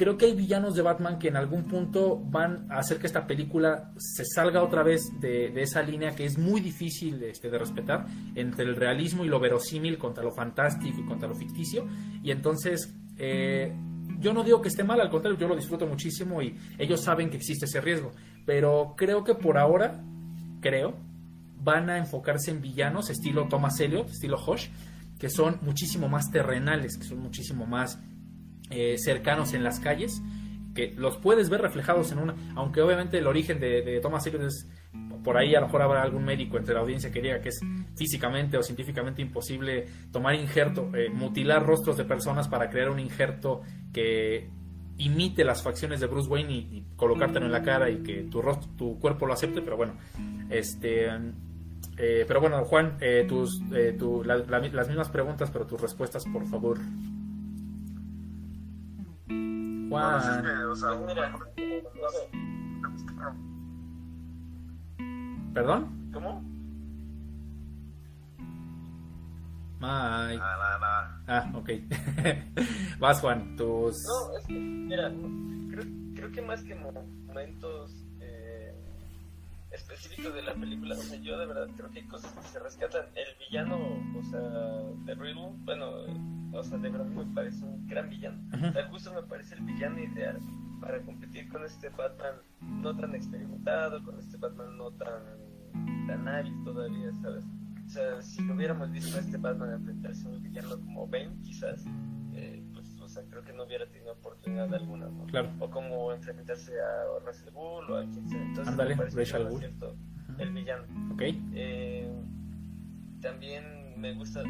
[0.01, 3.27] creo que hay villanos de Batman que en algún punto van a hacer que esta
[3.27, 8.06] película se salga otra vez de, esa línea que es muy difícil este, de respetar
[8.35, 11.86] entre el realismo y lo verosímil contra lo fantástico y contra lo ficticio.
[12.22, 13.77] Y entonces, eh,
[14.18, 17.28] yo no digo que esté mal, al contrario, yo lo disfruto muchísimo y ellos saben
[17.28, 18.12] que existe ese riesgo.
[18.47, 20.02] Pero creo que por ahora,
[20.62, 20.94] creo,
[21.62, 24.68] van a enfocarse en villanos estilo Thomas Elliot, estilo Hosh,
[25.18, 27.98] que son muchísimo más terrenales, que son muchísimo más
[28.70, 30.22] eh, cercanos en las calles,
[30.74, 34.68] que los puedes ver reflejados en una, aunque obviamente el origen de, Thomas Elliot es,
[35.24, 37.60] por ahí a lo mejor habrá algún médico entre la audiencia que diga que es
[37.97, 43.62] físicamente o científicamente imposible tomar injerto, eh, mutilar rostros de personas para crear un injerto
[43.92, 44.48] que
[44.97, 48.40] imite las facciones de Bruce Wayne y, y colocártelo en la cara y que tu
[48.40, 49.94] rostro, tu cuerpo lo acepte, pero bueno,
[50.51, 51.06] este...
[51.97, 55.80] eh, pero bueno, Juan, eh, tus, eh, tu- la- la- las mismas preguntas, pero tus
[55.80, 56.78] respuestas, por favor.
[59.31, 60.43] Sé,
[65.55, 66.11] ¿perdón?
[66.12, 66.43] ¿cómo?
[69.81, 70.36] Mike.
[70.39, 71.23] Nada, nada, nada.
[71.27, 71.70] Ah, ok.
[73.01, 73.97] Vas, Juan, tus...
[74.07, 75.11] No, es que, mira,
[75.70, 75.85] creo,
[76.15, 76.93] creo que más que mo-
[77.27, 77.99] momentos
[79.81, 82.59] específicos de la película, o sea, yo de verdad creo que hay cosas que se
[82.59, 83.07] rescatan.
[83.15, 83.78] El villano,
[84.19, 85.90] o sea, de Riddle, bueno,
[86.52, 88.39] o sea, de verdad me parece un gran villano.
[88.52, 90.39] O sea, justo me parece el villano ideal
[90.81, 95.23] para competir con este Batman no tan experimentado, con este Batman no tan,
[96.07, 97.44] tan hábil todavía, ¿sabes?
[97.86, 101.36] O sea, si lo hubiéramos visto a este Batman enfrentarse a un villano como Bane,
[101.43, 101.85] quizás,
[103.20, 105.24] sea, creo que no hubiera tenido oportunidad alguna, ¿no?
[105.26, 105.51] Claro.
[105.60, 108.42] O como enfrentarse a Russell Bull o a quien sea.
[108.42, 109.62] Entonces, Ándale, me parece Bull.
[110.38, 110.84] el villano.
[111.12, 111.22] Ok.
[111.55, 112.10] Eh,
[113.20, 113.64] también
[114.01, 114.42] me gusta,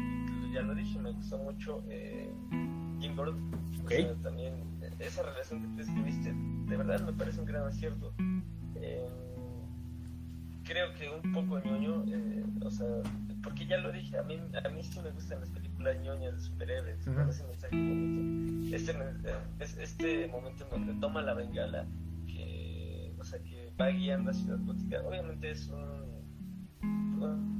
[0.53, 2.29] ya lo dije, me gustó mucho eh,
[2.99, 3.53] Jim Gordon.
[3.79, 3.89] O Ok.
[3.91, 8.13] sea, también eh, esa relación que tú escribiste, de verdad me parece un gran acierto.
[8.75, 9.07] Eh,
[10.71, 12.87] creo que un poco ñoño, eh, o sea,
[13.43, 16.39] porque ya lo dije, a mí, a mí sí me gustan las películas ñoñas de
[16.41, 17.15] superhéroes, Ujú.
[17.17, 18.75] con ese mensaje bonito.
[18.75, 21.85] Este, eh, es- este momento en donde toma la bengala,
[22.25, 26.11] que, o sea, que va guiando a Ciudad Gótica, obviamente es un,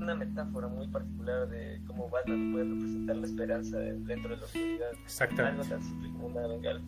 [0.01, 4.87] una metáfora muy particular de cómo Batman puede representar la esperanza dentro de la oscuridad.
[4.89, 5.67] Algo Exactamente.
[5.69, 6.81] tan simple como una bengala.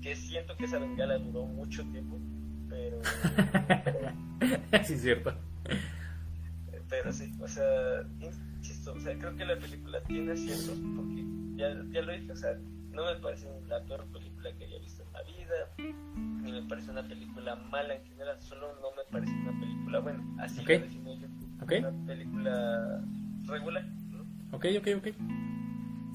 [0.00, 2.18] Que siento que esa bengala duró mucho tiempo,
[2.70, 3.00] pero,
[4.84, 5.34] sí, es cierto.
[6.88, 11.24] Pero sí, o sea, insisto, o sea, creo que la película tiene aciertos porque
[11.56, 12.54] ya, ya lo dije, o sea,
[12.92, 15.94] no me parece la peor película que haya visto en la vida,
[16.42, 20.44] ni me parece una película mala en general, solo no me parece una película buena,
[20.44, 20.68] así Ok.
[20.68, 21.26] lo defino yo,
[21.62, 21.72] Ok.
[21.78, 23.04] una película
[23.46, 24.22] regular, ¿no?
[24.56, 25.08] Ok, ok, ok.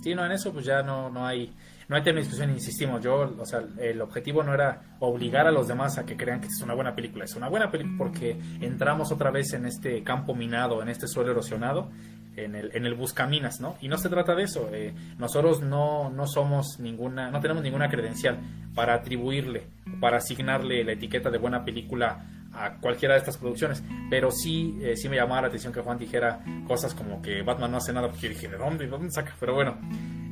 [0.01, 1.51] Sí, no, en eso pues ya no, no hay
[1.89, 3.01] no hay tema de discusión, insistimos.
[3.01, 6.47] Yo, o sea, el objetivo no era obligar a los demás a que crean que
[6.47, 7.25] es una buena película.
[7.25, 11.31] Es una buena película porque entramos otra vez en este campo minado, en este suelo
[11.31, 11.89] erosionado,
[12.35, 13.75] en el, en el buscaminas, ¿no?
[13.81, 14.69] Y no se trata de eso.
[14.71, 18.37] eh, nosotros no, no somos ninguna, no tenemos ninguna credencial
[18.75, 19.63] para atribuirle,
[19.99, 22.23] para asignarle la etiqueta de buena película
[22.53, 25.97] a cualquiera de estas producciones, pero sí, eh, sí me llamaba la atención que Juan
[25.97, 28.85] dijera cosas como que Batman no hace nada, porque dije, ¿de dónde?
[28.85, 29.35] ¿De dónde saca?
[29.39, 29.77] Pero bueno,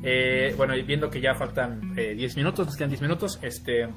[0.02, 3.88] eh, bueno, viendo que ya faltan eh, 10 minutos, nos quedan 10 minutos, este,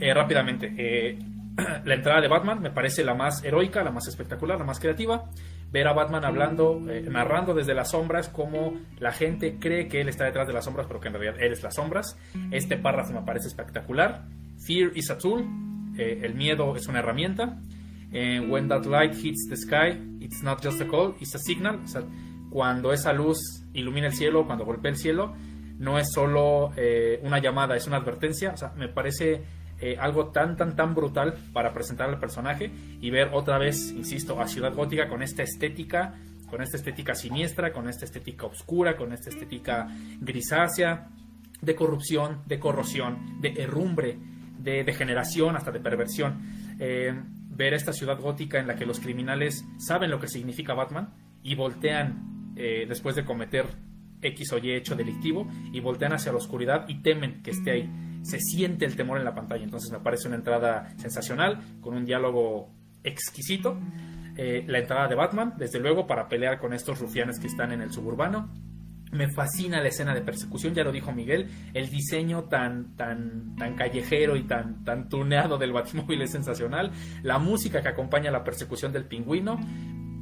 [0.00, 1.18] eh, rápidamente, eh,
[1.84, 5.24] la entrada de Batman me parece la más heroica, la más espectacular, la más creativa.
[5.70, 10.08] Ver a Batman hablando, eh, narrando desde las sombras como la gente cree que él
[10.08, 12.18] está detrás de las sombras, pero que en realidad él es las sombras.
[12.50, 14.24] Este párrafo me parece espectacular.
[14.66, 15.44] Fear is a tool,
[16.00, 17.58] eh, el miedo es una herramienta.
[18.12, 21.80] Eh, when that light hits the sky, it's not just a call, it's a signal.
[21.84, 22.02] O sea,
[22.50, 23.38] cuando esa luz
[23.72, 25.34] ilumina el cielo, cuando golpea el cielo,
[25.78, 26.72] no es solo
[27.22, 28.52] una llamada, es una advertencia.
[28.52, 29.44] O sea, me parece
[29.82, 32.70] eh, algo tan, tan, tan brutal para presentar al personaje
[33.00, 36.16] y ver otra vez, insisto, a Ciudad Gótica con esta estética,
[36.50, 39.88] con esta estética siniestra, con esta estética oscura, con esta estética
[40.20, 41.08] grisácea,
[41.62, 44.18] de corrupción, de corrosión, de herrumbre,
[44.62, 46.40] de degeneración, hasta de perversión.
[46.78, 47.14] Eh,
[47.48, 51.12] ver esta ciudad gótica en la que los criminales saben lo que significa Batman
[51.42, 53.66] y voltean eh, después de cometer
[54.22, 57.90] X o Y hecho delictivo y voltean hacia la oscuridad y temen que esté ahí
[58.22, 59.64] se siente el temor en la pantalla.
[59.64, 62.70] Entonces me parece una entrada sensacional, con un diálogo
[63.02, 63.78] exquisito.
[64.36, 67.82] Eh, la entrada de Batman, desde luego, para pelear con estos rufianes que están en
[67.82, 68.52] el suburbano.
[69.12, 71.48] Me fascina la escena de persecución, ya lo dijo Miguel.
[71.74, 76.92] El diseño tan, tan, tan callejero y tan, tan tuneado del Batimóvil es sensacional.
[77.22, 79.58] La música que acompaña la persecución del pingüino.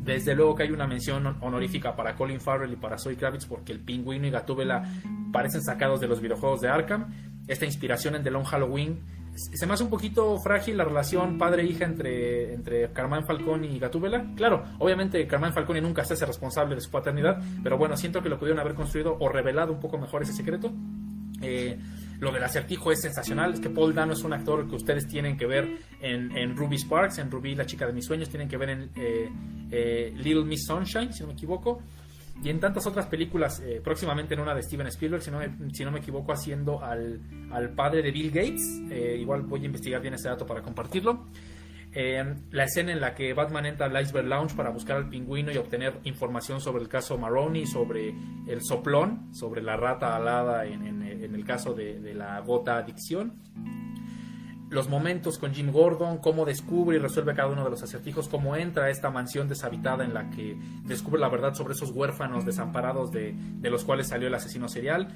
[0.04, 3.72] Desde luego que hay una mención honorífica para Colin Farrell y para Zoe Kravitz porque
[3.72, 4.82] el pingüino y Gatúbela
[5.32, 7.12] parecen sacados de los videojuegos de Arkham
[7.48, 9.00] esta inspiración en The Long Halloween.
[9.38, 14.32] Se me hace un poquito frágil la relación padre-hija entre, entre Carmine Falcone y Gatúbela.
[14.34, 18.28] Claro, obviamente Carmine Falcone nunca se hace responsable de su paternidad, pero bueno, siento que
[18.28, 20.72] lo pudieron haber construido o revelado un poco mejor ese secreto.
[21.40, 21.78] Eh,
[22.18, 23.54] lo del acertijo es sensacional.
[23.54, 25.68] Es que Paul Dano es un actor que ustedes tienen que ver
[26.00, 28.90] en, en Ruby Sparks, en Ruby, la chica de mis sueños, tienen que ver en
[28.96, 29.30] eh,
[29.70, 31.80] eh, Little Miss Sunshine, si no me equivoco
[32.42, 35.50] y en tantas otras películas, eh, próximamente en una de Steven Spielberg, si no me,
[35.72, 37.20] si no me equivoco, haciendo al,
[37.50, 38.80] al padre de Bill Gates.
[38.90, 41.26] Eh, igual voy a investigar bien ese dato para compartirlo.
[41.92, 45.50] Eh, la escena en la que Batman entra al Iceberg Lounge para buscar al pingüino
[45.50, 48.14] y obtener información sobre el caso Maroney, sobre
[48.46, 53.32] el soplón, sobre la rata alada en, el caso de la gota adicción
[54.70, 58.56] los momentos con Jim Gordon, cómo descubre y resuelve cada uno de los acertijos, cómo
[58.56, 63.10] entra a esta mansión deshabitada en la que descubre la verdad sobre esos huérfanos desamparados
[63.10, 65.08] de, de los cuales salió el asesino serial,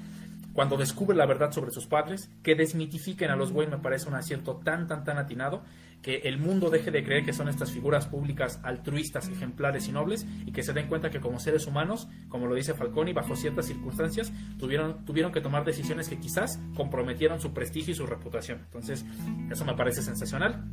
[0.53, 4.15] cuando descubre la verdad sobre sus padres, que desmitifiquen a los Wayne me parece un
[4.15, 5.63] acierto tan, tan, tan atinado,
[6.03, 10.27] que el mundo deje de creer que son estas figuras públicas altruistas, ejemplares y nobles,
[10.45, 13.67] y que se den cuenta que como seres humanos, como lo dice Falconi, bajo ciertas
[13.67, 18.59] circunstancias, tuvieron, tuvieron que tomar decisiones que quizás comprometieron su prestigio y su reputación.
[18.65, 19.05] Entonces,
[19.49, 20.65] eso me parece sensacional.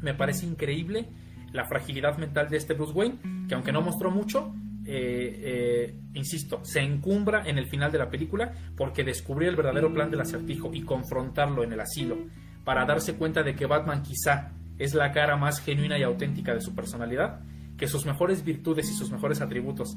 [0.00, 1.06] Me parece increíble
[1.52, 4.54] la fragilidad mental de este Bruce Wayne, que aunque no mostró mucho,
[4.86, 9.92] eh, eh, insisto, se encumbra en el final de la película porque descubrió el verdadero
[9.92, 12.16] plan del acertijo y confrontarlo en el asilo
[12.64, 14.52] para darse cuenta de que Batman quizá
[14.82, 17.40] es la cara más genuina y auténtica de su personalidad,
[17.76, 19.96] que sus mejores virtudes y sus mejores atributos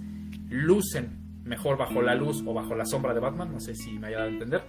[0.49, 4.07] lucen mejor bajo la luz o bajo la sombra de Batman, no sé si me
[4.07, 4.63] haya dado a entender,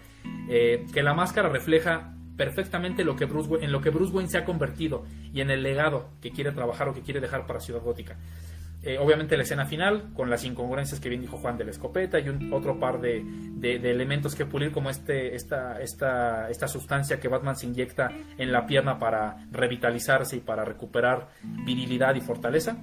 [0.48, 4.38] eh, que la máscara refleja perfectamente lo que Bruce en lo que Bruce Wayne se
[4.38, 7.80] ha convertido y en el legado que quiere trabajar o que quiere dejar para Ciudad
[7.80, 8.16] Gótica.
[8.86, 12.20] Eh, obviamente la escena final, con las incongruencias que bien dijo Juan de la escopeta
[12.20, 13.20] y un, otro par de,
[13.60, 18.64] elementos que pulir, como este, esta, esta, esta sustancia que Batman se inyecta en la
[18.64, 21.30] pierna para revitalizarse y para recuperar
[21.64, 22.76] virilidad y fortaleza.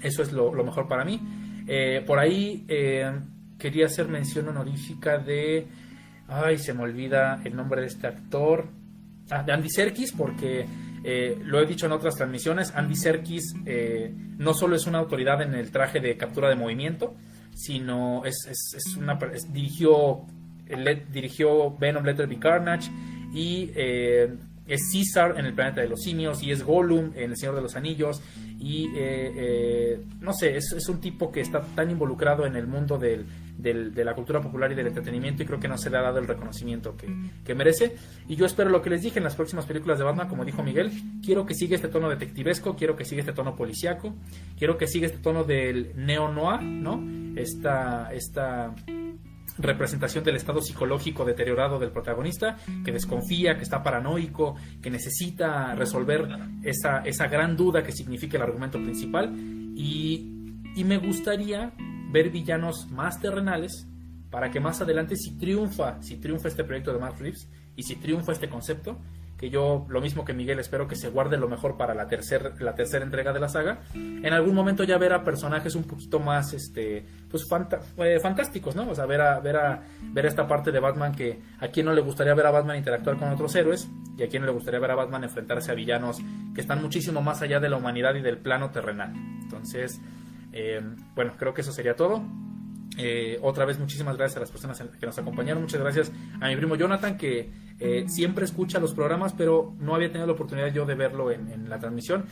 [0.00, 1.20] Eso es lo, mejor para mí.
[1.66, 3.10] Eh, por ahí eh,
[3.58, 5.66] quería hacer mención honorífica de...
[6.28, 8.68] Ay, se me olvida el nombre de este actor.
[9.30, 10.64] Ah, de Andy Serkis, porque
[11.06, 15.42] eh, lo he dicho en otras transmisiones, Andy Serkis eh, no solo es una autoridad
[15.42, 17.14] en el traje de captura de movimiento,
[17.54, 18.34] sino es,
[18.96, 19.18] una,
[19.50, 20.22] dirigió,
[21.12, 22.90] dirigió Venom, Letter Be Carnage
[23.34, 24.34] y eh,
[24.66, 27.60] es Caesar en el planeta de los simios y es Gollum en El Señor de
[27.60, 28.22] los Anillos
[28.58, 28.88] y
[30.20, 33.26] no sé, es, un tipo que está tan involucrado en el mundo del,
[33.56, 36.18] de la cultura popular y del entretenimiento y creo que no se le ha dado
[36.18, 37.96] el reconocimiento que, merece.
[38.28, 40.62] Y yo espero lo que les dije en las próximas películas de Batman, como dijo
[40.62, 40.90] Miguel,
[41.24, 44.14] quiero que siga este tono detectivesco, quiero que siga este tono policiaco,
[44.58, 47.02] quiero que siga este tono del neo-noir, ¿no?
[47.36, 48.74] Esta, esta
[49.58, 56.28] representación del estado psicológico deteriorado del protagonista, que desconfía, que está paranoico, que necesita resolver
[56.62, 59.32] esa, esa gran duda que significa el argumento principal.
[59.76, 61.72] Y, y me gustaría
[62.10, 63.86] ver villanos más terrenales
[64.30, 67.96] para que más adelante si triunfa, si triunfa este proyecto de Mark Reeves y si
[67.96, 68.98] triunfa este concepto,
[69.36, 72.60] que yo, lo mismo que Miguel, espero que se guarde lo mejor para la, tercer,
[72.60, 73.80] la tercera entrega de la saga.
[73.94, 77.46] En algún momento ya ver a personajes un poquito más, este, pues,
[77.98, 78.88] eh, fantásticos, ¿no?
[78.88, 79.82] O sea, ver a, ver, a,
[80.12, 83.16] ver esta parte de Batman que a quien no le gustaría ver a Batman interactuar
[83.16, 86.18] con otros héroes y a quien no le gustaría ver a Batman enfrentarse a villanos
[86.54, 89.12] que están muchísimo más allá de la humanidad y del plano terrenal.
[89.42, 90.00] Entonces,
[90.52, 90.80] eh,
[91.16, 92.22] bueno, creo que eso sería todo.
[92.96, 95.62] Eh, otra vez muchísimas gracias a las personas que nos acompañaron.
[95.62, 97.50] Muchas gracias a mi primo Jonathan que
[97.80, 101.68] eh, siempre escucha los programas, pero no había tenido la oportunidad yo de verlo en,
[101.68, 102.26] la transmisión.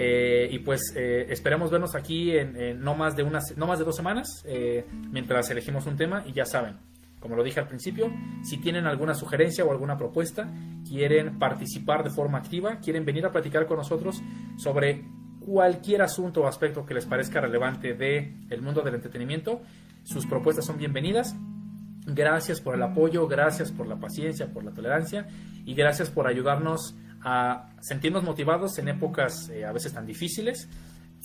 [0.00, 3.84] Eh, y pues eh, esperamos vernos aquí en, no, más de unas, no más de
[3.84, 6.76] dos semanas eh, mientras elegimos un tema y ya saben,
[7.18, 8.08] como lo dije al principio,
[8.44, 10.48] si tienen alguna sugerencia o alguna propuesta,
[10.88, 14.22] quieren participar de forma activa, quieren venir a platicar con nosotros
[14.56, 15.04] sobre
[15.40, 19.62] cualquier asunto o aspecto que les parezca relevante del el mundo del entretenimiento,
[20.04, 21.34] sus propuestas son bienvenidas.
[22.06, 25.26] Gracias por el apoyo, gracias por la paciencia, por la tolerancia
[25.66, 30.68] y gracias por ayudarnos a sentirnos motivados en épocas eh, a veces tan difíciles.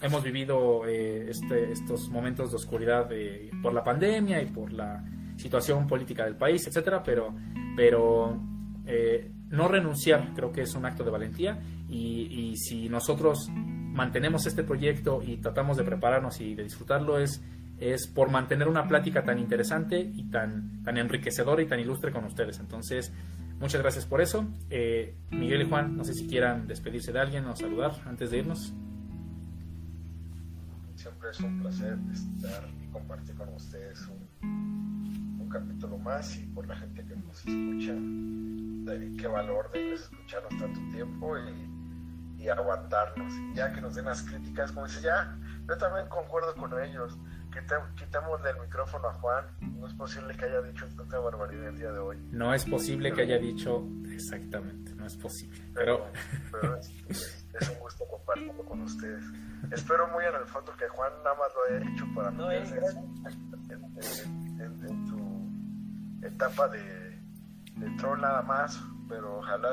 [0.01, 3.09] Hemos vivido eh, este, estos momentos de oscuridad
[3.61, 5.03] por la pandemia y por la
[5.37, 7.33] situación política del país, etcétera, pero,
[7.75, 8.39] pero
[8.85, 11.59] eh, no renunciar creo que es un acto de valentía
[11.89, 17.41] y, y, si nosotros mantenemos este proyecto y tratamos de prepararnos y de disfrutarlo es,
[17.79, 22.25] es por mantener una plática tan interesante y tan, tan enriquecedora y tan ilustre con
[22.25, 22.59] ustedes.
[22.59, 23.13] Entonces,
[23.63, 24.45] Muchas gracias por eso.
[24.69, 28.39] Eh, Miguel y Juan, no sé si quieran despedirse de alguien o saludar antes de
[28.39, 28.73] irnos.
[30.95, 36.75] Siempre es un placer estar y compartir con ustedes un, capítulo más y por la
[36.75, 37.93] gente que nos escucha.
[37.93, 43.31] De, qué valor de escucharnos tanto tiempo y, y aguantarnos.
[43.55, 47.17] ya que nos den las críticas, como dice, ya, yo también concuerdo con ellos
[47.95, 49.45] quitémosle el micrófono a Juan.
[49.61, 52.17] No es posible que haya dicho tanta barbaridad el día de hoy.
[52.31, 55.61] No es posible que haya dicho exactamente, no es posible.
[55.73, 56.07] Pero,
[56.51, 59.23] pero, es, un gusto compartirlo con ustedes.
[59.71, 62.63] Espero muy en el fondo que Juan nada más lo haya dicho para no en,
[64.59, 67.19] en, su etapa de,
[67.75, 69.69] de troll nada más, pero ojalá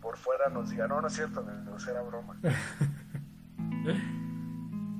[0.00, 2.38] por fuera nos diga, no, no es cierto, no será broma.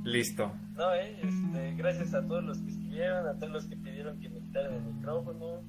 [0.04, 0.52] Listo.
[0.80, 4.30] No, eh, este, gracias a todos los que escribieron, a todos los que pidieron que
[4.30, 5.60] me quitaran el micrófono,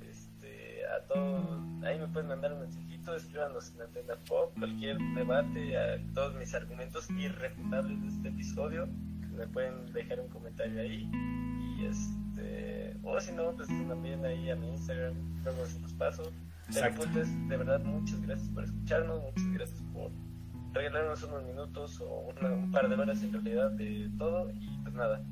[0.00, 5.76] este, a todos, ahí me pueden mandar un mensajito, escríbanos en Antena Pop, cualquier debate,
[5.76, 8.88] a todos mis argumentos irrefutables de este episodio,
[9.36, 11.10] me pueden dejar un comentario ahí,
[11.76, 16.32] y este, o si no, pues también ahí a mi Instagram, luego se los paso.
[16.72, 20.10] Pero pues, de verdad, muchas gracias por escucharnos, muchas gracias por
[20.74, 25.22] regalarnos unos minutos o un par de horas en realidad de todo y pues nada.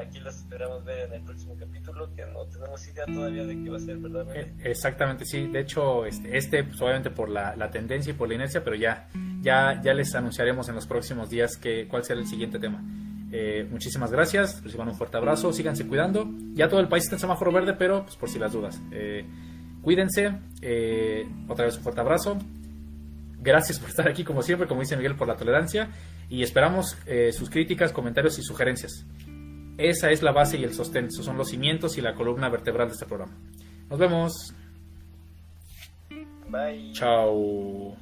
[0.00, 3.68] Aquí los esperamos ver en el próximo capítulo, que no tenemos idea todavía de qué
[3.68, 4.26] va a ser, ¿verdad?
[4.34, 5.48] Eh, exactamente, sí.
[5.48, 8.74] De hecho, este, este pues, obviamente por la, la, tendencia y por la inercia, pero
[8.74, 9.08] ya,
[9.42, 12.82] ya, ya les anunciaremos en los próximos días que, cuál será el siguiente tema.
[13.32, 16.26] Eh, muchísimas gracias, reciban un fuerte abrazo, síganse cuidando.
[16.54, 18.80] Ya todo el país está en semáforo verde, pero pues por si las dudas.
[18.92, 19.26] Eh,
[19.82, 20.38] cuídense,
[21.48, 22.38] otra vez un fuerte abrazo
[23.42, 25.88] Gracias por estar aquí, como siempre, como dice Miguel, por la tolerancia
[26.28, 29.04] y esperamos eh, sus críticas, comentarios y sugerencias.
[29.78, 32.88] Esa es la base y el sostén, esos son los cimientos y la columna vertebral
[32.88, 33.36] de este programa.
[33.90, 34.54] Nos vemos.
[36.48, 36.92] Bye.
[36.92, 37.96] Chao.